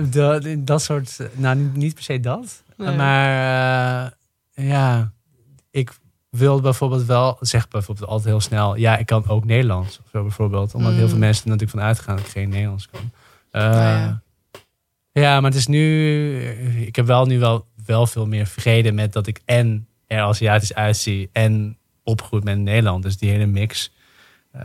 dat, 0.10 0.46
dat 0.58 0.82
soort... 0.82 1.18
Nou, 1.32 1.56
niet 1.56 1.94
per 1.94 2.02
se 2.02 2.20
dat. 2.20 2.62
Nee. 2.76 2.96
Maar 2.96 4.10
uh, 4.54 4.68
ja 4.68 5.12
ik 5.78 5.98
wil 6.30 6.60
bijvoorbeeld 6.60 7.04
wel, 7.04 7.36
zeg 7.40 7.68
bijvoorbeeld 7.68 8.08
altijd 8.08 8.28
heel 8.28 8.40
snel, 8.40 8.76
ja, 8.76 8.96
ik 8.96 9.06
kan 9.06 9.28
ook 9.28 9.44
Nederlands. 9.44 9.98
Of 9.98 10.04
zo 10.12 10.22
bijvoorbeeld. 10.22 10.74
Omdat 10.74 10.92
heel 10.92 11.06
veel 11.06 11.14
mm. 11.14 11.20
mensen 11.20 11.44
er 11.44 11.50
natuurlijk 11.50 11.78
van 11.78 11.86
uitgaan 11.88 12.16
dat 12.16 12.24
ik 12.24 12.30
geen 12.30 12.48
Nederlands 12.48 12.88
kan. 12.88 13.00
Uh, 13.52 13.62
ja. 13.62 14.22
ja. 15.12 15.40
maar 15.40 15.50
het 15.50 15.58
is 15.58 15.66
nu, 15.66 16.40
ik 16.86 16.96
heb 16.96 17.06
wel 17.06 17.26
nu 17.26 17.38
wel, 17.38 17.66
wel 17.86 18.06
veel 18.06 18.26
meer 18.26 18.46
vrede 18.46 18.92
met 18.92 19.12
dat 19.12 19.26
ik 19.26 19.40
en 19.44 19.86
er 20.06 20.20
Aziatisch 20.20 20.74
uitzie 20.74 21.28
en 21.32 21.76
opgroeid 22.02 22.44
met 22.44 22.58
Nederland. 22.58 23.02
Dus 23.02 23.16
die 23.16 23.30
hele 23.30 23.46
mix, 23.46 23.90
uh, 24.56 24.60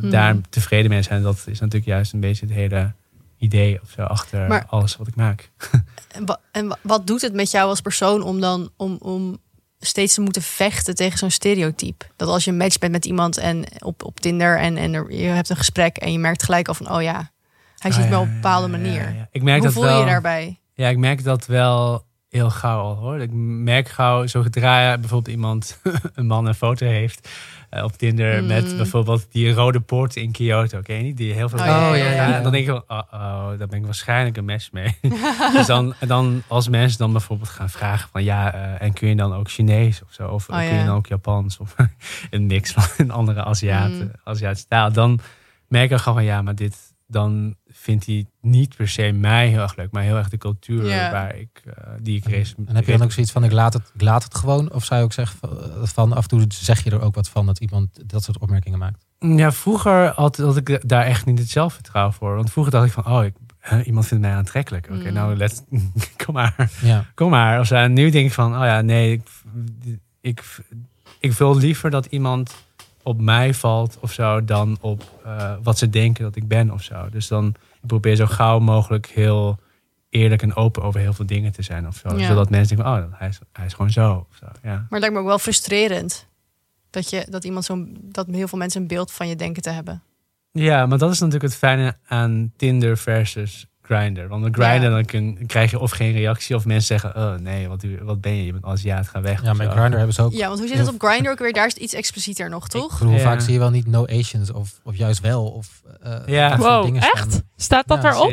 daar 0.00 0.36
tevreden 0.48 0.90
mee 0.90 1.02
zijn, 1.02 1.22
dat 1.22 1.36
is 1.46 1.60
natuurlijk 1.60 1.90
juist 1.90 2.12
een 2.12 2.20
beetje 2.20 2.46
het 2.46 2.54
hele 2.54 2.92
idee 3.38 3.80
of 3.82 3.90
zo 3.90 4.02
achter 4.02 4.64
alles 4.66 4.96
wat 4.96 5.06
ik 5.06 5.16
maak. 5.16 5.50
En, 6.10 6.38
en 6.52 6.78
wat 6.82 7.06
doet 7.06 7.20
het 7.20 7.32
met 7.32 7.50
jou 7.50 7.68
als 7.68 7.80
persoon 7.80 8.22
om 8.22 8.40
dan 8.40 8.70
om, 8.76 8.96
om 9.00 9.38
steeds 9.80 10.14
te 10.14 10.20
moeten 10.20 10.42
vechten 10.42 10.94
tegen 10.94 11.18
zo'n 11.18 11.30
stereotype. 11.30 12.04
Dat 12.16 12.28
als 12.28 12.44
je 12.44 12.50
een 12.50 12.56
match 12.56 12.78
bent 12.78 12.92
met 12.92 13.04
iemand 13.04 13.36
en 13.36 13.64
op, 13.78 14.04
op 14.04 14.20
Tinder 14.20 14.58
en, 14.58 14.76
en 14.76 14.94
er, 14.94 15.12
je 15.12 15.26
hebt 15.26 15.48
een 15.48 15.56
gesprek 15.56 15.96
en 15.96 16.12
je 16.12 16.18
merkt 16.18 16.42
gelijk 16.42 16.68
al 16.68 16.74
van, 16.74 16.92
oh 16.92 17.02
ja, 17.02 17.30
hij 17.78 17.92
ziet 17.92 18.04
oh, 18.04 18.10
me 18.10 18.18
op 18.18 18.26
een 18.26 18.34
bepaalde 18.34 18.68
manier. 18.68 19.28
ik 19.30 19.42
merk 19.42 19.56
Hoe 19.56 19.66
dat 19.66 19.74
voel 19.74 19.82
wel, 19.82 20.00
je 20.00 20.06
daarbij? 20.06 20.60
Ja, 20.74 20.88
ik 20.88 20.98
merk 20.98 21.24
dat 21.24 21.46
wel 21.46 22.04
heel 22.30 22.50
gauw 22.50 22.80
al 22.80 22.94
hoor. 22.94 23.20
Ik 23.20 23.30
merk 23.32 23.88
gauw, 23.88 24.26
zo 24.26 24.42
zodra 24.42 24.98
bijvoorbeeld 24.98 25.34
iemand, 25.34 25.80
een 26.14 26.26
man 26.26 26.46
een 26.46 26.54
foto 26.54 26.86
heeft 26.86 27.28
uh, 27.70 27.84
op 27.84 27.92
Tinder 27.92 28.44
met 28.44 28.70
mm. 28.70 28.76
bijvoorbeeld 28.76 29.26
die 29.30 29.52
rode 29.52 29.80
poort 29.80 30.16
in 30.16 30.32
Kyoto. 30.32 30.80
Ken 30.80 30.96
je 30.96 31.02
niet? 31.02 31.16
Die 31.16 31.32
heel 31.32 31.48
veel. 31.48 31.58
Oh, 31.58 31.64
ja, 31.64 31.94
ja, 31.94 32.10
ja, 32.10 32.40
Dan 32.40 32.52
denk 32.52 32.68
ik, 32.68 32.74
oh, 32.74 32.98
oh, 33.12 33.48
daar 33.58 33.66
ben 33.68 33.78
ik 33.78 33.84
waarschijnlijk 33.84 34.36
een 34.36 34.44
mes 34.44 34.70
mee. 34.70 34.98
dus 35.54 35.66
dan, 35.66 35.94
dan 36.06 36.42
als 36.46 36.68
mensen 36.68 36.98
dan 36.98 37.12
bijvoorbeeld 37.12 37.48
gaan 37.48 37.70
vragen 37.70 38.08
van 38.12 38.24
ja, 38.24 38.54
uh, 38.54 38.82
en 38.82 38.92
kun 38.92 39.08
je 39.08 39.16
dan 39.16 39.34
ook 39.34 39.50
Chinees 39.50 40.02
of 40.02 40.12
zo? 40.12 40.28
Of 40.28 40.48
oh, 40.48 40.56
kun 40.56 40.64
je 40.64 40.84
dan 40.84 40.96
ook 40.96 41.06
Japans? 41.06 41.58
Of 41.58 41.74
een 42.30 42.46
mix 42.46 42.72
van 42.72 42.84
een 42.96 43.10
andere 43.10 43.44
Aziaten, 43.44 44.02
mm. 44.02 44.12
Aziatische 44.24 44.68
taal. 44.68 44.92
Dan 44.92 45.18
merk 45.68 45.90
ik 45.90 45.98
gewoon 45.98 46.18
van 46.18 46.26
ja, 46.26 46.42
maar 46.42 46.54
dit 46.54 46.76
dan 47.06 47.54
vindt 47.80 48.06
hij 48.06 48.26
niet 48.40 48.76
per 48.76 48.88
se 48.88 49.12
mij 49.12 49.48
heel 49.48 49.60
erg 49.60 49.76
leuk, 49.76 49.90
maar 49.90 50.02
heel 50.02 50.16
erg 50.16 50.28
de 50.28 50.38
cultuur 50.38 50.82
waar 50.82 51.36
ik, 51.36 51.62
uh, 51.66 51.72
die 52.02 52.16
ik 52.16 52.28
race. 52.28 52.54
En 52.66 52.74
heb 52.74 52.84
je 52.84 52.92
dan 52.92 53.02
ook 53.02 53.12
zoiets 53.12 53.32
van 53.32 53.44
ik 53.44 53.52
laat 53.52 53.72
het, 53.72 53.90
ik 53.94 54.02
laat 54.02 54.24
het 54.24 54.34
gewoon? 54.34 54.72
Of 54.72 54.84
zou 54.84 55.00
je 55.00 55.06
ook 55.06 55.12
zeggen, 55.12 55.38
van? 55.82 56.12
Af 56.12 56.22
en 56.22 56.28
toe 56.28 56.44
zeg 56.48 56.84
je 56.84 56.90
er 56.90 57.00
ook 57.00 57.14
wat 57.14 57.28
van 57.28 57.46
dat 57.46 57.58
iemand 57.58 58.10
dat 58.10 58.24
soort 58.24 58.38
opmerkingen 58.38 58.78
maakt. 58.78 59.06
Ja, 59.18 59.52
vroeger 59.52 60.12
had, 60.14 60.36
had 60.36 60.56
ik 60.56 60.88
daar 60.88 61.04
echt 61.04 61.26
niet 61.26 61.38
het 61.38 61.50
zelfvertrouwen 61.50 62.14
voor. 62.14 62.34
Want 62.34 62.50
vroeger 62.50 62.72
dacht 62.72 62.86
ik 62.86 62.92
van, 62.92 63.06
oh, 63.06 63.24
ik, 63.24 63.34
iemand 63.84 64.06
vindt 64.06 64.24
mij 64.24 64.34
aantrekkelijk. 64.34 64.88
Oké, 64.90 65.08
mm. 65.08 65.12
nou, 65.12 65.36
let, 65.36 65.64
kom 66.24 66.34
maar. 66.34 66.70
Ja. 66.82 67.04
Kom 67.14 67.30
maar. 67.30 67.60
Of, 67.60 67.70
nu 67.88 68.10
denk 68.10 68.26
ik 68.26 68.32
van, 68.32 68.54
oh 68.54 68.64
ja, 68.64 68.80
nee, 68.80 69.12
ik, 69.12 69.22
ik, 70.20 70.44
ik 71.18 71.32
wil 71.32 71.56
liever 71.56 71.90
dat 71.90 72.06
iemand 72.06 72.54
op 73.02 73.20
mij 73.20 73.54
valt 73.54 73.98
of 74.00 74.12
zo, 74.12 74.44
dan 74.44 74.78
op 74.80 75.20
uh, 75.26 75.52
wat 75.62 75.78
ze 75.78 75.90
denken 75.90 76.24
dat 76.24 76.36
ik 76.36 76.48
ben 76.48 76.70
of 76.70 76.82
zo. 76.82 77.08
Dus 77.10 77.28
dan 77.28 77.54
ik 77.82 77.86
probeer 77.86 78.16
zo 78.16 78.26
gauw 78.26 78.58
mogelijk 78.58 79.06
heel 79.06 79.58
eerlijk 80.10 80.42
en 80.42 80.54
open 80.54 80.82
over 80.82 81.00
heel 81.00 81.12
veel 81.12 81.26
dingen 81.26 81.52
te 81.52 81.62
zijn 81.62 81.86
of 81.86 81.96
zo. 81.96 82.18
Zodat 82.18 82.50
mensen 82.50 82.76
denken, 82.76 82.94
oh, 82.94 83.18
hij 83.18 83.28
is, 83.28 83.38
hij 83.52 83.66
is 83.66 83.72
gewoon 83.72 83.90
zo. 83.90 84.26
Zo 84.38 84.46
ja. 84.62 84.74
Maar 84.74 84.86
het 84.90 85.00
lijkt 85.00 85.14
me 85.14 85.20
ook 85.20 85.26
wel 85.26 85.38
frustrerend 85.38 86.26
dat, 86.90 87.10
je, 87.10 87.26
dat, 87.28 87.44
iemand 87.44 87.64
zo'n 87.64 87.98
dat 88.02 88.26
heel 88.26 88.48
veel 88.48 88.58
mensen 88.58 88.80
een 88.80 88.86
beeld 88.86 89.12
van 89.12 89.28
je 89.28 89.36
denken 89.36 89.62
te 89.62 89.70
hebben. 89.70 90.02
Ja, 90.52 90.86
maar 90.86 90.98
dat 90.98 91.10
is 91.10 91.18
natuurlijk 91.18 91.44
het 91.44 91.56
fijne 91.56 91.96
aan 92.06 92.52
Tinder 92.56 92.98
versus 92.98 93.66
Grinder. 93.90 94.28
Want 94.28 94.42
met 94.42 94.54
Grinder 94.54 94.90
dan 94.90 95.04
kun, 95.04 95.46
krijg 95.46 95.70
je 95.70 95.78
of 95.78 95.90
geen 95.90 96.12
reactie 96.12 96.56
of 96.56 96.64
mensen 96.64 97.00
zeggen: 97.00 97.22
Oh 97.22 97.40
nee, 97.40 97.68
wat, 97.68 97.84
wat 98.02 98.20
ben 98.20 98.36
je? 98.36 98.44
Je 98.44 98.52
bent 98.52 98.64
Aziat, 98.64 99.08
ga 99.08 99.20
weg. 99.20 99.42
Ja, 99.42 99.52
met 99.52 99.70
Grinder 99.70 99.96
hebben 99.98 100.14
ze 100.14 100.22
ook. 100.22 100.32
Ja, 100.32 100.46
want 100.46 100.58
hoe 100.58 100.68
zit 100.68 100.78
het 100.78 100.88
op 100.88 101.02
Grinder 101.02 101.32
ook 101.32 101.38
weer? 101.38 101.52
Daar 101.52 101.66
is 101.66 101.72
het 101.72 101.82
iets 101.82 101.94
explicieter 101.94 102.48
nog, 102.48 102.68
toch? 102.68 102.92
Ik 102.92 102.98
bedoel, 102.98 103.18
vaak 103.18 103.40
zie 103.40 103.52
je 103.52 103.58
wel 103.58 103.70
niet 103.70 103.86
no 103.86 104.06
Asians 104.06 104.52
of, 104.52 104.80
of 104.82 104.96
juist 104.96 105.20
wel. 105.20 105.46
Of, 105.46 105.82
uh, 106.06 106.16
ja, 106.26 106.56
wow, 106.56 106.84
dingen 106.84 107.02
echt? 107.02 107.42
Staat 107.56 107.88
dat 107.88 108.02
ja, 108.02 108.10
erop? 108.10 108.32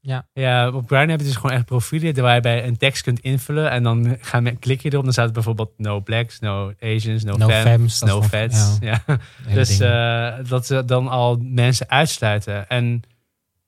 Ja. 0.00 0.26
ja, 0.32 0.70
op 0.70 0.86
Grindr 0.86 1.10
heb 1.10 1.20
je 1.20 1.26
dus 1.26 1.36
gewoon 1.36 1.56
echt 1.56 1.64
profielen 1.64 2.22
waar 2.22 2.34
je 2.34 2.40
bij 2.40 2.66
een 2.66 2.76
tekst 2.76 3.02
kunt 3.02 3.20
invullen. 3.20 3.70
En 3.70 3.82
dan 3.82 4.16
gaan 4.20 4.58
klik 4.58 4.80
je 4.80 4.90
erop. 4.90 5.04
Dan 5.04 5.12
staat 5.12 5.24
het 5.24 5.34
bijvoorbeeld 5.34 5.72
no 5.76 6.00
blacks, 6.00 6.38
no 6.38 6.72
Asians, 6.80 7.24
no, 7.24 7.36
no 7.36 7.48
femmes, 7.48 8.00
no 8.00 8.22
fats. 8.22 8.76
Ja. 8.80 9.02
Dus 9.54 9.80
uh, 9.80 10.34
dat 10.48 10.66
ze 10.66 10.84
dan 10.84 11.08
al 11.08 11.38
mensen 11.42 11.88
uitsluiten. 11.90 12.68
En 12.68 13.02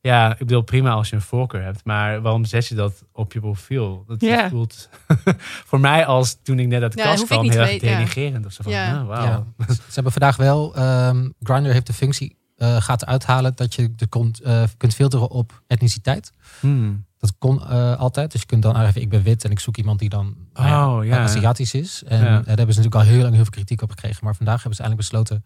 ja, 0.00 0.32
ik 0.32 0.38
bedoel 0.38 0.62
prima 0.62 0.90
als 0.90 1.08
je 1.08 1.16
een 1.16 1.22
voorkeur 1.22 1.62
hebt. 1.62 1.84
Maar 1.84 2.20
waarom 2.20 2.44
zet 2.44 2.66
je 2.66 2.74
dat 2.74 3.04
op 3.12 3.32
je 3.32 3.40
profiel? 3.40 4.04
Dat 4.06 4.48
voelt 4.50 4.88
voor 5.68 5.80
mij 5.80 6.06
als 6.06 6.36
toen 6.42 6.58
ik 6.58 6.66
net 6.66 6.82
uit 6.82 6.92
de 6.92 7.02
kast 7.02 7.24
kwam 7.24 7.50
heel 7.50 7.60
erg 7.60 7.78
denigerend. 7.78 8.46
Of 8.46 8.52
zo 8.52 8.62
van, 8.62 8.72
ja. 8.72 9.04
wow. 9.04 9.46
Ze 9.68 9.94
hebben 9.94 10.12
vandaag 10.12 10.36
wel, 10.36 10.78
um, 10.78 11.34
Grindr 11.40 11.70
heeft 11.70 11.86
de 11.86 11.92
functie 11.92 12.38
uh, 12.56 12.80
gaat 12.80 13.06
uithalen 13.06 13.52
dat 13.54 13.74
je 13.74 13.94
de 13.94 14.06
kunt, 14.06 14.40
uh, 14.46 14.62
kunt 14.76 14.94
filteren 14.94 15.30
op 15.30 15.62
etniciteit. 15.66 16.32
Hmm. 16.60 17.04
Dat 17.18 17.32
kon 17.38 17.60
uh, 17.70 17.96
altijd. 17.98 18.32
Dus 18.32 18.40
je 18.40 18.46
kunt 18.46 18.62
dan 18.62 18.74
aangeven, 18.74 19.00
ik 19.00 19.08
ben 19.08 19.22
wit 19.22 19.44
en 19.44 19.50
ik 19.50 19.60
zoek 19.60 19.76
iemand 19.76 19.98
die 19.98 20.08
dan 20.08 20.36
oh, 20.54 20.98
ja, 21.02 21.18
Aziatisch 21.18 21.74
is. 21.74 22.02
En 22.06 22.20
daar 22.20 22.44
hebben 22.44 22.74
ze 22.74 22.80
natuurlijk 22.80 22.94
al 22.94 23.00
heel 23.00 23.22
lang 23.22 23.34
heel 23.34 23.42
veel 23.42 23.52
kritiek 23.52 23.82
op 23.82 23.90
gekregen. 23.90 24.24
Maar 24.24 24.34
vandaag 24.34 24.62
hebben 24.62 24.74
ze 24.74 24.82
eindelijk 24.82 25.10
besloten 25.10 25.44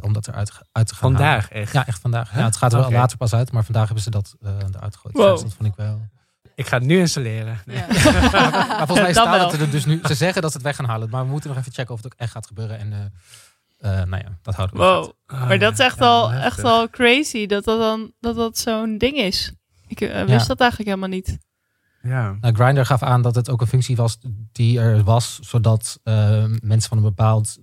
om 0.00 0.12
dat 0.12 0.28
eruit 0.28 0.52
uit 0.72 0.86
te 0.86 0.94
gaan 0.94 1.10
Vandaag 1.10 1.50
echt? 1.50 1.72
Ja, 1.72 1.86
echt 1.86 2.00
vandaag. 2.00 2.34
Ja, 2.34 2.44
het 2.44 2.56
gaat 2.56 2.72
er 2.72 2.78
wel 2.78 2.90
later 2.90 3.16
pas 3.16 3.34
uit, 3.34 3.52
maar 3.52 3.64
vandaag 3.64 3.84
hebben 3.84 4.02
ze 4.02 4.10
dat 4.10 4.36
eruit 4.40 4.96
gegooid. 4.96 5.16
Wow. 5.16 5.32
Dus 5.32 5.42
dat 5.42 5.54
vond 5.54 5.68
ik 5.68 5.74
wel... 5.76 6.00
Ik 6.54 6.66
ga 6.66 6.76
het 6.76 6.86
nu 6.86 6.98
installeren. 6.98 7.58
Ja. 7.66 7.86
maar, 8.52 8.86
volgens 8.86 9.00
mij 9.00 9.12
staat 9.12 9.52
het 9.52 9.60
er 9.60 9.70
dus 9.70 9.84
nu. 9.84 10.00
Ze 10.02 10.14
zeggen 10.14 10.42
dat 10.42 10.50
ze 10.50 10.56
het 10.56 10.66
weg 10.66 10.76
gaan 10.76 10.84
halen. 10.84 11.10
Maar 11.10 11.24
we 11.24 11.30
moeten 11.30 11.50
nog 11.50 11.58
even 11.58 11.72
checken 11.72 11.94
of 11.94 12.02
het 12.02 12.12
ook 12.12 12.18
echt 12.18 12.32
gaat 12.32 12.46
gebeuren. 12.46 12.78
En 12.78 13.12
uh, 13.80 13.90
nou 13.90 14.22
ja, 14.22 14.38
dat 14.42 14.54
houden 14.54 14.76
we. 14.76 14.82
Wow. 14.82 15.12
maar 15.26 15.58
dat 15.58 15.72
is 15.72 15.78
echt, 15.78 16.00
al, 16.00 16.32
echt 16.32 16.64
al 16.64 16.88
crazy 16.88 17.46
dat 17.46 17.64
dat 17.64 17.78
dan 17.78 18.12
dat 18.20 18.36
dat 18.36 18.58
zo'n 18.58 18.98
ding 18.98 19.16
is. 19.16 19.52
Ik 19.86 20.00
uh, 20.00 20.24
wist 20.24 20.46
dat 20.46 20.60
eigenlijk 20.60 20.90
helemaal 20.90 21.08
niet. 21.08 21.38
Ja. 22.02 22.36
Nou, 22.40 22.54
Grindr 22.54 22.82
gaf 22.82 23.02
aan 23.02 23.22
dat 23.22 23.34
het 23.34 23.50
ook 23.50 23.60
een 23.60 23.66
functie 23.66 23.96
was 23.96 24.18
die 24.52 24.80
er 24.80 25.04
was, 25.04 25.38
zodat 25.38 26.00
uh, 26.04 26.44
mensen 26.62 26.88
van 26.88 26.96
een 26.96 27.04
bepaald 27.04 27.58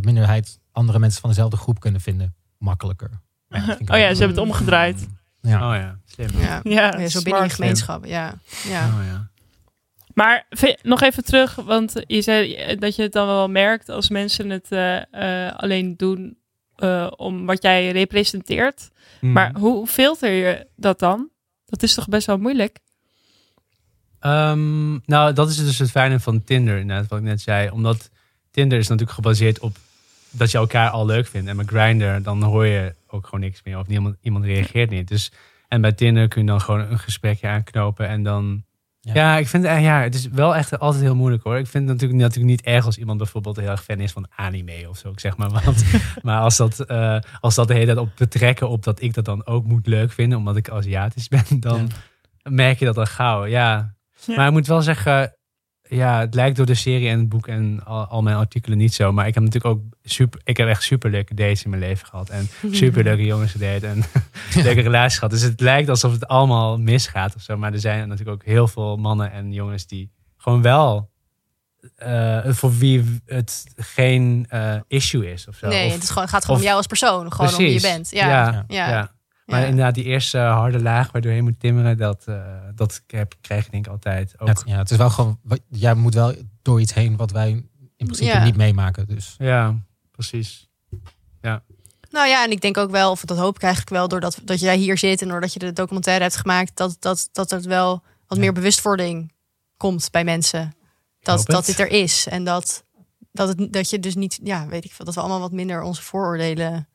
minderheid 0.00 0.60
andere 0.74 0.98
mensen 0.98 1.20
van 1.20 1.30
dezelfde 1.30 1.56
groep 1.56 1.80
kunnen 1.80 2.00
vinden. 2.00 2.34
Makkelijker. 2.58 3.10
Ja, 3.48 3.58
oh 3.92 3.98
ja, 3.98 4.14
ze 4.14 4.18
hebben 4.18 4.28
het 4.28 4.38
omgedraaid. 4.38 5.08
Ja. 5.40 5.70
Oh 5.70 5.76
ja, 5.76 5.98
slim. 6.04 6.28
Ja, 6.40 6.60
ja, 6.62 7.08
zo 7.08 7.22
binnen 7.22 7.42
je 7.42 7.50
gemeenschap. 7.50 8.04
Ja. 8.04 8.34
Ja. 8.68 8.86
Oh 8.86 9.04
ja. 9.04 9.28
Maar 10.14 10.46
nog 10.82 11.02
even 11.02 11.24
terug, 11.24 11.54
want 11.54 11.92
je 12.06 12.22
zei 12.22 12.76
dat 12.76 12.96
je 12.96 13.02
het 13.02 13.12
dan 13.12 13.26
wel 13.26 13.48
merkt 13.48 13.88
als 13.88 14.08
mensen 14.08 14.50
het 14.50 14.66
uh, 14.70 15.00
uh, 15.12 15.52
alleen 15.52 15.96
doen 15.96 16.36
uh, 16.78 17.10
om 17.16 17.46
wat 17.46 17.62
jij 17.62 17.90
representeert. 17.90 18.90
Mm. 19.20 19.32
Maar 19.32 19.54
hoe 19.58 19.86
filter 19.86 20.30
je 20.30 20.66
dat 20.76 20.98
dan? 20.98 21.28
Dat 21.66 21.82
is 21.82 21.94
toch 21.94 22.08
best 22.08 22.26
wel 22.26 22.38
moeilijk? 22.38 22.78
Um, 24.20 25.02
nou, 25.06 25.32
dat 25.32 25.48
is 25.50 25.56
dus 25.56 25.78
het 25.78 25.90
fijne 25.90 26.20
van 26.20 26.44
Tinder, 26.44 26.78
inderdaad, 26.78 27.08
wat 27.08 27.18
ik 27.18 27.24
net 27.24 27.40
zei. 27.40 27.70
Omdat 27.70 28.10
Tinder 28.50 28.78
is 28.78 28.88
natuurlijk 28.88 29.16
gebaseerd 29.16 29.58
op 29.58 29.76
dat 30.34 30.50
je 30.50 30.58
elkaar 30.58 30.90
al 30.90 31.06
leuk 31.06 31.26
vindt. 31.26 31.48
En 31.48 31.56
met 31.56 31.68
Grindr, 31.68 32.22
dan 32.22 32.42
hoor 32.42 32.66
je 32.66 32.94
ook 33.06 33.24
gewoon 33.24 33.40
niks 33.40 33.60
meer. 33.64 33.78
Of 33.78 33.86
iemand, 33.88 34.16
iemand 34.20 34.44
reageert 34.44 34.90
niet. 34.90 35.08
Dus, 35.08 35.32
en 35.68 35.80
bij 35.80 35.92
Tinder 35.92 36.28
kun 36.28 36.40
je 36.40 36.46
dan 36.46 36.60
gewoon 36.60 36.80
een 36.80 36.98
gesprekje 36.98 37.48
aanknopen 37.48 38.08
en 38.08 38.22
dan 38.22 38.64
ja. 39.12 39.36
ik 39.36 39.48
vind 39.48 39.66
het, 39.66 39.82
ja, 39.82 40.00
het 40.00 40.14
is 40.14 40.28
wel 40.28 40.56
echt 40.56 40.78
altijd 40.78 41.02
heel 41.02 41.14
moeilijk 41.14 41.42
hoor. 41.42 41.58
Ik 41.58 41.66
vind 41.66 41.88
het 41.88 41.92
natuurlijk, 41.92 42.20
natuurlijk 42.20 42.50
niet 42.50 42.62
erg 42.62 42.86
als 42.86 42.98
iemand 42.98 43.18
bijvoorbeeld 43.18 43.56
heel 43.56 43.70
erg 43.70 43.84
fan 43.84 44.00
is 44.00 44.12
van 44.12 44.26
anime 44.36 44.88
of 44.88 44.98
zo, 44.98 45.10
ik 45.10 45.20
zeg 45.20 45.36
maar. 45.36 45.50
Want, 45.64 45.84
maar 46.22 46.40
als 46.40 46.56
dat, 46.56 46.84
uh, 46.90 47.18
als 47.40 47.54
dat 47.54 47.68
de 47.68 47.74
hele 47.74 47.86
tijd 47.86 47.98
op 47.98 48.10
betrekken 48.16 48.68
op 48.68 48.82
dat 48.82 49.02
ik 49.02 49.14
dat 49.14 49.24
dan 49.24 49.46
ook 49.46 49.64
moet 49.64 49.86
leuk 49.86 50.12
vinden, 50.12 50.38
omdat 50.38 50.56
ik 50.56 50.70
Aziatisch 50.70 51.28
ben, 51.28 51.44
dan 51.60 51.90
merk 52.42 52.78
je 52.78 52.84
dat 52.84 52.98
al 52.98 53.06
gauw. 53.06 53.44
Ja. 53.44 53.94
Maar 54.26 54.46
ik 54.46 54.52
moet 54.52 54.66
wel 54.66 54.82
zeggen, 54.82 55.36
ja, 55.94 56.20
het 56.20 56.34
lijkt 56.34 56.56
door 56.56 56.66
de 56.66 56.74
serie 56.74 57.08
en 57.08 57.18
het 57.18 57.28
boek 57.28 57.46
en 57.46 57.84
al, 57.84 58.06
al, 58.06 58.22
mijn 58.22 58.36
artikelen 58.36 58.78
niet 58.78 58.94
zo. 58.94 59.12
Maar 59.12 59.26
ik 59.26 59.34
heb 59.34 59.42
natuurlijk 59.42 59.74
ook 59.74 59.82
super, 60.02 60.40
ik 60.44 60.56
heb 60.56 60.68
echt 60.68 60.82
super 60.82 61.10
leuke 61.10 61.34
dates 61.34 61.64
in 61.64 61.70
mijn 61.70 61.82
leven 61.82 62.06
gehad. 62.06 62.28
En 62.28 62.48
super 62.70 63.02
leuke 63.02 63.24
jongens 63.24 63.52
gedate 63.52 63.86
en 63.86 64.02
leuke 64.64 64.80
relaties 64.80 65.18
gehad. 65.18 65.32
Dus 65.32 65.42
het 65.42 65.60
lijkt 65.60 65.88
alsof 65.88 66.12
het 66.12 66.26
allemaal 66.26 66.78
misgaat 66.78 67.34
of 67.34 67.42
zo. 67.42 67.56
Maar 67.56 67.72
er 67.72 67.80
zijn 67.80 68.08
natuurlijk 68.08 68.36
ook 68.36 68.44
heel 68.44 68.68
veel 68.68 68.96
mannen 68.96 69.32
en 69.32 69.52
jongens 69.52 69.86
die 69.86 70.10
gewoon 70.36 70.62
wel 70.62 71.10
uh, 71.98 72.38
voor 72.46 72.76
wie 72.76 73.20
het 73.26 73.64
geen 73.76 74.46
uh, 74.50 74.74
issue 74.88 75.32
is 75.32 75.48
of 75.48 75.56
zo. 75.56 75.68
Nee, 75.68 75.90
het 75.90 76.02
is 76.02 76.10
gewoon, 76.10 76.28
gaat 76.28 76.44
gewoon 76.44 76.60
om 76.60 76.66
jou 76.66 76.76
als 76.76 76.86
persoon, 76.86 77.32
gewoon 77.32 77.50
om 77.50 77.56
wie 77.56 77.72
je 77.72 77.80
bent. 77.80 78.10
ja. 78.10 78.64
ja. 78.68 78.88
ja. 78.88 79.13
Maar 79.44 79.62
inderdaad, 79.62 79.94
die 79.94 80.04
eerste 80.04 80.38
harde 80.38 80.82
laag 80.82 81.12
waardoor 81.12 81.32
je 81.32 81.42
moet 81.42 81.60
timmeren, 81.60 81.96
dat, 81.96 82.24
uh, 82.28 82.44
dat 82.74 83.02
heb, 83.06 83.34
krijg 83.40 83.64
je 83.64 83.70
denk 83.70 83.86
ik 83.86 83.92
altijd 83.92 84.40
ook. 84.40 84.62
Ja, 84.64 84.78
het 84.78 84.90
is 84.90 84.96
wel 84.96 85.10
gewoon, 85.10 85.38
jij 85.68 85.94
moet 85.94 86.14
wel 86.14 86.34
door 86.62 86.80
iets 86.80 86.94
heen 86.94 87.16
wat 87.16 87.30
wij 87.30 87.50
in 87.96 88.06
principe 88.06 88.38
niet 88.38 88.56
meemaken. 88.56 89.06
Dus. 89.06 89.34
Ja, 89.38 89.74
precies. 90.10 90.68
Ja. 91.40 91.62
Nou 92.10 92.28
ja, 92.28 92.44
en 92.44 92.50
ik 92.50 92.60
denk 92.60 92.76
ook 92.76 92.90
wel, 92.90 93.10
of 93.10 93.24
dat 93.24 93.38
hoop 93.38 93.56
ik 93.56 93.62
eigenlijk 93.62 93.92
wel, 93.92 94.08
doordat 94.08 94.40
dat 94.44 94.60
jij 94.60 94.76
hier 94.76 94.98
zit 94.98 95.22
en 95.22 95.28
doordat 95.28 95.52
je 95.52 95.58
de 95.58 95.72
documentaire 95.72 96.22
hebt 96.22 96.36
gemaakt, 96.36 96.76
dat, 96.76 96.96
dat, 96.98 97.28
dat 97.32 97.52
er 97.52 97.62
wel 97.62 98.02
wat 98.26 98.38
meer 98.38 98.52
bewustwording 98.52 99.32
komt 99.76 100.08
bij 100.10 100.24
mensen. 100.24 100.74
Dat, 101.20 101.46
dat 101.46 101.66
dit 101.66 101.78
er 101.78 101.90
is. 101.90 102.26
En 102.26 102.44
dat, 102.44 102.84
dat, 103.32 103.48
het, 103.48 103.72
dat 103.72 103.90
je 103.90 104.00
dus 104.00 104.14
niet, 104.14 104.40
ja, 104.42 104.66
weet 104.66 104.84
ik 104.84 104.92
veel, 104.92 105.04
dat 105.04 105.14
we 105.14 105.20
allemaal 105.20 105.40
wat 105.40 105.52
minder 105.52 105.82
onze 105.82 106.02
vooroordelen 106.02 106.88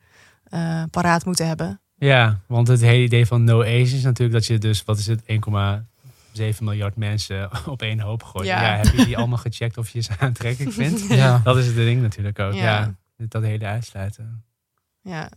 uh, 0.53 0.83
paraat 0.91 1.25
moeten 1.25 1.47
hebben. 1.47 1.81
Ja, 1.99 2.39
want 2.47 2.67
het 2.67 2.81
hele 2.81 3.03
idee 3.03 3.25
van 3.25 3.43
no 3.43 3.61
Asians 3.61 3.93
is 3.93 4.03
natuurlijk 4.03 4.39
dat 4.39 4.45
je 4.45 4.57
dus, 4.57 4.83
wat 4.83 4.97
is 4.97 5.07
het, 5.07 5.21
1,7 5.21 6.57
miljard 6.59 6.95
mensen 6.95 7.49
op 7.65 7.81
één 7.81 7.99
hoop 7.99 8.23
gooit. 8.23 8.47
Ja. 8.47 8.61
ja. 8.61 8.77
heb 8.77 8.95
je 8.95 9.05
die 9.05 9.17
allemaal 9.17 9.37
gecheckt 9.37 9.77
of 9.77 9.89
je 9.89 10.01
ze 10.01 10.11
aantrekkelijk 10.19 10.73
vindt? 10.73 11.07
Ja. 11.15 11.41
Dat 11.43 11.57
is 11.57 11.65
het 11.65 11.75
ding 11.75 12.01
natuurlijk 12.01 12.39
ook. 12.39 12.53
Ja, 12.53 12.95
dat 13.17 13.43
hele 13.43 13.65
uitsluiten. 13.65 14.43
Ja. 15.01 15.29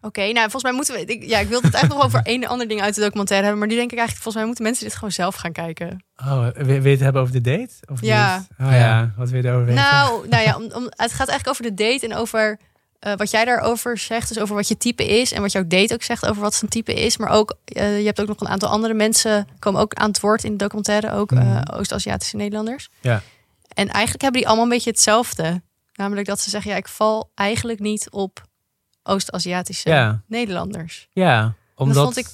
Oké, 0.00 0.20
nou 0.20 0.50
volgens 0.50 0.62
mij 0.62 0.72
moeten 0.72 0.94
we. 0.94 1.04
Ik, 1.04 1.22
ja, 1.22 1.38
ik 1.38 1.48
wilde 1.48 1.66
het 1.66 1.74
eigenlijk 1.74 2.04
nog 2.04 2.14
over 2.14 2.26
één 2.32 2.46
ander 2.46 2.68
ding 2.68 2.80
uit 2.80 2.94
de 2.94 3.00
documentaire 3.00 3.44
hebben, 3.46 3.58
maar 3.58 3.68
die 3.68 3.78
denk 3.78 3.92
ik 3.92 3.98
eigenlijk 3.98 4.22
volgens 4.22 4.34
mij 4.34 4.46
moeten 4.46 4.64
mensen 4.64 4.84
dit 4.84 4.94
gewoon 4.94 5.12
zelf 5.12 5.34
gaan 5.34 5.52
kijken. 5.52 6.04
Oh, 6.16 6.48
wil 6.54 6.82
je 6.82 6.88
het 6.88 7.00
hebben 7.00 7.22
over 7.22 7.32
de 7.32 7.40
date? 7.40 7.74
Of 7.92 8.00
ja. 8.00 8.36
Niet? 8.36 8.68
Oh 8.68 8.72
ja, 8.72 9.12
wat 9.16 9.30
wil 9.30 9.42
je 9.42 9.48
erover 9.48 9.66
weten? 9.66 9.82
Nou, 9.82 10.28
nou 10.28 10.42
ja, 10.42 10.56
om, 10.56 10.62
om, 10.62 10.82
het 10.82 11.12
gaat 11.12 11.28
eigenlijk 11.28 11.48
over 11.48 11.62
de 11.62 11.74
date 11.74 12.06
en 12.06 12.14
over 12.14 12.58
uh, 13.06 13.12
wat 13.16 13.30
jij 13.30 13.44
daarover 13.44 13.98
zegt, 13.98 14.28
dus 14.28 14.38
over 14.38 14.54
wat 14.54 14.68
je 14.68 14.76
type 14.76 15.06
is. 15.20 15.32
En 15.32 15.40
wat 15.40 15.52
jouw 15.52 15.66
date 15.66 15.94
ook 15.94 16.02
zegt 16.02 16.26
over 16.26 16.42
wat 16.42 16.54
zijn 16.54 16.70
type 16.70 16.94
is. 16.94 17.16
Maar 17.16 17.30
ook, 17.30 17.56
uh, 17.76 17.98
je 17.98 18.04
hebt 18.04 18.20
ook 18.20 18.28
nog 18.28 18.40
een 18.40 18.48
aantal 18.48 18.68
andere 18.68 18.94
mensen, 18.94 19.48
komen 19.58 19.80
ook 19.80 19.94
aan 19.94 20.08
het 20.08 20.20
woord 20.20 20.44
in 20.44 20.50
de 20.50 20.56
documentaire, 20.56 21.12
ook 21.12 21.32
uh, 21.32 21.60
Oost-Aziatische 21.72 22.36
Nederlanders. 22.36 22.88
Ja. 23.00 23.22
En 23.68 23.88
eigenlijk 23.88 24.22
hebben 24.22 24.40
die 24.40 24.48
allemaal 24.48 24.64
een 24.64 24.72
beetje 24.76 24.90
hetzelfde. 24.90 25.62
Namelijk 25.94 26.26
dat 26.26 26.40
ze 26.40 26.50
zeggen, 26.50 26.70
ja, 26.70 26.76
ik 26.76 26.88
val 26.88 27.30
eigenlijk 27.34 27.78
niet 27.80 28.10
op 28.10 28.44
Oost-Aziatische 29.02 29.88
ja. 29.88 30.22
Nederlanders. 30.26 31.08
Ja, 31.12 31.54
omdat, 31.74 31.94
dat 31.94 32.04
vond 32.04 32.16
ik, 32.16 32.26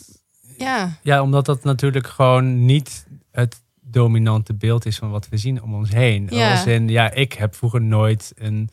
ja. 0.59 0.99
ja, 1.03 1.23
omdat 1.23 1.47
dat 1.47 1.65
natuurlijk 1.65 2.07
gewoon 2.07 2.65
niet 2.65 3.07
het 3.31 3.61
dominante 3.81 4.55
beeld 4.55 4.87
is 4.87 4.97
van 4.97 5.11
wat 5.11 5.29
we 5.29 5.37
zien 5.37 5.63
om 5.63 5.75
ons 5.75 5.91
heen. 5.91 6.27
Ja. 6.31 6.51
Als 6.51 6.67
in, 6.67 6.89
ja, 6.89 7.11
ik 7.11 7.33
heb 7.33 7.55
vroeger 7.55 7.81
nooit 7.83 8.33
een 8.35 8.71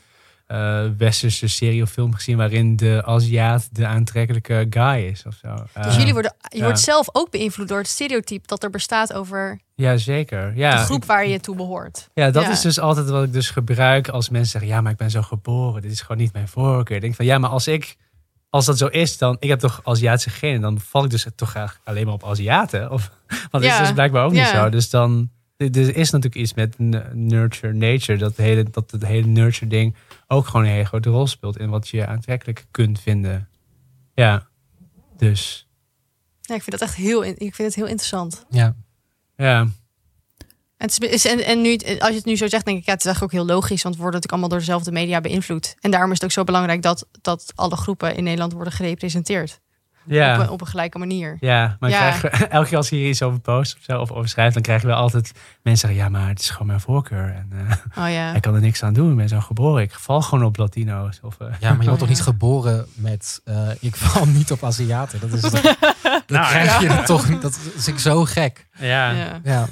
uh, 0.52 0.86
westerse 0.98 1.48
serie 1.48 1.82
of 1.82 1.90
film 1.90 2.14
gezien 2.14 2.38
waarin 2.38 2.76
de 2.76 3.02
Aziat 3.06 3.70
de 3.72 3.86
aantrekkelijke 3.86 4.68
guy 4.70 5.06
is 5.06 5.26
of 5.26 5.36
zo. 5.42 5.82
Dus 5.82 5.96
jullie 5.96 6.14
worden, 6.14 6.36
je 6.50 6.64
wordt 6.64 6.80
zelf 6.80 7.10
ook 7.12 7.32
beïnvloed 7.32 7.68
door 7.68 7.78
het 7.78 7.88
stereotype 7.88 8.48
dat 8.48 8.64
er 8.64 8.70
bestaat 8.70 9.14
over 9.14 9.60
ja, 9.80 9.98
zeker. 9.98 10.54
Ja, 10.56 10.78
de 10.78 10.84
groep 10.84 11.06
waar 11.06 11.28
je 11.28 11.40
toe 11.40 11.56
behoort. 11.56 12.10
Ja, 12.14 12.32
dat 12.32 12.48
is 12.48 12.62
dus 12.62 12.80
altijd 12.80 13.10
wat 13.10 13.24
ik 13.24 13.34
dus 13.34 13.50
gebruik 13.50 14.08
als 14.08 14.30
mensen 14.30 14.52
zeggen, 14.52 14.70
ja, 14.70 14.82
maar 14.82 14.92
ik 14.92 14.98
ben 14.98 15.12
zo 15.12 15.22
geboren, 15.22 15.82
dit 15.82 15.92
is 15.92 16.02
gewoon 16.02 16.18
niet 16.18 16.34
mijn 16.34 16.48
voorkeur. 16.48 16.96
Ik 16.96 17.02
denk 17.02 17.16
van, 17.16 17.26
ja, 17.26 17.38
maar 17.38 17.50
als 17.50 17.68
ik, 17.68 17.96
als 18.50 18.66
dat 18.66 18.78
zo 18.78 18.88
is, 18.88 19.18
dan, 19.18 19.38
ik 19.40 19.50
heb 19.50 19.60
toch 19.60 19.82
Aziatische 19.84 20.30
genen, 20.30 20.62
dan 20.62 20.80
val 20.80 21.04
ik 21.04 21.10
dus 21.10 21.26
toch 21.36 21.50
graag 21.50 21.80
alleen 21.84 22.06
maar 22.06 22.14
op 22.14 22.26
Aziaten. 22.26 22.92
Of, 22.92 23.12
want 23.52 23.64
dat 23.64 23.74
is 23.74 23.78
dus 23.78 23.94
blijkbaar 23.94 24.26
ook 24.26 24.32
niet 24.32 24.46
zo. 24.46 24.70
Dus 24.70 24.90
dan, 24.90 25.30
er 25.58 25.96
is 25.96 26.10
natuurlijk 26.12 26.36
iets 26.36 26.54
met 26.54 26.76
nurture 27.14 27.74
nature, 27.74 28.18
dat, 28.18 28.38
hele, 28.38 28.64
dat 28.72 28.92
het 28.92 29.06
hele 29.06 29.28
nurture 29.28 29.68
ding 29.68 29.96
ook 30.32 30.46
gewoon 30.46 30.66
een 30.66 30.72
hele 30.72 30.86
grote 30.86 31.10
rol 31.10 31.28
speelt 31.28 31.58
in 31.58 31.70
wat 31.70 31.88
je 31.88 32.08
aantrekkelijk 32.08 32.66
kunt 32.72 33.00
vinden. 33.00 33.50
Ja, 34.14 34.48
dus. 35.18 35.68
Ja, 36.42 36.56
ik 36.56 36.64
vind 36.64 36.80
dat 36.80 36.90
echt 36.90 36.98
heel, 36.98 37.26
ik 37.26 37.56
vind 37.56 37.58
het 37.58 37.76
heel 37.76 37.88
interessant. 37.88 38.46
Ja. 38.50 38.76
Ja. 39.36 39.60
En, 40.78 40.90
het 40.98 41.26
en, 41.26 41.46
en 41.46 41.62
nu, 41.62 41.78
als 41.78 42.10
je 42.10 42.16
het 42.16 42.26
nu 42.26 42.36
zo 42.36 42.48
zegt, 42.48 42.66
denk 42.66 42.78
ik, 42.78 42.86
ja, 42.86 42.92
het 42.92 43.00
is 43.00 43.06
eigenlijk 43.06 43.36
ook 43.36 43.42
heel 43.42 43.56
logisch, 43.56 43.84
want 43.84 43.96
we 43.96 44.02
worden 44.02 44.22
natuurlijk 44.22 44.32
allemaal 44.32 44.50
door 44.50 44.60
dezelfde 44.60 44.92
media 44.92 45.22
beïnvloed. 45.22 45.76
En 45.80 45.92
daarom 45.92 46.12
is 46.12 46.16
het 46.16 46.24
ook 46.24 46.32
zo 46.32 46.44
belangrijk 46.44 46.82
dat, 46.82 47.08
dat 47.22 47.52
alle 47.56 47.76
groepen 47.76 48.16
in 48.16 48.24
Nederland 48.24 48.54
worden 48.54 48.74
gerepresenteerd. 48.74 49.60
Ja. 50.10 50.34
Op, 50.34 50.42
een, 50.42 50.50
op 50.50 50.62
een 50.62 50.68
gelijke 50.68 50.98
manier. 50.98 51.38
Ja, 51.40 51.78
maar 51.80 51.90
ja. 51.90 52.22
elke 52.50 52.68
keer 52.68 52.78
als 52.78 52.90
je 52.90 52.96
hier 52.96 53.10
iets 53.10 53.22
over 53.22 53.40
post 53.40 53.76
of, 53.76 53.84
zo, 53.84 54.00
of 54.00 54.12
over 54.12 54.30
schrijft, 54.30 54.54
dan 54.54 54.64
krijgen 54.64 54.88
we 54.88 54.94
altijd 54.94 55.32
mensen 55.62 55.88
zeggen: 55.88 56.06
Ja, 56.06 56.10
maar 56.10 56.28
het 56.28 56.40
is 56.40 56.50
gewoon 56.50 56.68
mijn 56.68 56.80
voorkeur. 56.80 57.34
En 57.34 57.50
uh, 57.54 58.04
oh, 58.06 58.12
ja. 58.12 58.34
ik 58.36 58.42
kan 58.42 58.56
er 58.56 58.62
niks 58.62 58.84
aan 58.84 58.94
doen. 58.94 59.12
Ik 59.12 59.18
ben 59.18 59.28
zo 59.28 59.40
geboren. 59.40 59.82
Ik 59.82 59.92
val 59.92 60.22
gewoon 60.22 60.46
op 60.46 60.58
Latino's. 60.58 61.20
Of, 61.22 61.38
uh, 61.42 61.48
ja, 61.60 61.70
maar 61.70 61.80
je 61.80 61.86
wordt 61.86 62.00
toch 62.00 62.10
niet 62.10 62.22
geboren 62.22 62.86
met: 62.94 63.42
uh, 63.46 63.70
Ik 63.80 63.96
val 63.96 64.26
niet 64.38 64.52
op 64.52 64.64
Aziaten. 64.64 65.20
Dat 65.20 65.34
is 65.34 65.42
toch, 65.42 65.52
dat 65.52 66.28
nou, 66.28 66.48
krijg 66.48 66.80
je 66.80 67.04
toch 67.04 67.30
niet. 67.30 67.42
Dat 67.42 67.60
is 67.76 67.88
ik 67.88 68.00
zo 68.00 68.26
gek. 68.26 68.68
Ja. 68.78 69.12
ja. 69.12 69.40
ja. 69.44 69.68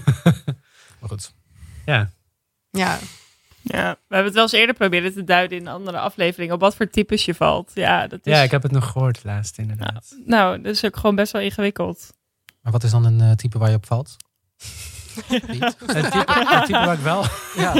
maar 0.99 1.09
goed. 1.09 1.33
Ja. 1.85 2.09
Ja. 2.71 2.97
Ja, 3.68 3.91
we 3.91 4.15
hebben 4.15 4.26
het 4.26 4.34
wel 4.34 4.43
eens 4.43 4.51
eerder 4.51 4.76
proberen 4.76 5.13
te 5.13 5.24
duiden 5.24 5.57
in 5.57 5.68
een 5.68 5.74
andere 5.74 5.99
aflevering 5.99 6.51
op 6.51 6.59
wat 6.59 6.76
voor 6.76 6.89
types 6.89 7.26
je 7.26 7.34
valt. 7.34 7.72
Ja, 7.74 8.07
dat 8.07 8.20
is... 8.24 8.34
ja 8.34 8.41
ik 8.41 8.51
heb 8.51 8.63
het 8.63 8.72
nog 8.72 8.91
gehoord 8.91 9.24
laatst 9.24 9.57
inderdaad. 9.57 10.15
Nou, 10.26 10.26
nou, 10.26 10.61
dat 10.61 10.76
is 10.76 10.86
ook 10.86 10.95
gewoon 10.95 11.15
best 11.15 11.32
wel 11.32 11.41
ingewikkeld. 11.41 12.13
Maar 12.61 12.72
wat 12.72 12.84
is 12.84 12.91
dan 12.91 13.05
een 13.05 13.20
uh, 13.20 13.32
type 13.32 13.57
waar 13.57 13.70
je 13.70 13.76
op 13.76 13.86
valt? 13.86 14.15
het, 15.28 15.47
type, 15.47 16.24
het 16.28 16.65
type 16.65 16.86
waar 16.86 16.93
ik 16.93 16.99
wel... 16.99 17.24
Ja. 17.57 17.76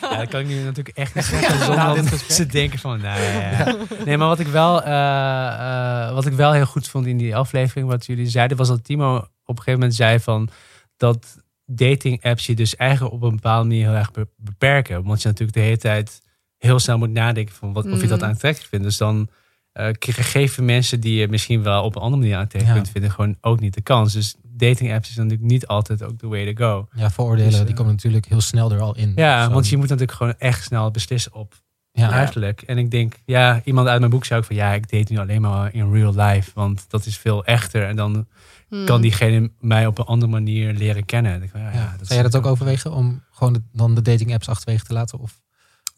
ja, 0.00 0.18
dat 0.18 0.28
kan 0.28 0.40
ik 0.40 0.46
nu 0.46 0.62
natuurlijk 0.62 0.96
echt 0.96 1.14
niet 1.14 1.24
zeggen. 1.24 1.64
Zonder 1.64 2.18
ze 2.30 2.46
denken 2.46 2.78
van, 2.78 3.00
nou 3.00 3.20
ja, 3.20 3.76
Nee, 4.04 4.16
maar 4.16 4.28
wat 4.28 4.38
ik, 4.38 4.46
wel, 4.46 4.82
uh, 4.82 4.88
uh, 4.88 6.12
wat 6.12 6.26
ik 6.26 6.32
wel 6.32 6.52
heel 6.52 6.66
goed 6.66 6.88
vond 6.88 7.06
in 7.06 7.16
die 7.16 7.36
aflevering, 7.36 7.88
wat 7.88 8.06
jullie 8.06 8.28
zeiden, 8.28 8.56
was 8.56 8.68
dat 8.68 8.84
Timo 8.84 9.16
op 9.16 9.26
een 9.44 9.56
gegeven 9.56 9.72
moment 9.72 9.94
zei 9.94 10.20
van 10.20 10.48
dat 10.96 11.36
dating 11.70 12.24
apps 12.24 12.46
je 12.46 12.54
dus 12.54 12.76
eigenlijk 12.76 13.12
op 13.14 13.22
een 13.22 13.34
bepaalde 13.34 13.68
manier 13.68 13.86
heel 13.86 13.96
erg 13.96 14.10
beperken. 14.36 15.04
Want 15.04 15.22
je 15.22 15.28
natuurlijk 15.28 15.58
de 15.58 15.64
hele 15.64 15.76
tijd 15.76 16.22
heel 16.58 16.78
snel 16.78 16.98
moet 16.98 17.10
nadenken 17.10 17.54
van 17.54 17.72
wat, 17.72 17.90
of 17.90 18.00
je 18.00 18.06
dat 18.06 18.20
mm. 18.20 18.26
aantrekkelijk 18.26 18.70
vindt. 18.70 18.84
Dus 18.84 18.96
dan 18.96 19.28
uh, 19.74 19.88
geven 20.00 20.64
mensen 20.64 21.00
die 21.00 21.20
je 21.20 21.28
misschien 21.28 21.62
wel 21.62 21.84
op 21.84 21.96
een 21.96 22.02
andere 22.02 22.22
manier 22.22 22.36
aantrekkelijk 22.36 22.76
ja. 22.76 22.82
kunt 22.82 22.92
vinden, 22.92 23.10
gewoon 23.10 23.36
ook 23.40 23.60
niet 23.60 23.74
de 23.74 23.80
kans. 23.80 24.12
Dus 24.12 24.34
dating 24.42 24.92
apps 24.92 25.08
is 25.08 25.16
natuurlijk 25.16 25.42
niet 25.42 25.66
altijd 25.66 26.02
ook 26.02 26.18
the 26.18 26.28
way 26.28 26.54
to 26.54 26.64
go. 26.66 26.88
Ja, 26.94 27.10
vooroordelen 27.10 27.50
dus, 27.50 27.64
die 27.64 27.74
komen 27.74 27.92
natuurlijk 27.92 28.26
heel 28.26 28.40
snel 28.40 28.72
er 28.72 28.80
al 28.80 28.96
in. 28.96 29.12
Ja, 29.16 29.50
want 29.50 29.68
je 29.68 29.76
moet 29.76 29.88
natuurlijk 29.88 30.18
gewoon 30.18 30.34
echt 30.38 30.64
snel 30.64 30.90
beslissen 30.90 31.34
op 31.34 31.54
ja. 31.92 32.10
uiterlijk. 32.10 32.62
En 32.62 32.78
ik 32.78 32.90
denk, 32.90 33.14
ja, 33.24 33.60
iemand 33.64 33.88
uit 33.88 33.98
mijn 33.98 34.10
boek 34.10 34.24
zou 34.24 34.40
ook 34.40 34.46
van 34.46 34.56
ja, 34.56 34.72
ik 34.72 34.90
date 34.90 35.12
nu 35.12 35.18
alleen 35.18 35.40
maar 35.40 35.74
in 35.74 35.92
real 35.92 36.14
life, 36.14 36.50
want 36.54 36.84
dat 36.88 37.06
is 37.06 37.18
veel 37.18 37.44
echter. 37.44 37.86
En 37.86 37.96
dan 37.96 38.26
Hmm. 38.68 38.84
kan 38.84 39.00
diegene 39.00 39.50
mij 39.60 39.86
op 39.86 39.98
een 39.98 40.04
andere 40.04 40.30
manier 40.30 40.72
leren 40.72 41.04
kennen. 41.04 41.42
Ik, 41.42 41.50
ja, 41.54 41.72
ja, 41.72 41.94
dat 41.98 42.06
Zou 42.06 42.20
jij 42.20 42.30
dat 42.30 42.36
ook 42.36 42.46
overwegen 42.46 42.92
om 42.92 43.22
gewoon 43.30 43.52
de, 43.52 43.62
dan 43.72 43.94
de 43.94 44.02
dating 44.02 44.32
apps 44.32 44.48
achterwege 44.48 44.84
te 44.84 44.92
laten? 44.92 45.18
Of? 45.18 45.40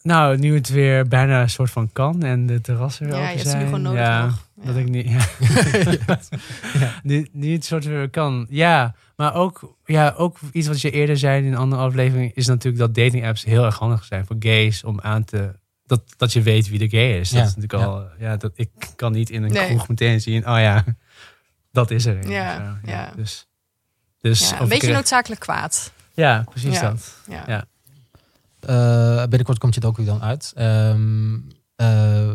Nou, 0.03 0.39
nu 0.39 0.55
het 0.55 0.69
weer 0.69 1.09
bijna 1.09 1.43
een 1.43 1.51
soort 1.51 1.71
van 1.71 1.93
kan 1.93 2.23
en 2.23 2.47
de 2.47 2.61
terrassen 2.61 3.07
weer 3.07 3.17
ja, 3.17 3.31
open 3.31 3.41
zijn. 3.41 3.65
gewoon 3.65 3.83
nodig 3.83 4.01
ja, 4.01 4.25
nog. 4.25 4.49
dat 4.65 4.77
ik 4.77 4.89
niet. 4.89 5.11
Ja. 6.79 7.01
nu, 7.03 7.29
nu 7.33 7.53
het 7.53 7.65
soort 7.65 7.85
weer 7.85 8.11
kan. 8.11 8.47
Ja, 8.51 8.95
maar 9.17 9.35
ook, 9.35 9.77
ja, 9.85 10.15
ook 10.17 10.39
iets 10.53 10.69
wat 10.69 10.81
je 10.81 10.91
eerder 10.91 11.17
zei 11.17 11.45
in 11.45 11.53
een 11.53 11.59
andere 11.59 11.83
aflevering 11.83 12.35
is 12.35 12.47
natuurlijk 12.47 12.79
dat 12.79 12.95
dating 12.95 13.27
apps 13.27 13.45
heel 13.45 13.65
erg 13.65 13.79
handig 13.79 14.05
zijn 14.05 14.27
voor 14.27 14.37
gays 14.39 14.85
om 14.85 15.01
aan 15.01 15.25
te 15.25 15.59
dat, 15.91 16.03
dat 16.17 16.33
je 16.33 16.43
weet 16.43 16.69
wie 16.69 16.79
de 16.79 16.89
gay 16.89 17.19
is. 17.19 17.31
Dat 17.31 17.47
is 17.47 17.55
natuurlijk 17.57 17.83
al. 17.83 18.05
Ja, 18.19 18.37
dat 18.37 18.53
ik 18.55 18.71
kan 18.97 19.13
niet 19.13 19.31
in 19.31 19.43
een 19.43 19.53
kroeg 19.53 19.89
meteen 19.89 20.21
zien. 20.21 20.49
Oh 20.49 20.59
ja, 20.59 20.85
dat 21.71 21.91
is 21.91 22.07
er. 22.07 22.31
Ja, 22.31 22.81
ja. 22.85 23.13
Dus, 23.17 23.47
dus 24.21 24.51
een 24.51 24.69
beetje 24.69 24.93
noodzakelijk 24.93 25.41
kwaad. 25.41 25.93
Ja, 26.15 26.45
precies 26.51 26.81
dat. 26.81 27.15
Ja. 27.27 27.65
Uh, 28.69 29.21
binnenkort 29.21 29.59
komt 29.59 29.75
je 29.75 29.81
docu 29.81 30.05
dan 30.05 30.23
uit. 30.23 30.53
Ehm, 30.55 31.39
eh, 31.77 32.31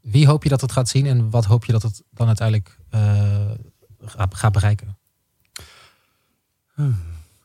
wie 0.00 0.26
hoop 0.26 0.42
je 0.42 0.48
dat 0.48 0.60
het 0.60 0.72
gaat 0.72 0.88
zien 0.88 1.06
en 1.06 1.30
wat 1.30 1.44
hoop 1.44 1.64
je 1.64 1.72
dat 1.72 1.82
het 1.82 2.02
dan 2.10 2.26
uiteindelijk 2.26 2.78
uh, 2.94 3.50
gaat 4.30 4.52
bereiken? 4.52 4.98
Hmm. 6.74 6.96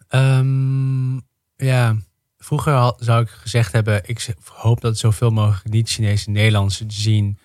Um, 0.09 1.21
ja, 1.55 1.95
vroeger 2.37 2.93
zou 2.97 3.21
ik 3.21 3.29
gezegd 3.29 3.71
hebben, 3.71 4.01
ik 4.05 4.35
hoop 4.45 4.81
dat 4.81 4.97
zoveel 4.97 5.29
mogelijk 5.29 5.69
niet-Chinese 5.69 6.29
Nederlanders 6.29 6.83
zien. 6.87 7.37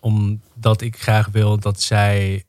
omdat 0.00 0.80
ik 0.80 1.00
graag 1.00 1.28
wil 1.28 1.58
dat 1.58 1.80
zij 1.80 2.44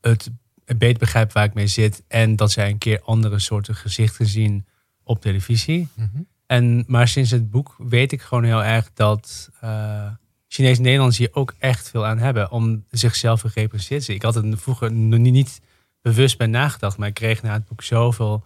het 0.00 0.30
beter 0.64 0.98
begrijpen 0.98 1.34
waar 1.34 1.44
ik 1.44 1.54
mee 1.54 1.66
zit. 1.66 2.02
En 2.08 2.36
dat 2.36 2.50
zij 2.50 2.70
een 2.70 2.78
keer 2.78 3.00
andere 3.02 3.38
soorten 3.38 3.74
gezichten 3.74 4.26
zien 4.26 4.66
op 5.02 5.20
televisie. 5.20 5.88
Mhm. 5.94 6.08
en, 6.46 6.84
maar 6.86 7.08
sinds 7.08 7.30
het 7.30 7.50
boek 7.50 7.74
weet 7.78 8.12
ik 8.12 8.22
gewoon 8.22 8.44
heel 8.44 8.64
erg 8.64 8.90
dat 8.94 9.50
uh, 9.64 10.10
Chinese 10.48 10.80
Nederlanders 10.80 11.18
hier 11.18 11.34
ook 11.34 11.54
echt 11.58 11.90
veel 11.90 12.06
aan 12.06 12.18
hebben. 12.18 12.50
Om 12.50 12.84
zichzelf 12.90 13.40
te 13.40 13.48
representeren. 13.54 14.14
Ik 14.14 14.22
had 14.22 14.34
het 14.34 14.60
vroeger 14.60 14.92
nog 14.92 15.18
niet 15.18 15.60
bewust 16.02 16.38
bij 16.38 16.46
nagedacht. 16.46 16.96
Maar 16.96 17.08
ik 17.08 17.14
kreeg 17.14 17.42
na 17.42 17.52
het 17.52 17.68
boek 17.68 17.82
zoveel 17.82 18.44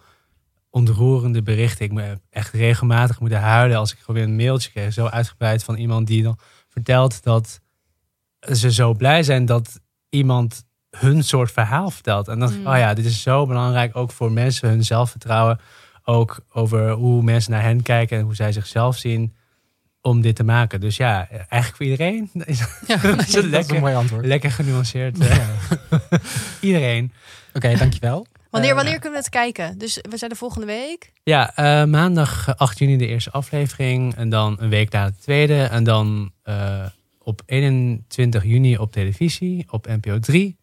ontroerende 0.69 1.41
berichten. 1.41 1.85
Ik 1.85 1.97
heb 1.97 2.19
echt 2.29 2.53
regelmatig 2.53 3.19
moeten 3.19 3.39
huilen 3.39 3.77
als 3.77 3.91
ik 3.91 3.99
gewoon 3.99 4.15
weer 4.15 4.29
een 4.29 4.35
mailtje 4.35 4.69
kreeg. 4.69 4.93
Zo 4.93 5.05
uitgebreid 5.05 5.63
van 5.63 5.75
iemand 5.75 6.07
die 6.07 6.23
dan 6.23 6.39
vertelt 6.67 7.23
dat 7.23 7.61
ze 8.39 8.71
zo 8.71 8.93
blij 8.93 9.23
zijn 9.23 9.45
dat 9.45 9.79
iemand 10.09 10.65
hun 10.89 11.23
soort 11.23 11.51
verhaal 11.51 11.91
vertelt. 11.91 12.27
En 12.27 12.39
dan 12.39 12.59
mm. 12.59 12.67
oh 12.67 12.77
ja, 12.77 12.93
dit 12.93 13.05
is 13.05 13.21
zo 13.21 13.45
belangrijk 13.45 13.95
ook 13.95 14.11
voor 14.11 14.31
mensen, 14.31 14.69
hun 14.69 14.83
zelfvertrouwen. 14.83 15.59
Ook 16.03 16.39
over 16.51 16.91
hoe 16.91 17.23
mensen 17.23 17.51
naar 17.51 17.61
hen 17.61 17.81
kijken 17.81 18.17
en 18.17 18.23
hoe 18.23 18.35
zij 18.35 18.51
zichzelf 18.51 18.97
zien 18.97 19.35
om 20.01 20.21
dit 20.21 20.35
te 20.35 20.43
maken. 20.43 20.79
Dus 20.79 20.97
ja, 20.97 21.27
eigenlijk 21.29 21.75
voor 21.75 21.85
iedereen. 21.85 22.29
Ja, 22.87 22.97
dat 23.15 23.27
is 23.27 23.35
een 23.35 23.49
lekker, 23.49 23.79
mooi 23.79 23.95
antwoord. 23.95 24.25
Lekker 24.25 24.51
genuanceerd. 24.51 25.17
Ja. 25.17 25.47
iedereen. 26.61 27.13
Oké, 27.53 27.75
dankjewel. 27.75 28.25
Wanneer, 28.49 28.75
wanneer 28.75 28.99
kunnen 28.99 29.11
we 29.11 29.25
het 29.25 29.29
kijken? 29.29 29.77
Dus 29.77 29.99
we 30.09 30.17
zijn 30.17 30.29
de 30.29 30.35
volgende 30.35 30.65
week? 30.65 31.11
Ja, 31.23 31.51
uh, 31.59 31.89
maandag 31.89 32.57
8 32.57 32.79
juni 32.79 32.97
de 32.97 33.07
eerste 33.07 33.31
aflevering. 33.31 34.15
En 34.15 34.29
dan 34.29 34.57
een 34.59 34.69
week 34.69 34.93
later 34.93 35.15
de 35.15 35.21
tweede. 35.21 35.63
En 35.63 35.83
dan 35.83 36.31
uh, 36.45 36.85
op 37.27 37.41
21 37.45 38.43
juni 38.43 38.77
op 38.77 38.91
televisie, 38.91 39.65
op 39.69 39.87
NPO 39.87 40.19
3. 40.19 40.57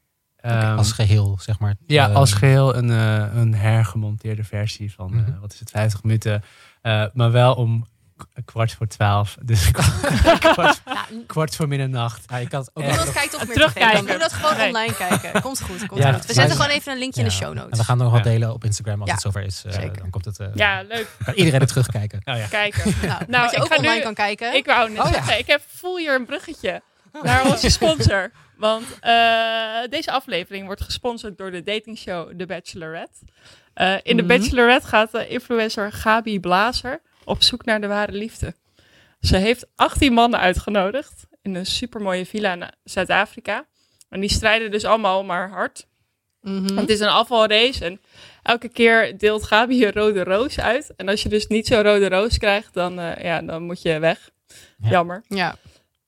Um, 0.44 0.52
als 0.52 0.92
geheel, 0.92 1.38
zeg 1.40 1.58
maar. 1.58 1.74
Ja, 1.86 2.12
als 2.12 2.30
ehm, 2.30 2.38
geheel 2.38 2.76
een, 2.76 2.88
uh, 2.88 3.34
een 3.34 3.54
hergemonteerde 3.54 4.44
versie 4.44 4.92
van, 4.92 5.14
uh, 5.14 5.40
wat 5.40 5.52
is 5.52 5.58
het, 5.58 5.70
50 5.70 6.02
minuten. 6.02 6.42
Uh, 6.82 7.04
maar 7.12 7.32
wel 7.32 7.54
om 7.54 7.86
kwart 8.44 8.72
voor 8.72 8.86
twaalf. 8.86 9.36
Dus 9.42 9.70
kwart, 10.40 10.82
kwart 11.26 11.56
voor 11.56 11.68
middernacht. 11.68 12.22
Ja, 12.26 12.36
je 12.36 12.48
kan 12.48 12.60
het 12.60 12.70
ook 12.74 13.12
kijkt 13.12 13.30
toch 13.30 13.46
meer 13.46 13.56
terugkijken. 13.56 14.06
Doe 14.06 14.18
dat 14.18 14.32
gewoon 14.32 14.66
online 14.66 14.94
kijken. 14.94 15.40
Komt 15.42 15.62
goed. 15.62 15.86
Komt 15.86 16.02
ja, 16.02 16.12
goed. 16.12 16.26
We 16.26 16.32
zetten 16.32 16.56
gewoon 16.56 16.70
even 16.70 16.92
een 16.92 16.98
linkje 16.98 17.20
in 17.20 17.26
de 17.26 17.32
show 17.32 17.54
notes. 17.54 17.70
En 17.70 17.78
we 17.78 17.84
gaan 17.84 17.98
nog 17.98 18.12
wel 18.12 18.22
delen 18.22 18.52
op 18.52 18.64
Instagram 18.64 19.00
als 19.00 19.10
het 19.10 19.20
zover 19.20 19.42
is. 19.42 19.64
Uh, 19.66 19.72
dan 19.72 20.10
komt 20.10 20.24
het. 20.24 20.40
Uh, 20.40 20.46
ja, 20.54 20.82
leuk. 20.88 21.08
Kan 21.24 21.34
iedereen 21.34 21.60
er 21.60 21.66
terugkijken. 21.66 22.20
Oh, 22.24 22.36
ja. 22.36 22.46
Kijken. 22.46 22.94
Nou, 23.02 23.22
nou 23.26 23.50
je 23.50 23.62
ook 23.62 23.76
online 23.76 24.02
kan 24.02 24.14
kijken. 24.14 24.54
Ik 24.54 24.66
wou 24.66 24.90
net 24.90 24.98
oh, 24.98 25.12
zeggen, 25.12 25.38
ik 25.38 25.46
heb 25.46 25.62
voel 25.66 25.98
hier 25.98 26.14
een 26.14 26.26
bruggetje 26.26 26.82
naar 27.22 27.44
onze 27.44 27.70
sponsor. 27.78 28.30
Want 28.56 28.84
uh, 29.02 29.90
deze 29.90 30.10
aflevering 30.10 30.66
wordt 30.66 30.80
gesponsord 30.80 31.38
door 31.38 31.50
de 31.50 31.62
datingshow 31.62 32.38
The 32.38 32.46
Bachelorette. 32.46 33.18
Uh, 33.76 33.94
in 34.02 34.16
The 34.16 34.22
mm 34.22 34.28
Bachelorette 34.28 34.86
gaat 34.86 35.12
de 35.12 35.28
influencer 35.28 35.92
Gabi 35.92 36.40
Blazer 36.40 37.00
op 37.24 37.42
zoek 37.42 37.64
naar 37.64 37.80
de 37.80 37.86
ware 37.86 38.12
liefde. 38.12 38.54
Ze 39.20 39.36
heeft 39.36 39.66
18 39.74 40.12
mannen 40.12 40.40
uitgenodigd 40.40 41.26
in 41.42 41.54
een 41.54 41.66
supermooie 41.66 42.26
villa 42.26 42.52
in 42.52 42.70
Zuid-Afrika. 42.84 43.66
En 44.08 44.20
die 44.20 44.30
strijden 44.30 44.70
dus 44.70 44.84
allemaal 44.84 45.24
maar 45.24 45.50
hard 45.50 45.86
Mhm. 46.44 46.76
Het 46.76 46.88
is 46.88 47.00
een 47.00 47.08
afvalrace 47.08 47.84
en 47.84 48.00
elke 48.42 48.68
keer 48.68 49.18
deelt 49.18 49.42
Gabi 49.42 49.86
een 49.86 49.92
rode 49.92 50.24
roos 50.24 50.60
uit. 50.60 50.92
En 50.96 51.08
als 51.08 51.22
je 51.22 51.28
dus 51.28 51.46
niet 51.46 51.66
zo'n 51.66 51.82
rode 51.82 52.08
roos 52.08 52.38
krijgt, 52.38 52.74
dan, 52.74 53.00
uh, 53.00 53.16
ja, 53.16 53.42
dan 53.42 53.62
moet 53.62 53.82
je 53.82 53.98
weg. 53.98 54.30
Jammer. 54.78 55.22
Ja. 55.28 55.56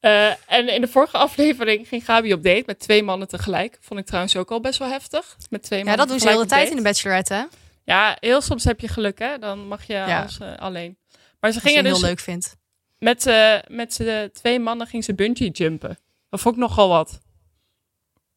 Uh, 0.00 0.28
en 0.46 0.68
in 0.68 0.80
de 0.80 0.88
vorige 0.88 1.16
aflevering 1.16 1.88
ging 1.88 2.04
Gabi 2.04 2.32
op 2.32 2.42
date 2.42 2.62
met 2.66 2.78
twee 2.78 3.02
mannen 3.02 3.28
tegelijk. 3.28 3.78
Vond 3.80 4.00
ik 4.00 4.06
trouwens 4.06 4.36
ook 4.36 4.50
al 4.50 4.60
best 4.60 4.78
wel 4.78 4.88
heftig. 4.88 5.36
Met 5.50 5.62
twee 5.62 5.84
ja, 5.84 5.96
dat 5.96 6.08
doen 6.08 6.18
ze 6.18 6.26
de 6.26 6.32
hele 6.32 6.46
tijd 6.46 6.70
in 6.70 6.76
de 6.76 6.82
Bachelorette, 6.82 7.34
hè? 7.34 7.44
Ja, 7.84 8.16
heel 8.20 8.40
soms 8.40 8.64
heb 8.64 8.80
je 8.80 8.88
geluk, 8.88 9.18
hè? 9.18 9.38
Dan 9.38 9.68
mag 9.68 9.86
je 9.86 9.92
ja. 9.92 10.22
als, 10.22 10.38
uh, 10.42 10.56
alleen. 10.56 10.98
Maar 11.46 11.54
ze 11.54 11.60
gingen 11.60 11.84
dus 11.84 11.92
heel 11.92 12.08
leuk 12.08 12.20
vindt. 12.20 12.56
Met, 12.98 13.26
uh, 13.26 13.54
met 13.66 13.94
z'n 13.94 14.30
twee 14.32 14.60
mannen 14.60 14.86
ging 14.86 15.04
ze 15.04 15.14
bungee 15.14 15.50
jumpen. 15.50 15.98
Dat 16.28 16.40
vond 16.40 16.54
ik 16.54 16.60
nogal 16.60 16.88
wat. 16.88 17.20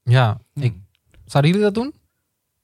Ja, 0.03 0.37
ik, 0.53 0.73
zouden 1.25 1.51
jullie 1.51 1.65
dat 1.65 1.73
doen? 1.73 1.93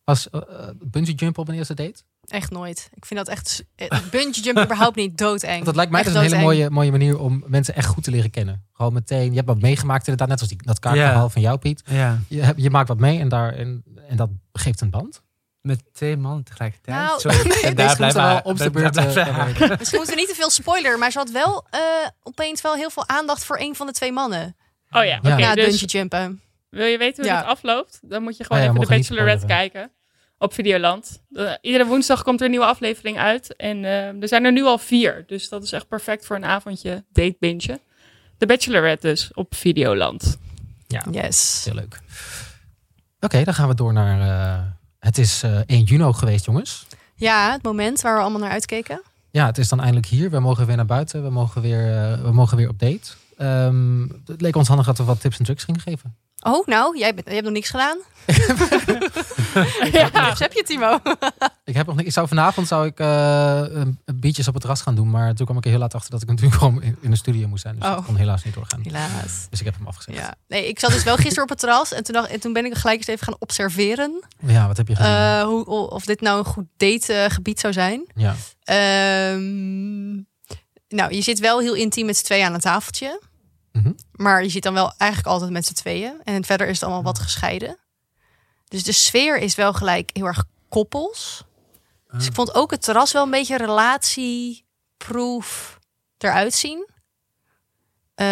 Als 0.04 0.28
uh, 0.32 0.42
bungee 0.80 1.16
jumpen 1.16 1.42
op 1.42 1.48
een 1.48 1.56
eerste 1.56 1.74
date? 1.74 2.04
Echt 2.26 2.52
nooit. 2.52 2.90
Ik 2.94 3.06
vind 3.06 3.26
dat 3.26 3.30
echt... 3.30 3.66
Bungee 4.12 4.44
jump 4.44 4.60
überhaupt 4.60 4.96
niet 4.96 5.18
doodeng. 5.18 5.66
Dat 5.66 5.76
lijkt 5.76 5.92
mij 5.92 6.04
dus 6.04 6.14
een 6.14 6.22
hele 6.22 6.38
mooie, 6.38 6.70
mooie 6.70 6.92
manier 6.92 7.20
om 7.20 7.44
mensen 7.48 7.76
echt 7.76 7.88
goed 7.88 8.04
te 8.04 8.12
leren 8.12 8.30
kennen. 8.30 8.66
Gewoon 8.74 8.94
meteen, 8.94 9.30
je 9.30 9.36
hebt 9.36 9.48
wat 9.48 9.62
meegemaakt 9.62 10.08
inderdaad. 10.08 10.30
Net 10.30 10.40
als 10.40 10.50
die, 10.50 10.64
dat 10.64 10.80
kaartverhaal 10.80 11.30
van 11.30 11.42
jou, 11.42 11.58
Piet. 11.58 11.84
Ja. 11.86 12.20
Je, 12.28 12.54
je 12.56 12.70
maakt 12.70 12.88
wat 12.88 13.00
mee 13.00 13.20
en, 13.20 13.30
daar, 13.30 13.54
en, 13.54 13.84
en 14.08 14.18
dat 14.18 14.30
geeft 14.54 14.82
een 14.82 14.90
band. 14.90 15.24
Met 15.66 15.84
twee 15.94 16.18
mannen 16.18 16.44
tegelijkertijd. 16.44 16.98
Nou, 16.98 17.20
Sorry, 17.20 17.48
nee, 17.48 17.62
en 17.62 17.76
daar 17.76 17.96
blijven 17.96 18.22
wel 18.22 18.40
op 18.44 18.58
de 18.58 18.72
beurt. 18.72 18.96
Misschien 18.96 19.98
moeten 19.98 20.16
we 20.16 20.16
niet 20.24 20.28
te 20.28 20.36
veel 20.36 20.50
spoiler, 20.50 20.98
maar 20.98 21.12
ze 21.12 21.18
had 21.18 21.30
wel 21.30 21.68
uh, 21.74 21.80
opeens 22.24 22.62
wel 22.62 22.76
heel 22.76 22.90
veel 22.90 23.08
aandacht 23.08 23.46
voor 23.46 23.60
een 23.60 23.76
van 23.76 23.88
de 23.88 23.94
twee 23.94 24.12
mannen. 24.12 24.56
Oh 24.92 25.06
ja, 25.06 25.18
oké. 25.18 25.28
Okay, 25.28 25.40
ja, 25.40 25.56
dus 25.56 25.84
jumpen. 25.86 26.42
Wil 26.70 26.86
je 26.86 26.98
weten 26.98 27.24
hoe 27.24 27.34
ja. 27.34 27.40
het 27.40 27.48
afloopt? 27.48 28.00
Dan 28.02 28.24
moet 28.24 28.38
je 28.38 28.44
gewoon 28.44 28.62
oh 28.62 28.68
ja, 28.68 28.74
even 28.74 28.88
de 28.88 28.96
Bachelorette 28.96 29.46
kijken 29.46 29.92
op 30.38 30.54
Videoland. 30.54 31.24
De, 31.28 31.58
iedere 31.62 31.86
woensdag 31.86 32.24
komt 32.24 32.40
er 32.40 32.46
een 32.46 32.52
nieuwe 32.52 32.66
aflevering 32.66 33.18
uit. 33.18 33.56
En 33.56 33.84
uh, 33.84 34.22
er 34.22 34.28
zijn 34.28 34.46
er 34.46 34.52
nu 34.52 34.64
al 34.64 34.78
vier. 34.78 35.24
Dus 35.28 35.50
dat 35.50 35.64
is 35.64 35.72
echt 35.72 35.88
perfect 35.88 36.26
voor 36.26 36.36
een 36.36 36.46
avondje 36.46 37.04
date 37.10 37.36
binge. 37.40 37.80
De 38.38 38.46
Bachelorette 38.46 39.08
dus 39.08 39.34
op 39.34 39.56
Videoland. 39.56 40.38
Ja, 40.88 41.04
yes. 41.12 41.62
heel 41.66 41.74
leuk. 41.74 42.00
Oké, 43.20 43.44
dan 43.44 43.54
gaan 43.54 43.68
we 43.68 43.76
door 43.76 43.94
naar... 43.94 44.75
Het 45.06 45.18
is 45.18 45.44
uh, 45.44 45.60
1 45.66 45.84
juni 45.84 46.14
geweest, 46.14 46.46
jongens. 46.46 46.88
Ja, 47.16 47.52
het 47.52 47.64
moment 47.64 48.02
waar 48.02 48.16
we 48.16 48.22
allemaal 48.22 48.40
naar 48.40 48.52
uitkeken. 48.52 49.02
Ja, 49.32 49.46
het 49.46 49.58
is 49.58 49.70
dan 49.70 49.80
eindelijk 49.80 50.06
hier. 50.06 50.30
We 50.30 50.40
mogen 50.40 50.66
weer 50.66 50.76
naar 50.76 50.86
buiten. 50.86 51.24
We 51.24 51.30
mogen 51.30 51.62
weer, 51.62 52.20
we 52.24 52.32
mogen 52.32 52.58
weer 52.58 52.70
op 52.70 52.80
date. 52.80 53.12
Um, 53.38 54.22
het 54.26 54.42
leek 54.42 54.56
ons 54.56 54.68
handig 54.68 54.86
dat 54.86 54.98
we 54.98 55.04
wat 55.04 55.22
tips 55.22 55.38
en 55.38 55.46
tricks 55.46 55.64
gingen 55.64 55.82
geven. 55.82 56.16
Oh, 56.48 56.68
nou, 56.68 56.98
jij, 56.98 57.14
bent, 57.14 57.26
jij 57.26 57.36
hebt 57.36 57.46
nog 57.46 57.56
niks 57.56 57.70
gedaan. 57.70 57.98
ja. 59.92 60.36
heb 60.38 60.54
je, 60.54 60.64
Timo? 60.66 61.00
ik 61.64 61.76
heb 61.76 61.88
nog. 61.88 62.02
Ik 62.02 62.12
zou 62.12 62.28
vanavond 62.28 62.68
zou 62.68 62.86
ik 62.86 63.00
uh, 63.00 63.62
biertjes 64.16 64.48
op 64.48 64.54
het 64.54 64.62
terras 64.62 64.82
gaan 64.82 64.96
doen, 64.96 65.10
maar 65.10 65.34
toen 65.34 65.46
kwam 65.46 65.58
ik 65.58 65.64
er 65.64 65.70
heel 65.70 65.80
laat 65.80 65.94
achter 65.94 66.12
dat 66.12 66.22
ik 66.22 66.28
natuurlijk 66.28 66.56
gewoon 66.62 66.82
in, 67.02 67.10
de 67.10 67.16
studio 67.16 67.48
moest 67.48 67.62
zijn. 67.62 67.76
Dus 67.76 67.88
oh. 67.88 67.96
dat 67.96 68.06
kon 68.06 68.16
helaas 68.16 68.44
niet 68.44 68.54
doorgaan. 68.54 68.80
Helaas. 68.84 69.48
Dus 69.50 69.60
ik 69.60 69.66
heb 69.66 69.76
hem 69.76 69.88
afgezet. 69.88 70.16
Ja. 70.16 70.36
Nee, 70.48 70.68
ik 70.68 70.80
zat 70.80 70.92
dus 70.92 71.04
wel 71.04 71.16
gisteren 71.16 71.44
op 71.44 71.50
het 71.50 71.60
terras 71.60 71.94
en 71.94 72.04
toen, 72.04 72.14
dacht, 72.14 72.30
en 72.30 72.40
toen 72.40 72.54
ben 72.54 72.66
ik 72.66 72.76
gelijk 72.76 72.98
eens 72.98 73.08
even 73.08 73.26
gaan 73.26 73.36
observeren. 73.40 74.24
Ja, 74.40 74.68
wat 74.68 74.78
heb 74.78 74.88
je 74.88 74.96
gedaan? 74.96 75.42
Uh, 75.42 75.48
hoe, 75.48 75.90
of 75.90 76.06
dit 76.06 76.22
nou 76.22 76.38
een 76.38 76.46
goed 76.46 76.66
dategebied 76.78 77.60
zou 77.60 77.74
zijn. 77.74 78.06
Ja. 78.16 78.36
Um, 79.34 80.28
nou, 80.88 81.14
je 81.14 81.22
zit 81.22 81.40
wel 81.40 81.60
heel 81.60 81.74
intiem 81.74 82.06
met 82.06 82.18
z'n 82.18 82.24
tweeën 82.24 82.46
aan 82.46 82.54
een 82.54 82.60
tafeltje. 82.60 83.22
Mhm. 83.76 83.92
Maar 84.12 84.44
je 84.44 84.50
zit 84.50 84.64
dan 84.64 84.74
wel 84.74 84.94
eigenlijk 84.98 85.32
altijd 85.32 85.52
met 85.52 85.66
z'n 85.66 85.74
tweeën. 85.74 86.14
En 86.24 86.44
verder 86.44 86.68
is 86.68 86.74
het 86.74 86.84
allemaal 86.84 87.04
wat 87.04 87.20
gescheiden. 87.20 87.78
Dus 88.68 88.84
de 88.84 88.92
sfeer 88.92 89.38
is 89.38 89.56
wel 89.56 89.74
gelijk 89.74 90.10
heel 90.14 90.26
erg 90.26 90.44
koppels. 90.70 91.44
Dus 92.12 92.24
ik 92.24 92.30
ah. 92.30 92.36
vond 92.36 92.56
ook 92.56 92.72
het 92.72 92.82
terras 92.82 93.12
wel 93.12 93.24
een 93.24 93.32
beetje 93.32 93.58
relatieproof 93.58 95.80
eruit 96.18 96.54
zien. 96.54 96.88
Uh, 98.16 98.26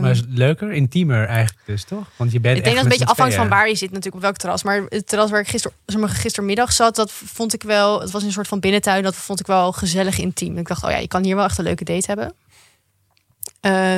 maar 0.00 0.10
is 0.10 0.18
het 0.18 0.28
leuker, 0.28 0.72
intiemer 0.72 1.26
eigenlijk 1.26 1.66
dus, 1.66 1.84
toch? 1.84 2.10
Want 2.16 2.32
je 2.32 2.40
bent 2.40 2.56
Ik 2.56 2.64
denk 2.64 2.76
dat 2.76 2.84
het 2.84 2.92
een 2.92 2.98
beetje 2.98 3.14
afhangt 3.14 3.34
van 3.34 3.48
waar 3.48 3.68
je 3.68 3.74
zit 3.74 3.90
natuurlijk, 3.90 4.16
op 4.16 4.22
welk 4.22 4.36
terras. 4.36 4.62
Maar 4.62 4.82
het 4.88 5.08
terras 5.08 5.30
waar 5.30 5.40
ik 5.40 5.48
gister, 5.48 5.72
gistermiddag 5.86 6.72
zat, 6.72 6.94
dat 6.94 7.12
vond 7.12 7.54
ik 7.54 7.62
wel... 7.62 8.00
Het 8.00 8.10
was 8.10 8.22
een 8.22 8.32
soort 8.32 8.48
van 8.48 8.60
binnentuin, 8.60 9.02
dat 9.02 9.14
vond 9.14 9.40
ik 9.40 9.46
wel 9.46 9.72
gezellig 9.72 10.18
intiem. 10.18 10.58
Ik 10.58 10.68
dacht, 10.68 10.84
oh 10.84 10.90
ja, 10.90 10.96
je 10.96 11.08
kan 11.08 11.24
hier 11.24 11.36
wel 11.36 11.44
echt 11.44 11.58
een 11.58 11.64
leuke 11.64 11.84
date 11.84 12.06
hebben. 12.06 12.34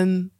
Um, 0.02 0.34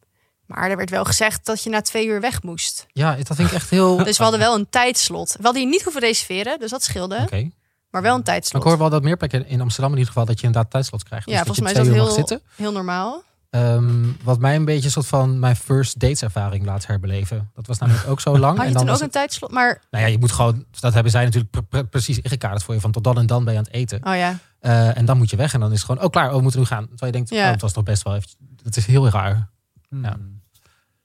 maar 0.47 0.71
er 0.71 0.77
werd 0.77 0.91
wel 0.91 1.05
gezegd 1.05 1.47
dat 1.47 1.63
je 1.63 1.71
na 1.71 1.81
twee 1.81 2.07
uur 2.07 2.21
weg 2.21 2.43
moest. 2.43 2.87
Ja, 2.93 3.17
dat 3.23 3.37
vind 3.37 3.49
ik 3.49 3.55
echt 3.55 3.71
heel... 3.71 3.97
Dus 4.05 4.17
we 4.17 4.23
hadden 4.23 4.41
wel 4.41 4.55
een 4.55 4.69
tijdslot. 4.71 5.35
We 5.37 5.43
hadden 5.43 5.63
je 5.63 5.69
niet 5.69 5.83
hoeven 5.83 6.01
reserveren, 6.01 6.59
dus 6.59 6.71
dat 6.71 6.83
scheelde. 6.83 7.19
Oké. 7.23 7.51
Maar 7.91 8.03
wel 8.03 8.15
een 8.15 8.23
tijdslot. 8.23 8.53
Maar 8.53 8.63
ik 8.63 8.69
hoor 8.69 8.79
wel 8.79 8.91
dat 8.91 9.03
meer 9.03 9.17
plekken 9.17 9.47
in 9.47 9.61
Amsterdam 9.61 9.93
in 9.93 9.99
ieder 9.99 10.13
geval 10.13 10.27
dat 10.27 10.41
je 10.41 10.47
inderdaad 10.47 10.71
tijdslot 10.71 11.05
krijgt. 11.05 11.27
Ja, 11.27 11.33
dus 11.33 11.47
volgens 11.47 11.73
mij 11.73 11.83
is 11.83 11.89
dat 11.89 11.97
heel, 11.97 12.11
zitten. 12.11 12.43
heel 12.57 12.73
normaal. 12.73 13.23
Um, 13.51 14.17
wat 14.23 14.39
mij 14.39 14.57
een 14.57 14.65
beetje 14.65 14.85
een 14.85 14.91
soort 14.91 15.07
van 15.07 15.39
mijn 15.39 15.57
first 15.57 16.01
dates 16.01 16.23
ervaring 16.23 16.65
laat 16.65 16.87
herbeleven. 16.87 17.51
Dat 17.55 17.67
was 17.67 17.79
namelijk 17.79 18.09
ook 18.09 18.21
zo 18.21 18.39
lang. 18.39 18.57
Had 18.57 18.67
je 18.67 18.73
en 18.73 18.73
dan 18.73 18.87
toen 18.87 18.95
ook 18.95 19.01
een 19.01 19.11
tijdslot? 19.11 19.51
Maar... 19.51 19.83
Nou 19.91 20.05
ja, 20.05 20.11
je 20.11 20.19
moet 20.19 20.33
gewoon, 20.33 20.65
dat 20.81 20.95
hebben 20.95 21.13
zij 21.13 21.25
natuurlijk 21.25 21.91
precies 21.91 22.21
ingekaderd 22.21 22.63
voor 22.63 22.75
je. 22.75 22.81
Van 22.81 22.93
tot 22.93 23.05
dan 23.05 23.19
en 23.19 23.27
dan 23.27 23.45
ben 23.45 23.53
je 23.53 23.59
aan 23.59 23.65
het 23.65 23.75
eten. 23.75 24.01
Oh 24.05 24.17
ja. 24.17 24.39
Uh, 24.61 24.97
en 24.97 25.05
dan 25.05 25.17
moet 25.17 25.31
je 25.31 25.37
weg 25.37 25.55
en 25.55 25.61
dan 25.61 25.73
is 25.73 25.77
het 25.77 25.87
gewoon, 25.87 26.05
oh 26.05 26.11
klaar, 26.11 26.29
oh, 26.29 26.37
we 26.37 26.43
moeten 26.43 26.61
nu 26.61 26.67
gaan. 26.67 26.89
Terwijl 26.89 27.13
je 27.13 27.19
denkt, 27.19 27.31
ja. 27.31 27.45
oh, 27.45 27.51
het 27.51 27.61
was 27.61 27.73
toch 27.73 27.85
best 27.85 28.03
wel 28.03 28.15
even, 28.15 28.29
het 28.63 28.77
is 28.77 28.87
heel 28.87 29.09
raar. 29.09 29.49
Hmm. 29.89 30.05
Ja. 30.05 30.19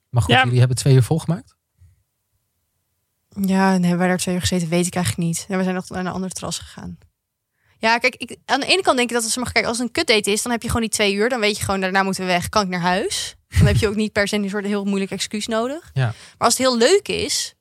Maar 0.09 0.21
goed, 0.21 0.35
jullie 0.35 0.59
hebben 0.59 0.77
twee 0.77 0.93
uur 0.93 1.03
volgemaakt? 1.03 1.55
Ja, 3.29 3.73
en 3.73 3.81
hebben 3.81 3.97
wij 3.97 4.07
daar 4.07 4.17
twee 4.17 4.35
uur 4.35 4.41
gezeten, 4.41 4.69
weet 4.69 4.87
ik 4.87 4.95
eigenlijk 4.95 5.27
niet. 5.27 5.45
Ja, 5.47 5.57
we 5.57 5.63
zijn 5.63 5.75
nog 5.75 5.89
naar 5.89 5.99
een 5.99 6.11
andere 6.11 6.33
terras 6.33 6.59
gegaan. 6.59 6.97
Ja, 7.77 7.97
kijk, 7.97 8.15
ik, 8.15 8.37
aan 8.45 8.59
de 8.59 8.65
ene 8.65 8.81
kant 8.81 8.97
denk 8.97 9.09
ik 9.09 9.15
dat 9.15 9.23
als, 9.23 9.37
mag, 9.37 9.51
kijk, 9.51 9.65
als 9.65 9.77
het 9.77 9.87
een 9.87 9.93
kutdate 9.93 10.31
is, 10.31 10.41
dan 10.41 10.51
heb 10.51 10.61
je 10.61 10.67
gewoon 10.67 10.81
die 10.81 10.91
twee 10.91 11.13
uur. 11.13 11.29
Dan 11.29 11.39
weet 11.39 11.57
je 11.57 11.63
gewoon, 11.63 11.81
daarna 11.81 12.03
moeten 12.03 12.21
we 12.25 12.31
weg, 12.31 12.49
kan 12.49 12.63
ik 12.63 12.69
naar 12.69 12.79
huis. 12.79 13.35
Dan 13.47 13.65
heb 13.65 13.75
je 13.75 13.87
ook 13.87 13.95
niet 13.95 14.11
per 14.11 14.27
se 14.27 14.35
een 14.35 14.49
soort 14.49 14.65
heel 14.65 14.85
moeilijk 14.85 15.11
excuus 15.11 15.47
nodig. 15.47 15.89
Ja. 15.93 16.05
Maar 16.05 16.15
als 16.37 16.57
het 16.57 16.67
heel 16.67 16.77
leuk 16.77 17.07
is, 17.07 17.55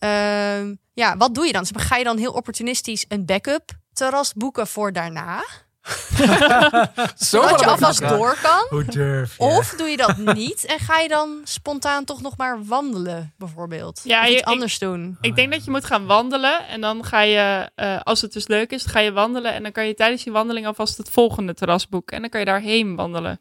uh, 0.00 0.70
ja, 0.92 1.16
wat 1.16 1.34
doe 1.34 1.46
je 1.46 1.52
dan? 1.52 1.62
Dus 1.62 1.70
ga 1.74 1.96
je 1.96 2.04
dan 2.04 2.18
heel 2.18 2.32
opportunistisch 2.32 3.04
een 3.08 3.24
backup 3.26 3.72
terras 3.92 4.32
boeken 4.32 4.66
voor 4.66 4.92
daarna? 4.92 5.44
Zodat 7.16 7.60
je 7.60 7.66
alvast 7.66 8.08
door 8.08 8.38
kan. 8.42 8.66
Hoe 8.68 8.84
durf 8.84 9.36
je? 9.36 9.44
Of 9.44 9.74
doe 9.76 9.88
je 9.88 9.96
dat 9.96 10.16
niet 10.16 10.64
en 10.64 10.78
ga 10.78 10.98
je 10.98 11.08
dan 11.08 11.40
spontaan 11.44 12.04
toch 12.04 12.22
nog 12.22 12.36
maar 12.36 12.64
wandelen, 12.64 13.34
bijvoorbeeld? 13.38 14.00
Ja, 14.04 14.22
of 14.22 14.28
iets 14.28 14.38
je, 14.38 14.44
anders 14.44 14.78
doen. 14.78 15.18
Ik 15.20 15.36
denk 15.36 15.52
dat 15.52 15.64
je 15.64 15.70
moet 15.70 15.84
gaan 15.84 16.06
wandelen 16.06 16.68
en 16.68 16.80
dan 16.80 17.04
ga 17.04 17.20
je, 17.20 17.70
uh, 17.76 18.00
als 18.00 18.20
het 18.20 18.32
dus 18.32 18.46
leuk 18.46 18.70
is, 18.70 18.84
ga 18.84 18.98
je 18.98 19.12
wandelen 19.12 19.54
en 19.54 19.62
dan 19.62 19.72
kan 19.72 19.86
je 19.86 19.94
tijdens 19.94 20.24
die 20.24 20.32
wandeling 20.32 20.66
alvast 20.66 20.96
het 20.96 21.10
volgende 21.10 21.54
terras 21.54 21.88
boeken 21.88 22.14
en 22.14 22.20
dan 22.20 22.30
kan 22.30 22.40
je 22.40 22.46
daarheen 22.46 22.96
wandelen. 22.96 23.40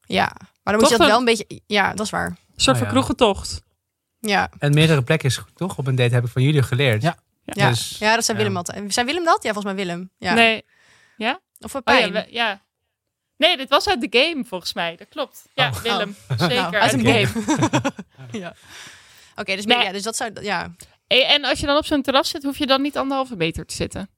Ja, 0.00 0.32
maar 0.62 0.72
dan 0.72 0.76
moet 0.82 0.88
je 0.88 0.96
dat 0.96 1.06
wel 1.06 1.18
een 1.18 1.24
beetje. 1.24 1.60
Ja, 1.66 1.90
dat 1.94 2.06
is 2.06 2.10
waar. 2.10 2.26
Een 2.26 2.36
soort 2.56 2.76
oh, 2.76 2.82
van 2.82 2.90
kroegentocht. 2.90 3.62
Ja. 4.18 4.50
En 4.58 4.74
meerdere 4.74 5.02
plekken 5.02 5.28
is 5.28 5.36
goed, 5.36 5.56
toch? 5.56 5.78
Op 5.78 5.86
een 5.86 5.94
date 5.94 6.14
heb 6.14 6.24
ik 6.24 6.30
van 6.30 6.42
jullie 6.42 6.62
geleerd. 6.62 7.02
Ja, 7.02 7.16
ja. 7.44 7.68
Dus, 7.68 7.96
ja 7.98 8.14
dat 8.14 8.24
zijn 8.24 8.36
Willem 8.36 8.56
altijd. 8.56 8.94
Zijn 8.94 9.06
Willem 9.06 9.24
dat? 9.24 9.42
Ja, 9.42 9.52
volgens 9.52 9.74
mij 9.74 9.84
Willem. 9.84 10.10
Ja. 10.18 10.34
Nee. 10.34 10.64
Ja? 11.16 11.40
Of 11.60 11.74
een 11.74 11.82
pijn? 11.82 12.08
Oh, 12.08 12.14
ja, 12.14 12.26
ja, 12.28 12.62
Nee, 13.40 13.56
dit 13.56 13.68
was 13.68 13.88
uit 13.88 14.00
de 14.00 14.18
game 14.18 14.44
volgens 14.44 14.72
mij. 14.72 14.96
Dat 14.96 15.08
klopt. 15.08 15.44
Ja, 15.54 15.68
oh. 15.68 15.76
Willem. 15.82 16.16
Oh. 16.28 16.38
Zeker 16.38 16.54
nou, 16.54 16.74
uit 16.74 16.92
een 16.92 17.06
game. 17.06 17.28
ja. 18.42 18.54
Oké, 19.36 19.56
dus, 19.56 19.66
nee. 19.66 19.82
ja, 19.82 19.92
dus 19.92 20.02
dat 20.02 20.16
zou... 20.16 20.42
Ja. 20.42 20.74
En 21.06 21.44
als 21.44 21.60
je 21.60 21.66
dan 21.66 21.76
op 21.76 21.86
zo'n 21.86 22.02
terras 22.02 22.28
zit, 22.28 22.42
hoef 22.42 22.58
je 22.58 22.66
dan 22.66 22.82
niet 22.82 22.96
anderhalve 22.96 23.36
meter 23.36 23.66
te 23.66 23.74
zitten? 23.74 24.10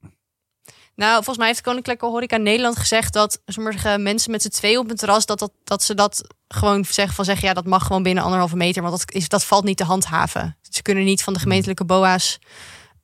Nou, 0.95 1.13
volgens 1.13 1.37
mij 1.37 1.47
heeft 1.47 1.61
Koninklijke 1.61 2.05
Horeca 2.05 2.37
Nederland 2.37 2.77
gezegd 2.77 3.13
dat 3.13 3.41
sommige 3.45 3.97
mensen 3.97 4.31
met 4.31 4.41
z'n 4.41 4.49
twee 4.49 4.79
op 4.79 4.89
een 4.89 4.95
terras, 4.95 5.25
dat, 5.25 5.39
dat, 5.39 5.51
dat 5.63 5.83
ze 5.83 5.93
dat 5.93 6.33
gewoon 6.47 6.85
zeggen 6.85 7.15
van 7.15 7.25
zeggen, 7.25 7.47
ja, 7.47 7.53
dat 7.53 7.65
mag 7.65 7.85
gewoon 7.85 8.03
binnen 8.03 8.23
anderhalve 8.23 8.55
meter, 8.55 8.81
want 8.81 8.99
dat, 8.99 9.15
is, 9.15 9.29
dat 9.29 9.45
valt 9.45 9.63
niet 9.63 9.77
te 9.77 9.83
handhaven. 9.83 10.57
Ze 10.69 10.81
kunnen 10.81 11.03
niet 11.03 11.23
van 11.23 11.33
de 11.33 11.39
gemeentelijke 11.39 11.85
BOA's 11.85 12.39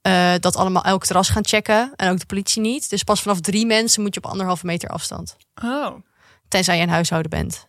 uh, 0.07 0.33
dat 0.39 0.55
allemaal 0.55 0.83
elk 0.83 1.05
terras 1.05 1.29
gaan 1.29 1.45
checken. 1.45 1.93
En 1.95 2.11
ook 2.11 2.19
de 2.19 2.25
politie 2.25 2.61
niet. 2.61 2.89
Dus 2.89 3.03
pas 3.03 3.21
vanaf 3.21 3.39
drie 3.39 3.65
mensen 3.65 4.01
moet 4.01 4.13
je 4.13 4.23
op 4.23 4.29
anderhalve 4.29 4.65
meter 4.65 4.89
afstand. 4.89 5.37
Oh. 5.63 5.95
Tenzij 6.47 6.77
je 6.77 6.83
een 6.83 6.89
huishouden 6.89 7.29
bent. 7.29 7.67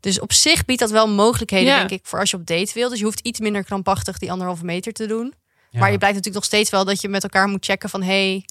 Dus 0.00 0.20
op 0.20 0.32
zich 0.32 0.64
biedt 0.64 0.80
dat 0.80 0.90
wel 0.90 1.08
mogelijkheden, 1.08 1.76
denk 1.76 1.90
ik, 1.90 2.06
voor 2.06 2.18
als 2.18 2.30
je 2.30 2.36
op 2.36 2.46
date 2.46 2.72
wil. 2.74 2.88
Dus 2.88 2.98
je 2.98 3.04
hoeft 3.04 3.20
iets 3.20 3.40
minder 3.40 3.64
krampachtig 3.64 4.18
die 4.18 4.30
anderhalve 4.30 4.64
meter 4.64 4.92
te 4.92 5.06
doen. 5.06 5.34
Maar 5.70 5.90
je 5.90 5.98
blijft 5.98 6.16
natuurlijk 6.16 6.34
nog 6.34 6.44
steeds 6.44 6.70
wel 6.70 6.84
dat 6.84 7.00
je 7.00 7.08
met 7.08 7.22
elkaar 7.22 7.48
moet 7.48 7.64
checken 7.64 7.88
van... 7.88 8.02
hey, 8.02 8.44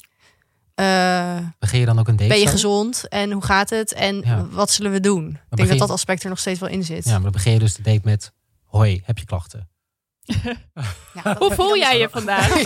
uh, 0.76 1.38
Begin 1.59 1.80
je 1.80 1.86
dan 1.86 1.99
ook 1.99 2.07
een 2.07 2.15
date? 2.15 2.30
Ben 2.30 2.39
je 2.39 2.47
gezond? 2.47 3.07
En 3.07 3.32
hoe 3.32 3.43
gaat 3.43 3.69
het? 3.69 3.93
En 3.93 4.49
wat 4.51 4.71
zullen 4.71 4.91
we 4.91 4.99
doen? 4.99 5.39
ik 5.49 5.57
denk 5.57 5.69
dat 5.69 5.78
dat 5.78 5.89
aspect 5.89 6.23
er 6.23 6.30
nog 6.30 6.39
steeds 6.39 6.59
wel 6.59 6.69
in 6.69 6.84
zit. 6.84 7.05
Ja, 7.05 7.11
maar 7.11 7.21
dan 7.21 7.32
begin 7.32 7.53
je 7.53 7.59
dus 7.59 7.76
de 7.76 7.82
date 7.82 8.01
met... 8.03 8.32
Hoi, 8.63 9.01
heb 9.05 9.17
je 9.17 9.26
klachten? 9.26 9.69
Ja, 11.23 11.36
Hoe 11.38 11.53
voel 11.53 11.78
jij 11.78 11.99
je 11.99 12.09
vandaag? 12.11 12.49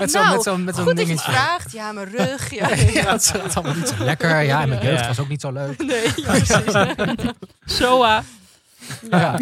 met 0.00 0.10
zo'n 0.10 0.22
nou, 0.22 0.34
met 0.34 0.42
zo'n 0.42 0.64
met 0.64 0.74
zo'n 0.74 0.84
goed 0.84 0.96
dingetje. 0.96 1.14
dat 1.16 1.24
je 1.24 1.30
vraagt. 1.30 1.72
Ja, 1.72 1.92
mijn 1.92 2.10
rug. 2.10 2.54
Ja, 2.54 2.68
ja. 3.02 3.12
het 3.12 3.34
is 3.46 3.54
allemaal 3.54 3.74
niet 3.74 3.88
zo 3.88 4.04
lekker. 4.04 4.42
Ja, 4.42 4.60
en 4.60 4.68
mijn 4.68 4.82
jeugd 4.82 5.06
was 5.06 5.18
ook 5.18 5.28
niet 5.28 5.40
zo 5.40 5.52
leuk. 5.52 5.82
Nee, 5.82 6.02
ja, 6.16 6.30
precies. 6.30 6.72
Soa. 7.64 8.22
Ja. 9.10 9.38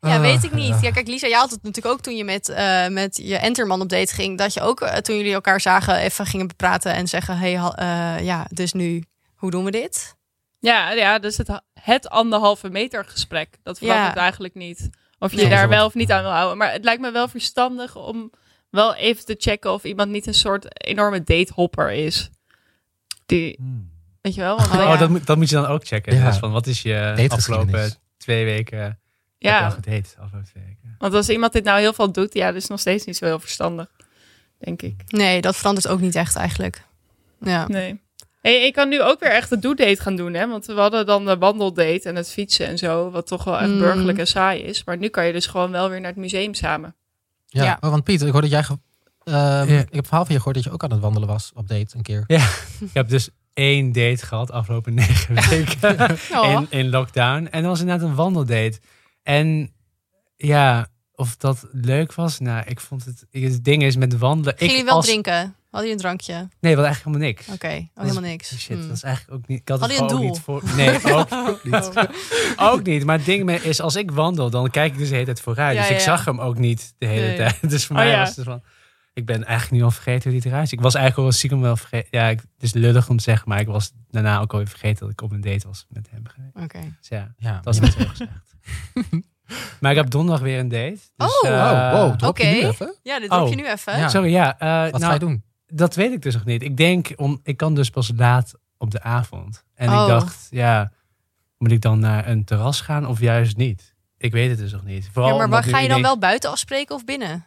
Ja, 0.00 0.20
weet 0.20 0.44
ik 0.44 0.52
niet. 0.52 0.80
Ja, 0.80 0.90
kijk, 0.90 1.06
Lisa, 1.06 1.26
jij 1.26 1.38
had 1.38 1.50
het 1.50 1.62
natuurlijk 1.62 1.94
ook 1.94 2.00
toen 2.00 2.16
je 2.16 2.24
met, 2.24 2.48
uh, 2.48 2.88
met 2.88 3.16
je 3.16 3.36
Enterman 3.36 3.80
op 3.80 3.88
date 3.88 4.14
ging. 4.14 4.38
Dat 4.38 4.54
je 4.54 4.60
ook, 4.60 4.80
uh, 4.80 4.92
toen 4.92 5.16
jullie 5.16 5.32
elkaar 5.32 5.60
zagen, 5.60 5.96
even 5.96 6.26
gingen 6.26 6.56
praten 6.56 6.94
en 6.94 7.08
zeggen... 7.08 7.38
hey, 7.38 7.52
uh, 7.54 8.24
ja, 8.24 8.46
dus 8.50 8.72
nu, 8.72 9.04
hoe 9.34 9.50
doen 9.50 9.64
we 9.64 9.70
dit? 9.70 10.16
Ja, 10.58 10.90
ja 10.90 11.18
dus 11.18 11.36
het, 11.36 11.62
het 11.80 12.08
anderhalve 12.08 12.68
meter 12.70 13.04
gesprek. 13.04 13.58
Dat 13.62 13.78
verandert 13.78 14.14
ja. 14.14 14.20
eigenlijk 14.20 14.54
niet. 14.54 14.90
Of 15.18 15.30
je 15.30 15.36
nee, 15.36 15.48
daar 15.48 15.68
wel 15.68 15.86
of 15.86 15.94
niet 15.94 16.10
aan 16.10 16.22
wil 16.22 16.30
houden. 16.30 16.58
Maar 16.58 16.72
het 16.72 16.84
lijkt 16.84 17.00
me 17.00 17.10
wel 17.10 17.28
verstandig 17.28 17.96
om 17.96 18.30
wel 18.70 18.94
even 18.94 19.24
te 19.24 19.34
checken... 19.38 19.72
of 19.72 19.84
iemand 19.84 20.10
niet 20.10 20.26
een 20.26 20.34
soort 20.34 20.84
enorme 20.86 21.22
datehopper 21.22 21.92
is. 21.92 22.30
Die... 23.26 23.54
Hmm. 23.58 23.90
Weet 24.20 24.34
je 24.34 24.40
wel? 24.40 24.56
Want, 24.56 24.70
oh, 24.70 24.76
ja. 24.76 24.96
dat, 24.96 25.08
moet, 25.08 25.26
dat 25.26 25.36
moet 25.36 25.48
je 25.48 25.54
dan 25.54 25.66
ook 25.66 25.86
checken. 25.86 26.14
Ja. 26.14 26.26
Dus 26.26 26.38
van, 26.38 26.52
wat 26.52 26.66
is 26.66 26.82
je 26.82 27.28
afgelopen 27.28 27.94
twee 28.16 28.44
weken 28.44 28.98
ja. 29.38 29.70
gedate? 29.70 30.08
Afgelopen 30.18 30.44
twee 30.50 30.64
weken. 30.64 30.94
Want 30.98 31.14
als 31.14 31.28
iemand 31.28 31.52
dit 31.52 31.64
nou 31.64 31.80
heel 31.80 31.92
veel 31.92 32.12
doet, 32.12 32.34
ja, 32.34 32.46
dat 32.46 32.62
is 32.62 32.68
nog 32.68 32.80
steeds 32.80 33.04
niet 33.04 33.16
zo 33.16 33.24
heel 33.24 33.40
verstandig. 33.40 33.90
Denk 34.58 34.82
ik. 34.82 35.02
Nee, 35.06 35.40
dat 35.40 35.56
verandert 35.56 35.88
ook 35.88 36.00
niet 36.00 36.14
echt 36.14 36.36
eigenlijk. 36.36 36.82
Ja. 37.40 37.68
Nee. 37.68 38.00
Hey, 38.40 38.66
ik 38.66 38.72
kan 38.72 38.88
nu 38.88 39.02
ook 39.02 39.20
weer 39.20 39.30
echt 39.30 39.48
de 39.50 39.58
do-date 39.58 40.02
gaan 40.02 40.16
doen, 40.16 40.34
hè? 40.34 40.48
Want 40.48 40.66
we 40.66 40.72
hadden 40.72 41.06
dan 41.06 41.24
de 41.24 41.38
wandeldate 41.38 42.00
en 42.02 42.16
het 42.16 42.30
fietsen 42.30 42.66
en 42.66 42.78
zo, 42.78 43.10
wat 43.10 43.26
toch 43.26 43.44
wel 43.44 43.58
echt 43.58 43.70
mm. 43.70 43.78
burgerlijk 43.78 44.18
en 44.18 44.26
saai 44.26 44.62
is. 44.62 44.84
Maar 44.84 44.98
nu 44.98 45.08
kan 45.08 45.26
je 45.26 45.32
dus 45.32 45.46
gewoon 45.46 45.70
wel 45.70 45.90
weer 45.90 46.00
naar 46.00 46.10
het 46.10 46.20
museum 46.20 46.54
samen. 46.54 46.94
Ja, 47.46 47.64
ja. 47.64 47.78
Oh, 47.80 47.90
want 47.90 48.04
Pieter, 48.04 48.26
ik 48.26 48.32
hoorde 48.32 48.48
dat 48.48 48.66
jij... 48.66 48.76
Uh, 49.24 49.80
Ik 49.80 49.94
heb 49.94 50.06
verhaal 50.06 50.24
van 50.24 50.34
je 50.34 50.38
gehoord 50.38 50.54
dat 50.56 50.64
je 50.64 50.70
ook 50.70 50.84
aan 50.84 50.90
het 50.90 51.00
wandelen 51.00 51.28
was 51.28 51.50
op 51.54 51.68
date 51.68 51.96
een 51.96 52.02
keer. 52.02 52.24
Ja, 52.26 52.48
ik 52.80 52.90
heb 52.92 53.08
dus 53.08 53.28
één 53.54 53.92
date 53.92 54.26
gehad 54.26 54.50
afgelopen 54.50 54.94
negen 54.94 55.34
weken 55.50 55.96
oh. 56.32 56.50
in, 56.50 56.66
in 56.78 56.90
lockdown. 56.90 57.46
En 57.50 57.62
dat 57.62 57.70
was 57.70 57.80
inderdaad 57.80 58.08
een 58.08 58.14
wandeldate. 58.14 58.80
En 59.22 59.72
ja, 60.36 60.88
of 61.14 61.36
dat 61.36 61.66
leuk 61.72 62.14
was? 62.14 62.38
Nou, 62.38 62.64
ik 62.66 62.80
vond 62.80 63.04
het... 63.04 63.26
Het 63.30 63.64
ding 63.64 63.82
is 63.82 63.96
met 63.96 64.18
wandelen... 64.18 64.54
Ging 64.58 64.72
je 64.72 64.84
wel 64.84 64.94
als... 64.94 65.06
drinken? 65.06 65.56
Had 65.70 65.84
je 65.84 65.90
een 65.90 65.96
drankje? 65.96 66.48
Nee, 66.60 66.76
wat 66.76 66.84
eigenlijk 66.84 67.16
helemaal 67.16 67.26
niks. 67.26 67.48
Oké, 67.48 67.88
oh, 67.94 68.02
helemaal 68.02 68.30
niks. 68.30 68.58
Shit, 68.58 68.78
hmm. 68.78 68.88
dat 68.88 68.96
is 68.96 69.02
eigenlijk 69.02 69.36
ook 69.36 69.48
niet. 69.48 69.60
Ik 69.60 69.68
had, 69.68 69.80
had 69.80 69.88
het 69.88 69.98
je 69.98 70.02
een 70.02 70.08
doel? 70.08 70.22
Niet 70.22 70.40
voor, 70.40 70.62
nee, 70.76 70.94
ook, 71.14 71.64
niet. 71.64 71.92
ook 72.56 72.82
niet. 72.82 73.04
Maar 73.04 73.16
het 73.16 73.26
ding 73.26 73.50
is, 73.50 73.80
als 73.80 73.96
ik 73.96 74.10
wandel, 74.10 74.50
dan 74.50 74.70
kijk 74.70 74.92
ik 74.92 74.98
dus 74.98 75.08
de 75.08 75.14
hele 75.14 75.26
tijd 75.26 75.40
vooruit. 75.40 75.76
Ja, 75.76 75.82
dus 75.82 75.90
ik 75.90 76.00
zag 76.00 76.24
hem 76.24 76.40
ook 76.40 76.58
niet 76.58 76.94
de 76.98 77.06
hele 77.06 77.36
tijd. 77.36 77.56
Dus 77.70 77.86
voor 77.86 77.96
oh, 77.96 78.02
mij 78.02 78.16
was 78.16 78.36
het 78.36 78.44
van 78.44 78.62
ik 79.18 79.26
ben 79.26 79.44
eigenlijk 79.44 79.80
nu 79.80 79.82
al 79.82 79.90
vergeten 79.90 80.30
hoe 80.30 80.40
die 80.40 80.50
eruit 80.50 80.68
ziet. 80.68 80.78
Ik 80.78 80.84
was 80.84 80.94
eigenlijk 80.94 81.26
al 81.26 81.32
stiekem 81.32 81.60
wel 81.60 81.76
vergeten. 81.76 82.08
Ja, 82.10 82.28
ik, 82.28 82.38
het 82.38 82.62
is 82.62 82.72
lullig 82.72 83.08
om 83.08 83.16
te 83.16 83.22
zeggen, 83.22 83.48
maar 83.48 83.60
ik 83.60 83.66
was 83.66 83.92
daarna 84.10 84.40
ook 84.40 84.52
alweer 84.52 84.68
vergeten 84.68 84.98
dat 84.98 85.10
ik 85.10 85.20
op 85.20 85.32
een 85.32 85.40
date 85.40 85.66
was 85.66 85.86
met 85.88 86.08
hem 86.10 86.22
Oké. 86.52 86.62
Okay. 86.64 86.94
Dus 86.98 87.08
ja, 87.08 87.34
ja, 87.38 87.52
dat 87.52 87.64
was 87.64 87.80
niet 87.80 87.92
zo 87.92 88.04
gezegd. 88.14 88.56
maar 89.80 89.90
ik 89.90 89.96
heb 89.96 90.10
donderdag 90.10 90.44
weer 90.44 90.58
een 90.58 90.68
date. 90.68 90.98
Dus, 91.16 91.40
oh, 91.42 91.50
uh, 91.50 91.92
wow, 91.92 92.16
drop 92.16 92.30
okay. 92.30 92.56
je 92.56 92.62
nu 92.62 92.68
even? 92.68 92.94
Ja, 93.02 93.20
dit 93.20 93.30
drop 93.30 93.42
oh. 93.42 93.50
je 93.50 93.56
nu 93.56 93.66
even. 93.66 93.98
Ja. 93.98 94.08
Sorry, 94.08 94.30
ja. 94.30 94.46
Uh, 94.62 94.90
Wat 94.90 95.00
nou, 95.00 95.04
ga 95.04 95.12
je 95.12 95.18
doen? 95.18 95.44
Dat 95.72 95.94
weet 95.94 96.12
ik 96.12 96.22
dus 96.22 96.34
nog 96.34 96.44
niet. 96.44 96.62
Ik 96.62 96.76
denk, 96.76 97.12
om, 97.16 97.40
ik 97.42 97.56
kan 97.56 97.74
dus 97.74 97.90
pas 97.90 98.12
laat 98.16 98.54
op 98.78 98.90
de 98.90 99.02
avond. 99.02 99.64
En 99.74 99.88
oh. 99.88 100.00
ik 100.02 100.08
dacht, 100.08 100.46
ja, 100.50 100.92
moet 101.58 101.72
ik 101.72 101.80
dan 101.80 101.98
naar 101.98 102.28
een 102.28 102.44
terras 102.44 102.80
gaan 102.80 103.06
of 103.06 103.20
juist 103.20 103.56
niet? 103.56 103.94
Ik 104.16 104.32
weet 104.32 104.50
het 104.50 104.58
dus 104.58 104.72
nog 104.72 104.84
niet. 104.84 105.08
Vooral 105.12 105.30
ja, 105.30 105.36
maar 105.36 105.48
waar 105.48 105.64
ga 105.64 105.78
je 105.78 105.88
dan 105.88 106.02
wel 106.02 106.18
buiten 106.18 106.50
afspreken 106.50 106.94
of 106.94 107.04
binnen? 107.04 107.44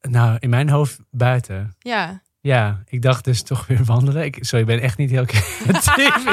Nou, 0.00 0.36
in 0.40 0.50
mijn 0.50 0.68
hoofd 0.68 1.00
buiten. 1.10 1.74
Ja. 1.78 2.22
Ja, 2.40 2.82
ik 2.86 3.02
dacht 3.02 3.24
dus 3.24 3.42
toch 3.42 3.66
weer 3.66 3.84
wandelen. 3.84 4.24
Ik, 4.24 4.38
sorry, 4.40 4.60
ik 4.60 4.66
ben 4.76 4.80
echt 4.80 4.98
niet 4.98 5.10
heel 5.10 5.24
creatief. 5.32 6.24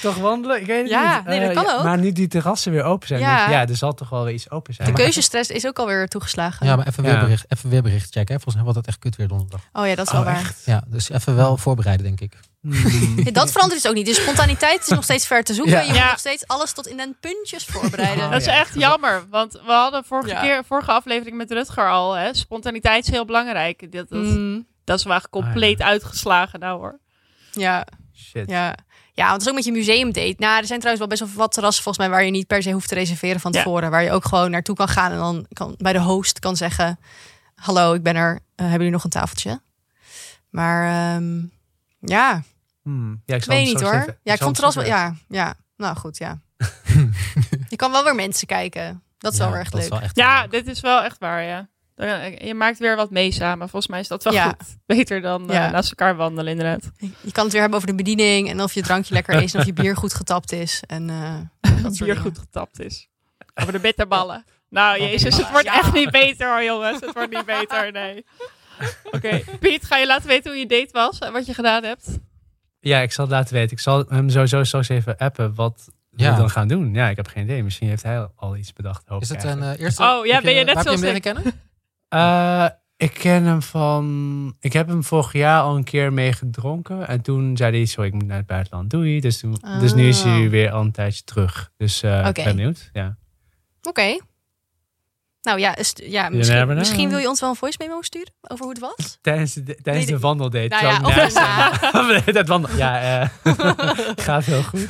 Toch 0.00 0.16
wandelen? 0.16 0.60
Ik 0.60 0.66
weet 0.66 0.82
het 0.82 0.90
ja, 0.90 1.16
niet. 1.16 1.26
nee, 1.26 1.40
dat 1.40 1.64
kan 1.64 1.78
ook. 1.78 1.84
Maar 1.84 1.98
nu 1.98 2.12
die 2.12 2.28
terrassen 2.28 2.72
weer 2.72 2.82
open 2.82 3.08
zijn. 3.08 3.20
Ja, 3.20 3.50
ja 3.50 3.68
er 3.68 3.76
zal 3.76 3.94
toch 3.94 4.08
wel 4.08 4.24
weer 4.24 4.34
iets 4.34 4.50
open 4.50 4.74
zijn. 4.74 4.88
De 4.88 4.94
keuzestress 4.94 5.50
is 5.50 5.66
ook 5.66 5.78
alweer 5.78 6.08
toegeslagen. 6.08 6.66
Ja, 6.66 6.76
maar 6.76 6.86
even 6.86 7.02
weerbericht, 7.02 7.44
even 7.48 7.70
weerbericht 7.70 8.12
checken. 8.12 8.34
Volgens 8.34 8.54
mij 8.54 8.64
wordt 8.64 8.78
het 8.78 8.86
echt 8.86 8.98
kut 8.98 9.16
weer 9.16 9.28
donderdag. 9.28 9.60
Oh 9.72 9.86
ja, 9.86 9.94
dat 9.94 10.06
is 10.06 10.12
wel 10.12 10.20
oh, 10.20 10.26
waar. 10.26 10.54
Ja, 10.64 10.82
dus 10.86 11.10
even 11.10 11.36
wel 11.36 11.56
voorbereiden, 11.56 12.06
denk 12.06 12.20
ik. 12.20 12.38
Dat 13.32 13.52
verandert 13.52 13.82
dus 13.82 13.90
ook 13.90 13.96
niet. 13.96 14.06
De 14.06 14.14
spontaniteit 14.14 14.82
is 14.82 14.88
nog 14.88 15.04
steeds 15.04 15.26
ver 15.26 15.44
te 15.44 15.54
zoeken. 15.54 15.86
Je 15.86 15.92
moet 15.92 16.00
nog 16.00 16.18
steeds 16.18 16.46
alles 16.46 16.72
tot 16.72 16.86
in 16.86 16.96
den 16.96 17.16
puntjes 17.20 17.64
voorbereiden. 17.64 18.30
dat 18.30 18.40
is 18.40 18.46
echt 18.46 18.74
jammer. 18.74 19.22
Want 19.30 19.52
we 19.52 19.72
hadden 19.72 20.04
vorige, 20.04 20.38
keer, 20.40 20.64
vorige 20.64 20.90
aflevering 20.90 21.36
met 21.36 21.50
Rutger 21.50 21.90
al. 21.90 22.12
Hè, 22.12 22.34
spontaniteit 22.34 23.04
is 23.04 23.10
heel 23.10 23.24
belangrijk. 23.24 23.92
Dat, 23.92 24.08
dat, 24.08 24.20
mm. 24.20 24.66
dat 24.84 24.98
is 24.98 25.04
wel 25.04 25.20
compleet 25.30 25.80
ah, 25.80 25.86
uitgeslagen 25.86 26.60
nou 26.60 26.78
hoor. 26.78 26.98
Ja. 27.50 27.86
Shit. 28.22 28.50
Ja. 28.50 28.76
Ja, 29.14 29.22
want 29.28 29.32
het 29.32 29.42
is 29.42 29.48
ook 29.48 29.54
met 29.54 29.64
je 29.64 29.72
museumdate. 29.72 30.34
Nou, 30.38 30.58
er 30.60 30.66
zijn 30.66 30.80
trouwens 30.80 30.98
wel 30.98 31.06
best 31.06 31.20
wel 31.20 31.30
wat 31.44 31.52
terrassen 31.52 31.82
volgens 31.82 32.06
mij 32.06 32.14
waar 32.14 32.24
je 32.24 32.30
niet 32.30 32.46
per 32.46 32.62
se 32.62 32.70
hoeft 32.72 32.88
te 32.88 32.94
reserveren 32.94 33.40
van 33.40 33.52
tevoren. 33.52 33.90
Waar 33.90 34.02
je 34.02 34.10
ook 34.10 34.24
gewoon 34.24 34.50
naartoe 34.50 34.76
kan 34.76 34.88
gaan 34.88 35.12
en 35.12 35.18
dan 35.18 35.46
kan, 35.52 35.74
bij 35.78 35.92
de 35.92 36.00
host 36.00 36.38
kan 36.38 36.56
zeggen: 36.56 36.98
Hallo, 37.54 37.92
ik 37.94 38.02
ben 38.02 38.16
er. 38.16 38.32
Uh, 38.32 38.38
hebben 38.56 38.76
jullie 38.76 38.90
nog 38.90 39.04
een 39.04 39.10
tafeltje? 39.10 39.60
Maar 40.50 41.14
um, 41.16 41.52
ja, 42.00 42.42
Hmm. 42.82 43.22
Ja, 43.26 43.36
ik 43.36 43.44
weet 43.44 43.64
niet 43.64 43.80
hoor. 43.80 44.18
ja, 44.22 44.32
ik 44.32 44.42
vond 44.42 44.60
het 44.60 44.74
wel. 44.74 44.84
Ja, 44.84 45.14
ja, 45.28 45.54
nou 45.76 45.96
goed, 45.96 46.18
ja. 46.18 46.40
je 47.68 47.76
kan 47.76 47.90
wel 47.90 48.04
weer 48.04 48.14
mensen 48.14 48.46
kijken. 48.46 49.02
Dat 49.18 49.32
is 49.32 49.38
wel 49.38 49.56
echt 49.56 49.74
leuk. 49.74 50.10
ja, 50.12 50.46
dit 50.46 50.66
is 50.66 50.80
wel 50.80 51.02
echt 51.02 51.18
waar, 51.18 51.42
ja. 51.42 51.68
Je 52.46 52.54
maakt 52.54 52.78
weer 52.78 52.96
wat 52.96 53.10
mee 53.10 53.32
samen. 53.32 53.68
Volgens 53.68 53.90
mij 53.90 54.00
is 54.00 54.08
dat 54.08 54.24
wel 54.24 54.42
goed. 54.42 54.76
Beter 54.86 55.20
dan 55.20 55.44
ja. 55.48 55.66
uh, 55.66 55.72
naast 55.72 55.88
elkaar 55.88 56.16
wandelen, 56.16 56.50
inderdaad. 56.50 56.90
Je 56.98 57.32
kan 57.32 57.42
het 57.44 57.52
weer 57.52 57.60
hebben 57.60 57.78
over 57.78 57.90
de 57.90 58.02
bediening 58.02 58.48
en 58.48 58.62
of 58.62 58.72
je 58.72 58.82
drankje 58.82 59.14
lekker 59.14 59.42
is 59.42 59.54
en 59.54 59.60
of 59.60 59.66
je 59.66 59.72
bier 59.72 59.96
goed 59.96 60.14
getapt 60.14 60.52
is. 60.52 60.82
En, 60.86 61.08
uh, 61.08 61.82
dat 61.82 61.98
bier 61.98 62.16
goed 62.16 62.38
getapt 62.38 62.80
is. 62.80 63.08
Over 63.54 63.72
de 63.72 63.78
bitterballen. 63.78 64.44
Nou, 64.72 65.00
jezus, 65.00 65.36
het 65.36 65.50
wordt 65.50 65.66
echt 65.66 65.92
niet 65.92 66.10
beter 66.10 66.48
hoor, 66.48 66.62
jongens. 66.64 67.00
Het 67.00 67.12
wordt 67.12 67.30
niet 67.30 67.44
beter, 67.44 67.92
nee. 67.92 68.24
Oké, 69.10 69.42
Piet, 69.60 69.84
ga 69.84 69.96
je 69.96 70.06
laten 70.06 70.28
weten 70.28 70.50
hoe 70.50 70.60
je 70.60 70.66
date 70.66 70.88
was 70.92 71.18
en 71.18 71.32
wat 71.32 71.46
je 71.46 71.54
gedaan 71.54 71.84
hebt? 71.84 72.18
Ja, 72.80 73.00
ik 73.00 73.12
zal 73.12 73.24
het 73.24 73.34
laten 73.34 73.54
weten. 73.54 73.72
Ik 73.72 73.82
zal 73.82 74.04
hem 74.08 74.30
sowieso 74.30 74.64
straks 74.64 74.88
even 74.88 75.16
appen 75.16 75.54
wat 75.54 75.88
we 76.10 76.24
dan 76.24 76.50
gaan 76.50 76.68
doen. 76.68 76.94
Ja, 76.94 77.08
ik 77.08 77.16
heb 77.16 77.26
geen 77.26 77.44
idee. 77.44 77.62
Misschien 77.62 77.88
heeft 77.88 78.02
hij 78.02 78.28
al 78.36 78.56
iets 78.56 78.72
bedacht. 78.72 79.02
Hoop 79.06 79.22
Is 79.22 79.28
het 79.28 79.44
een 79.44 79.58
uh, 79.58 79.78
eerste? 79.78 80.02
Oh 80.02 80.26
ja, 80.26 80.40
ben 80.40 80.54
je, 80.54 80.64
net 80.64 80.82
zoals 80.82 81.02
ik? 81.02 81.22
kennen? 81.22 81.42
Uh, 82.14 82.66
ik 82.96 83.14
ken 83.14 83.44
hem 83.44 83.62
van. 83.62 84.56
Ik 84.60 84.72
heb 84.72 84.88
hem 84.88 85.04
vorig 85.04 85.32
jaar 85.32 85.62
al 85.62 85.76
een 85.76 85.84
keer 85.84 86.12
mee 86.12 86.32
gedronken. 86.32 87.08
En 87.08 87.22
toen 87.22 87.56
zei 87.56 87.76
hij: 87.76 87.84
Sorry, 87.84 88.08
ik 88.08 88.14
moet 88.14 88.26
naar 88.26 88.36
het 88.36 88.46
buitenland. 88.46 88.90
Doei. 88.90 89.20
Dus, 89.20 89.40
toen, 89.40 89.56
dus 89.80 89.94
nu 89.94 90.08
is 90.08 90.22
hij 90.22 90.44
oh. 90.44 90.50
weer 90.50 90.70
al 90.70 90.80
een 90.80 90.92
tijdje 90.92 91.24
terug. 91.24 91.72
Dus 91.76 92.02
uh, 92.02 92.26
okay. 92.28 92.44
benieuwd. 92.44 92.90
Ja. 92.92 93.16
Oké. 93.82 94.18
Nou 95.42 95.58
ja, 95.58 95.76
ja 95.94 96.28
misschien, 96.28 96.74
misschien, 96.74 97.08
wil 97.08 97.18
je 97.18 97.28
ons 97.28 97.40
wel 97.40 97.50
een 97.50 97.56
voice 97.56 97.78
memo 97.80 98.02
sturen 98.02 98.32
over 98.42 98.64
hoe 98.64 98.72
het 98.72 98.80
was? 98.80 99.18
Tijdens 99.20 99.52
de, 99.52 99.78
tijdens 99.82 100.06
de 100.06 100.18
wandeldate. 100.18 100.68
Nou 100.68 100.86
ja, 100.86 101.00
of 101.04 101.14
daarna. 101.14 102.20
dat 102.32 102.48
wandel, 102.48 102.76
ja, 102.76 103.22
uh, 103.22 103.28
gaat 104.26 104.44
heel 104.44 104.62
goed. 104.62 104.88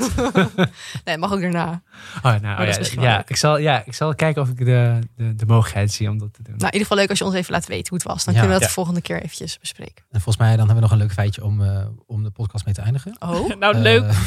nee, 1.05 1.19
mag 1.19 1.33
ook 1.33 1.41
daarna. 1.41 1.83
Oh, 2.17 2.23
nou, 2.23 2.67
ja, 2.67 2.79
ja, 3.01 3.25
ik 3.27 3.37
zal, 3.37 3.59
ja, 3.59 3.83
ik 3.87 3.95
zal 3.95 4.15
kijken 4.15 4.43
of 4.43 4.49
ik 4.49 4.59
de, 4.59 4.99
de, 5.17 5.35
de 5.35 5.47
mogelijkheid 5.47 5.93
zie 5.93 6.11
om 6.11 6.19
dat 6.19 6.33
te 6.33 6.43
doen. 6.43 6.55
Nou, 6.57 6.67
in 6.67 6.73
ieder 6.73 6.81
geval 6.81 6.97
leuk 6.97 7.09
als 7.09 7.19
je 7.19 7.25
ons 7.25 7.35
even 7.35 7.53
laat 7.53 7.67
weten 7.67 7.89
hoe 7.89 7.99
het 7.99 8.07
was. 8.07 8.25
Dan 8.25 8.35
kunnen 8.35 8.53
we 8.53 8.59
dat 8.59 8.69
de 8.69 8.75
volgende 8.75 9.01
keer 9.01 9.23
eventjes 9.23 9.59
bespreken. 9.59 10.05
En 10.11 10.21
volgens 10.21 10.37
mij 10.37 10.57
dan 10.57 10.59
hebben 10.59 10.75
we 10.75 10.81
nog 10.81 10.91
een 10.91 10.99
leuk 10.99 11.13
feitje 11.13 11.45
om, 11.45 11.61
uh, 11.61 11.87
om 12.07 12.23
de 12.23 12.31
podcast 12.31 12.65
mee 12.65 12.75
te 12.75 12.81
eindigen. 12.81 13.17
Oh, 13.19 13.57
nou 13.59 13.77
leuk. 13.77 14.03
Uh, 14.03 14.19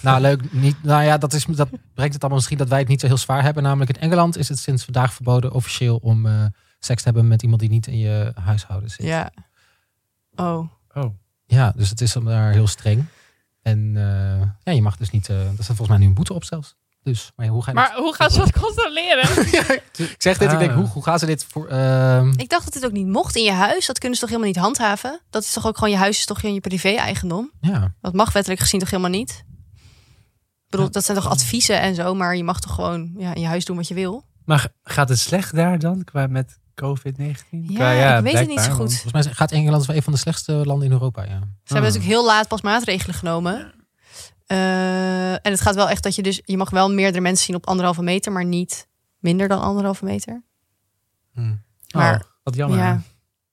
nou, 0.00 0.20
leuk. 0.20 0.52
Niet, 0.52 0.82
nou 0.82 1.04
ja, 1.04 1.18
dat, 1.18 1.32
is, 1.32 1.44
dat 1.44 1.68
brengt 1.94 2.12
het 2.12 2.20
allemaal 2.20 2.38
misschien 2.38 2.58
dat 2.58 2.68
wij 2.68 2.78
het 2.78 2.88
niet 2.88 3.00
zo 3.00 3.06
heel 3.06 3.16
zwaar 3.16 3.42
hebben. 3.42 3.62
Namelijk 3.62 3.90
in 3.90 4.00
Engeland 4.00 4.36
is 4.36 4.48
het 4.48 4.58
sinds 4.58 4.84
vandaag 4.84 5.12
verboden 5.12 5.49
officieel 5.52 5.96
om 5.96 6.26
uh, 6.26 6.44
seks 6.78 7.02
te 7.02 7.08
hebben 7.08 7.28
met 7.28 7.42
iemand 7.42 7.60
die 7.60 7.70
niet 7.70 7.86
in 7.86 7.98
je 7.98 8.32
huishouden 8.34 8.90
zit. 8.90 9.06
Ja. 9.06 9.30
Oh. 10.34 10.70
Oh. 10.94 11.14
Ja, 11.46 11.72
dus 11.76 11.90
het 11.90 12.00
is 12.00 12.12
daar 12.12 12.52
heel 12.52 12.66
streng. 12.66 13.04
En 13.62 13.78
uh, 13.94 14.40
ja, 14.62 14.72
je 14.72 14.82
mag 14.82 14.96
dus 14.96 15.10
niet. 15.10 15.28
Uh, 15.28 15.46
er 15.46 15.52
staat 15.52 15.66
volgens 15.66 15.88
mij 15.88 15.98
nu 15.98 16.06
een 16.06 16.14
boete 16.14 16.34
op 16.34 16.44
zelfs. 16.44 16.76
Dus, 17.02 17.32
maar, 17.36 17.46
ja, 17.46 17.52
hoe, 17.52 17.62
ga 17.62 17.70
je 17.70 17.76
maar 17.76 17.94
hoe 17.96 18.14
gaan 18.14 18.30
ze 18.30 18.38
dat 18.38 18.52
controleren? 18.52 19.42
ik 20.14 20.14
zeg 20.18 20.38
dit, 20.38 20.52
ik 20.52 20.58
denk, 20.58 20.70
ah. 20.70 20.76
hoe, 20.76 20.86
hoe 20.86 21.02
gaan 21.02 21.18
ze 21.18 21.26
dit 21.26 21.44
voor... 21.44 21.70
Uh... 21.70 22.32
Ik 22.36 22.48
dacht 22.48 22.64
dat 22.64 22.74
het 22.74 22.84
ook 22.84 22.92
niet 22.92 23.06
mocht 23.06 23.36
in 23.36 23.42
je 23.42 23.52
huis. 23.52 23.86
Dat 23.86 23.98
kunnen 23.98 24.18
ze 24.18 24.24
toch 24.24 24.34
helemaal 24.34 24.52
niet 24.52 24.62
handhaven? 24.62 25.20
Dat 25.30 25.42
is 25.42 25.52
toch 25.52 25.66
ook 25.66 25.74
gewoon 25.78 25.90
je 25.90 25.96
huis, 25.96 26.18
is 26.18 26.26
toch 26.26 26.40
gewoon 26.40 26.54
je 26.54 26.60
privé-eigendom? 26.60 27.50
Ja. 27.60 27.94
Dat 28.00 28.14
mag 28.14 28.32
wettelijk 28.32 28.60
gezien 28.60 28.80
toch 28.80 28.90
helemaal 28.90 29.10
niet? 29.10 29.44
Ik 30.64 30.76
bedoel, 30.76 30.90
dat 30.90 31.04
zijn 31.04 31.16
toch 31.16 31.28
adviezen 31.28 31.80
en 31.80 31.94
zo, 31.94 32.14
maar 32.14 32.36
je 32.36 32.44
mag 32.44 32.60
toch 32.60 32.74
gewoon 32.74 33.14
ja, 33.16 33.34
in 33.34 33.40
je 33.40 33.46
huis 33.46 33.64
doen 33.64 33.76
wat 33.76 33.88
je 33.88 33.94
wil? 33.94 34.24
Maar 34.50 34.68
gaat 34.82 35.08
het 35.08 35.18
slecht 35.18 35.54
daar 35.54 35.78
dan 35.78 36.04
qua 36.04 36.26
met 36.26 36.58
COVID-19? 36.84 37.48
Ja, 37.50 37.90
ja, 37.90 38.16
ik 38.16 38.22
weet 38.22 38.38
het 38.38 38.48
niet 38.48 38.60
zo 38.60 38.72
goed. 38.72 38.92
Volgens 38.92 39.24
mij 39.24 39.34
gaat 39.34 39.52
Engeland 39.52 39.86
wel 39.86 39.96
een 39.96 40.02
van 40.02 40.12
de 40.12 40.18
slechtste 40.18 40.52
landen 40.52 40.86
in 40.86 40.92
Europa. 40.92 41.22
Ja. 41.22 41.28
Ze 41.28 41.34
hebben 41.38 41.50
ah. 41.64 41.74
natuurlijk 41.74 42.04
heel 42.04 42.24
laat 42.24 42.48
pas 42.48 42.60
maatregelen 42.60 43.14
genomen. 43.14 43.72
Uh, 44.46 45.32
en 45.32 45.40
het 45.50 45.60
gaat 45.60 45.74
wel 45.74 45.88
echt 45.88 46.02
dat 46.02 46.14
je 46.14 46.22
dus, 46.22 46.40
je 46.44 46.56
mag 46.56 46.70
wel 46.70 46.90
meerdere 46.90 47.20
mensen 47.20 47.44
zien 47.44 47.56
op 47.56 47.66
anderhalve 47.66 48.02
meter, 48.02 48.32
maar 48.32 48.44
niet 48.44 48.88
minder 49.18 49.48
dan 49.48 49.60
anderhalve 49.60 50.04
meter. 50.04 50.42
Hmm. 51.34 51.62
Maar, 51.94 52.14
oh, 52.14 52.20
wat 52.42 52.54
jammer. 52.54 52.78
Ja. 52.78 53.02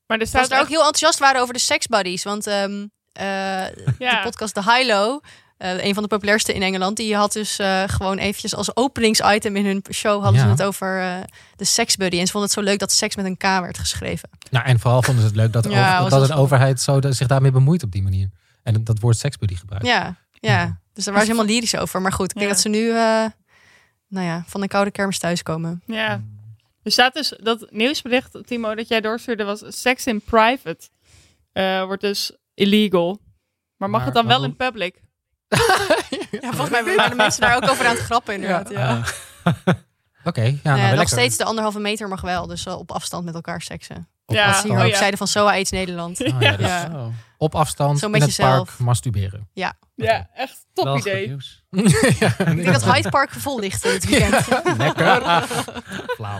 Maar 0.07 0.19
er 0.19 0.27
staat 0.27 0.51
er 0.51 0.59
ook 0.59 0.67
heel 0.67 0.77
enthousiast 0.77 1.19
waren 1.19 1.41
over 1.41 1.53
de 1.53 1.59
sex 1.59 1.87
buddies, 1.87 2.23
want 2.23 2.47
um, 2.47 2.73
uh, 2.81 3.69
ja. 3.99 4.15
de 4.15 4.19
podcast 4.23 4.53
The 4.53 4.63
High 4.63 4.87
Low 4.87 5.23
Uh, 5.59 5.83
een 5.83 5.93
van 5.93 6.03
de 6.03 6.09
populairste 6.09 6.53
in 6.53 6.61
Engeland. 6.61 6.97
Die 6.97 7.15
had 7.15 7.33
dus 7.33 7.59
uh, 7.59 7.83
gewoon 7.85 8.17
eventjes 8.17 8.55
als 8.55 8.75
openingsitem 8.75 9.55
in 9.55 9.65
hun 9.65 9.83
show 9.91 10.23
hadden 10.23 10.41
ze 10.41 10.47
het 10.47 10.63
over 10.63 11.01
uh, 11.01 11.17
de 11.55 11.65
seksbuddy. 11.65 12.19
En 12.19 12.25
ze 12.25 12.31
vonden 12.31 12.49
het 12.49 12.59
zo 12.59 12.65
leuk 12.65 12.79
dat 12.79 12.91
seks 12.91 13.15
met 13.15 13.25
een 13.25 13.37
K 13.37 13.41
werd 13.41 13.77
geschreven. 13.77 14.29
Nou, 14.49 14.65
en 14.65 14.79
vooral 14.79 15.01
vonden 15.01 15.21
ze 15.21 15.27
het 15.27 15.37
leuk 15.37 15.53
dat, 15.53 15.71
ja, 15.71 15.99
over, 15.99 16.09
dat 16.19 16.29
een 16.29 16.35
overheid 16.35 16.81
zo 16.81 17.01
zich 17.09 17.27
daarmee 17.27 17.51
bemoeit 17.51 17.83
op 17.83 17.91
die 17.91 18.03
manier. 18.03 18.29
En 18.63 18.83
dat 18.83 18.99
woord 18.99 19.17
seksbuddy 19.17 19.55
gebruikt. 19.55 19.85
Ja, 19.85 20.15
ja. 20.31 20.79
dus 20.93 21.03
daar 21.05 21.13
waren 21.13 21.27
ze 21.27 21.33
helemaal 21.33 21.53
lyrisch 21.53 21.75
over. 21.75 22.01
Maar 22.01 22.13
goed, 22.13 22.31
ik 22.31 22.37
denk 22.37 22.49
dat 22.49 22.59
ze 22.59 22.69
nu 22.69 22.91
nou 24.07 24.25
ja, 24.25 24.43
van 24.47 24.61
een 24.61 24.67
koude 24.67 24.91
kermis 24.91 25.19
thuiskomen. 25.19 25.81
Ja. 25.85 26.23
Er 26.83 26.91
staat 26.91 27.13
dus 27.13 27.33
dat 27.43 27.67
nieuwsbericht, 27.71 28.37
Timo, 28.45 28.75
dat 28.75 28.87
jij 28.87 29.01
doorstuurde 29.01 29.43
was 29.43 29.63
seks 29.67 30.05
in 30.05 30.21
private. 30.21 30.89
wordt 31.85 32.01
dus 32.01 32.31
illegal. 32.53 33.19
Maar 33.77 33.89
mag 33.89 34.05
het 34.05 34.13
dan 34.13 34.27
wel 34.27 34.43
in 34.43 34.55
public? 34.55 35.05
Ja, 36.41 36.51
volgens 36.51 36.69
mij 36.69 36.83
waren 36.83 37.09
de 37.09 37.15
mensen 37.15 37.41
daar 37.41 37.55
ook 37.55 37.69
over 37.69 37.85
aan 37.85 37.95
het 37.95 38.03
grappen 38.03 38.33
inderdaad. 38.33 38.69
Ja. 38.69 39.03
Oké, 40.23 40.41
ja, 40.63 40.75
nou, 40.75 40.95
nog 40.95 41.07
steeds 41.07 41.37
de 41.37 41.43
anderhalve 41.43 41.79
meter 41.79 42.07
mag 42.07 42.21
wel, 42.21 42.47
dus 42.47 42.67
op 42.67 42.91
afstand 42.91 43.25
met 43.25 43.33
elkaar 43.33 43.61
seksen. 43.61 44.07
Op 44.25 44.35
ja, 44.35 44.47
afstand. 44.47 44.79
oh, 44.79 44.87
ja. 44.87 44.97
zeiden 44.97 45.17
van 45.17 45.27
SOA 45.27 45.51
AIDS 45.51 45.71
Nederland. 45.71 46.21
Oh, 46.21 46.41
ja, 46.41 46.55
ja. 46.59 47.11
Op 47.37 47.55
afstand 47.55 47.99
Zo 47.99 48.09
met 48.09 48.21
in 48.21 48.27
het 48.27 48.35
jezelf. 48.35 48.65
park 48.65 48.79
masturberen. 48.79 49.47
Ja. 49.53 49.73
Ja, 49.95 50.29
echt 50.33 50.65
top 50.73 50.97
idee. 50.97 51.27
ja, 52.19 52.39
ik 52.39 52.45
denk 52.45 52.65
dat 52.65 52.83
Hyde 52.83 53.09
Park 53.09 53.31
vol 53.31 53.59
ligt 53.59 53.83
dit 53.83 54.05
weekend. 54.09 54.47
Lekker. 54.77 55.21
Flauw. 56.15 56.39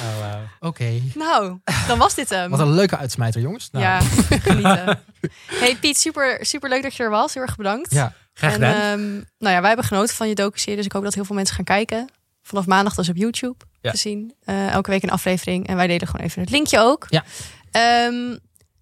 Oh, 0.00 0.34
Oké. 0.60 1.00
Nou, 1.14 1.58
dan 1.86 1.98
was 1.98 2.14
dit 2.14 2.28
hem. 2.28 2.50
Wat 2.50 2.60
een 2.60 2.72
leuke 2.72 2.96
uitsmijter, 2.96 3.40
jongens. 3.40 3.70
Nou. 3.70 3.84
Ja, 3.84 4.00
genieten. 4.30 5.00
Hey 5.46 5.76
Piet, 5.76 5.98
super, 5.98 6.46
super 6.46 6.68
leuk 6.68 6.82
dat 6.82 6.94
je 6.94 7.02
er 7.02 7.10
was. 7.10 7.34
Heel 7.34 7.42
erg 7.42 7.56
bedankt. 7.56 7.92
Ja, 7.92 8.12
graag 8.38 8.52
gedaan. 8.52 8.74
En, 8.74 9.00
um, 9.00 9.24
nou 9.38 9.54
ja, 9.54 9.58
wij 9.58 9.68
hebben 9.68 9.86
genoten 9.86 10.14
van 10.14 10.28
je 10.28 10.34
docu 10.34 10.76
dus 10.76 10.84
ik 10.84 10.92
hoop 10.92 11.02
dat 11.02 11.14
heel 11.14 11.24
veel 11.24 11.36
mensen 11.36 11.54
gaan 11.54 11.64
kijken. 11.64 12.08
Vanaf 12.42 12.66
maandag 12.66 12.94
dus 12.94 13.08
op 13.08 13.16
YouTube 13.16 13.64
te 13.80 13.96
zien. 13.96 14.34
Uh, 14.44 14.72
elke 14.72 14.90
week 14.90 15.02
een 15.02 15.10
aflevering. 15.10 15.66
En 15.66 15.76
wij 15.76 15.86
delen 15.86 16.06
gewoon 16.06 16.26
even 16.26 16.40
het 16.40 16.50
linkje 16.50 16.78
ook. 16.78 17.06
Ja. 17.08 17.24
Um, 18.06 18.38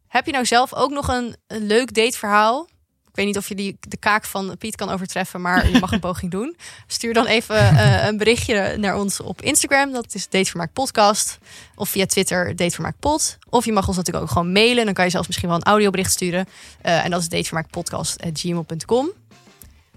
heb 0.09 0.27
je 0.27 0.33
nou 0.33 0.45
zelf 0.45 0.75
ook 0.75 0.91
nog 0.91 1.09
een, 1.09 1.37
een 1.47 1.67
leuk 1.67 1.95
dateverhaal? 1.95 2.69
Ik 3.09 3.23
weet 3.25 3.35
niet 3.35 3.37
of 3.37 3.49
je 3.49 3.55
die, 3.55 3.77
de 3.81 3.97
kaak 3.97 4.25
van 4.25 4.57
Piet 4.59 4.77
kan 4.77 4.91
overtreffen, 4.91 5.41
maar 5.41 5.71
je 5.71 5.79
mag 5.79 5.93
een 5.93 6.01
poging 6.11 6.31
doen. 6.31 6.57
Stuur 6.87 7.15
dan 7.15 7.27
even 7.27 7.57
uh, 7.57 8.07
een 8.07 8.17
berichtje 8.17 8.77
naar 8.77 8.97
ons 8.97 9.21
op 9.21 9.43
Instagram. 9.43 9.93
Dat 9.93 10.15
is 10.15 10.29
Datevermaak 10.29 10.73
Podcast. 10.73 11.39
Of 11.75 11.89
via 11.89 12.07
Twitter 12.07 12.57
Datevermaak 12.57 12.99
Pod. 13.01 13.39
Of 13.49 13.65
je 13.65 13.73
mag 13.73 13.89
ons 13.89 13.97
natuurlijk 13.97 14.25
ook 14.25 14.31
gewoon 14.31 14.53
mailen. 14.53 14.85
Dan 14.85 14.95
kan 14.95 15.05
je 15.05 15.11
zelfs 15.11 15.27
misschien 15.27 15.49
wel 15.49 15.57
een 15.57 15.65
audiobericht 15.65 16.13
sturen. 16.13 16.49
Uh, 16.87 17.05
en 17.05 17.11
dat 17.11 17.21
is 17.21 17.29
datevermaakpodcast.gmail.com. 17.29 19.11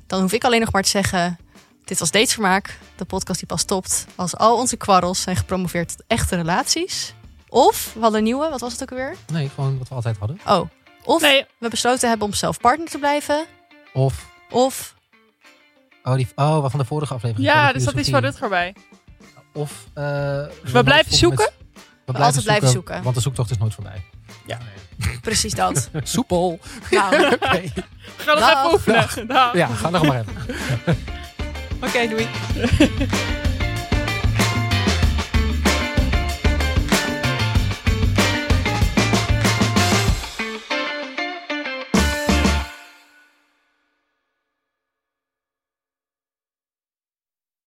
Dan 0.09 0.21
hoef 0.21 0.33
ik 0.33 0.43
alleen 0.43 0.59
nog 0.59 0.71
maar 0.71 0.83
te 0.83 0.89
zeggen... 0.89 1.39
Dit 1.85 1.99
was 1.99 2.11
Datevermaak, 2.11 2.77
de 2.95 3.05
podcast 3.05 3.39
die 3.39 3.47
pas 3.47 3.61
stopt 3.61 4.05
als 4.15 4.35
al 4.35 4.57
onze 4.57 4.77
kwarrels 4.77 5.21
zijn 5.21 5.35
gepromoveerd 5.35 5.89
tot 5.89 6.03
echte 6.07 6.35
relaties. 6.35 7.13
Of 7.47 7.91
we 7.93 7.99
hadden 7.99 8.17
een 8.17 8.25
nieuwe, 8.25 8.49
wat 8.49 8.59
was 8.59 8.71
het 8.71 8.81
ook 8.81 8.91
alweer? 8.91 9.15
Nee, 9.31 9.49
gewoon 9.49 9.77
wat 9.77 9.89
we 9.89 9.95
altijd 9.95 10.17
hadden. 10.17 10.39
Oh, 10.45 10.69
of 11.03 11.21
nee. 11.21 11.45
we 11.59 11.69
besloten 11.69 12.09
hebben 12.09 12.27
om 12.27 12.33
zelf 12.33 12.59
partner 12.59 12.87
te 12.87 12.97
blijven. 12.97 13.45
Of. 13.93 14.25
Of. 14.49 14.95
Oh, 16.03 16.15
die, 16.15 16.27
oh 16.35 16.61
wat 16.61 16.71
van 16.71 16.79
de 16.79 16.85
vorige 16.85 17.13
aflevering. 17.13 17.47
Ja, 17.47 17.73
er 17.73 17.81
zat 17.81 17.93
iets 17.93 18.09
van 18.09 18.21
Rutger 18.21 18.49
bij. 18.49 18.75
Of. 19.53 19.85
Uh, 19.87 20.03
we, 20.63 20.83
blijven 20.83 21.13
zoeken. 21.13 21.49
we 21.73 21.81
blijven 22.05 22.25
altijd 22.25 22.43
blijven 22.43 22.69
zoeken. 22.69 23.03
Want 23.03 23.15
de 23.15 23.21
zoektocht 23.21 23.51
is 23.51 23.57
nooit 23.57 23.73
voorbij. 23.73 24.03
Ja. 24.45 24.57
Precies 25.21 25.53
dat. 25.53 25.89
Soepel. 26.03 26.59
Nou. 26.91 27.33
okay. 27.33 27.71
Ga 28.17 28.33
nog 28.33 28.49
even 28.49 28.73
oefenen. 28.73 29.49
Ja, 29.53 29.67
ga 29.67 29.89
nog 29.89 30.07
maar 30.07 30.19
even. 30.19 30.97
Oké, 31.85 32.07
doei. 32.07 32.27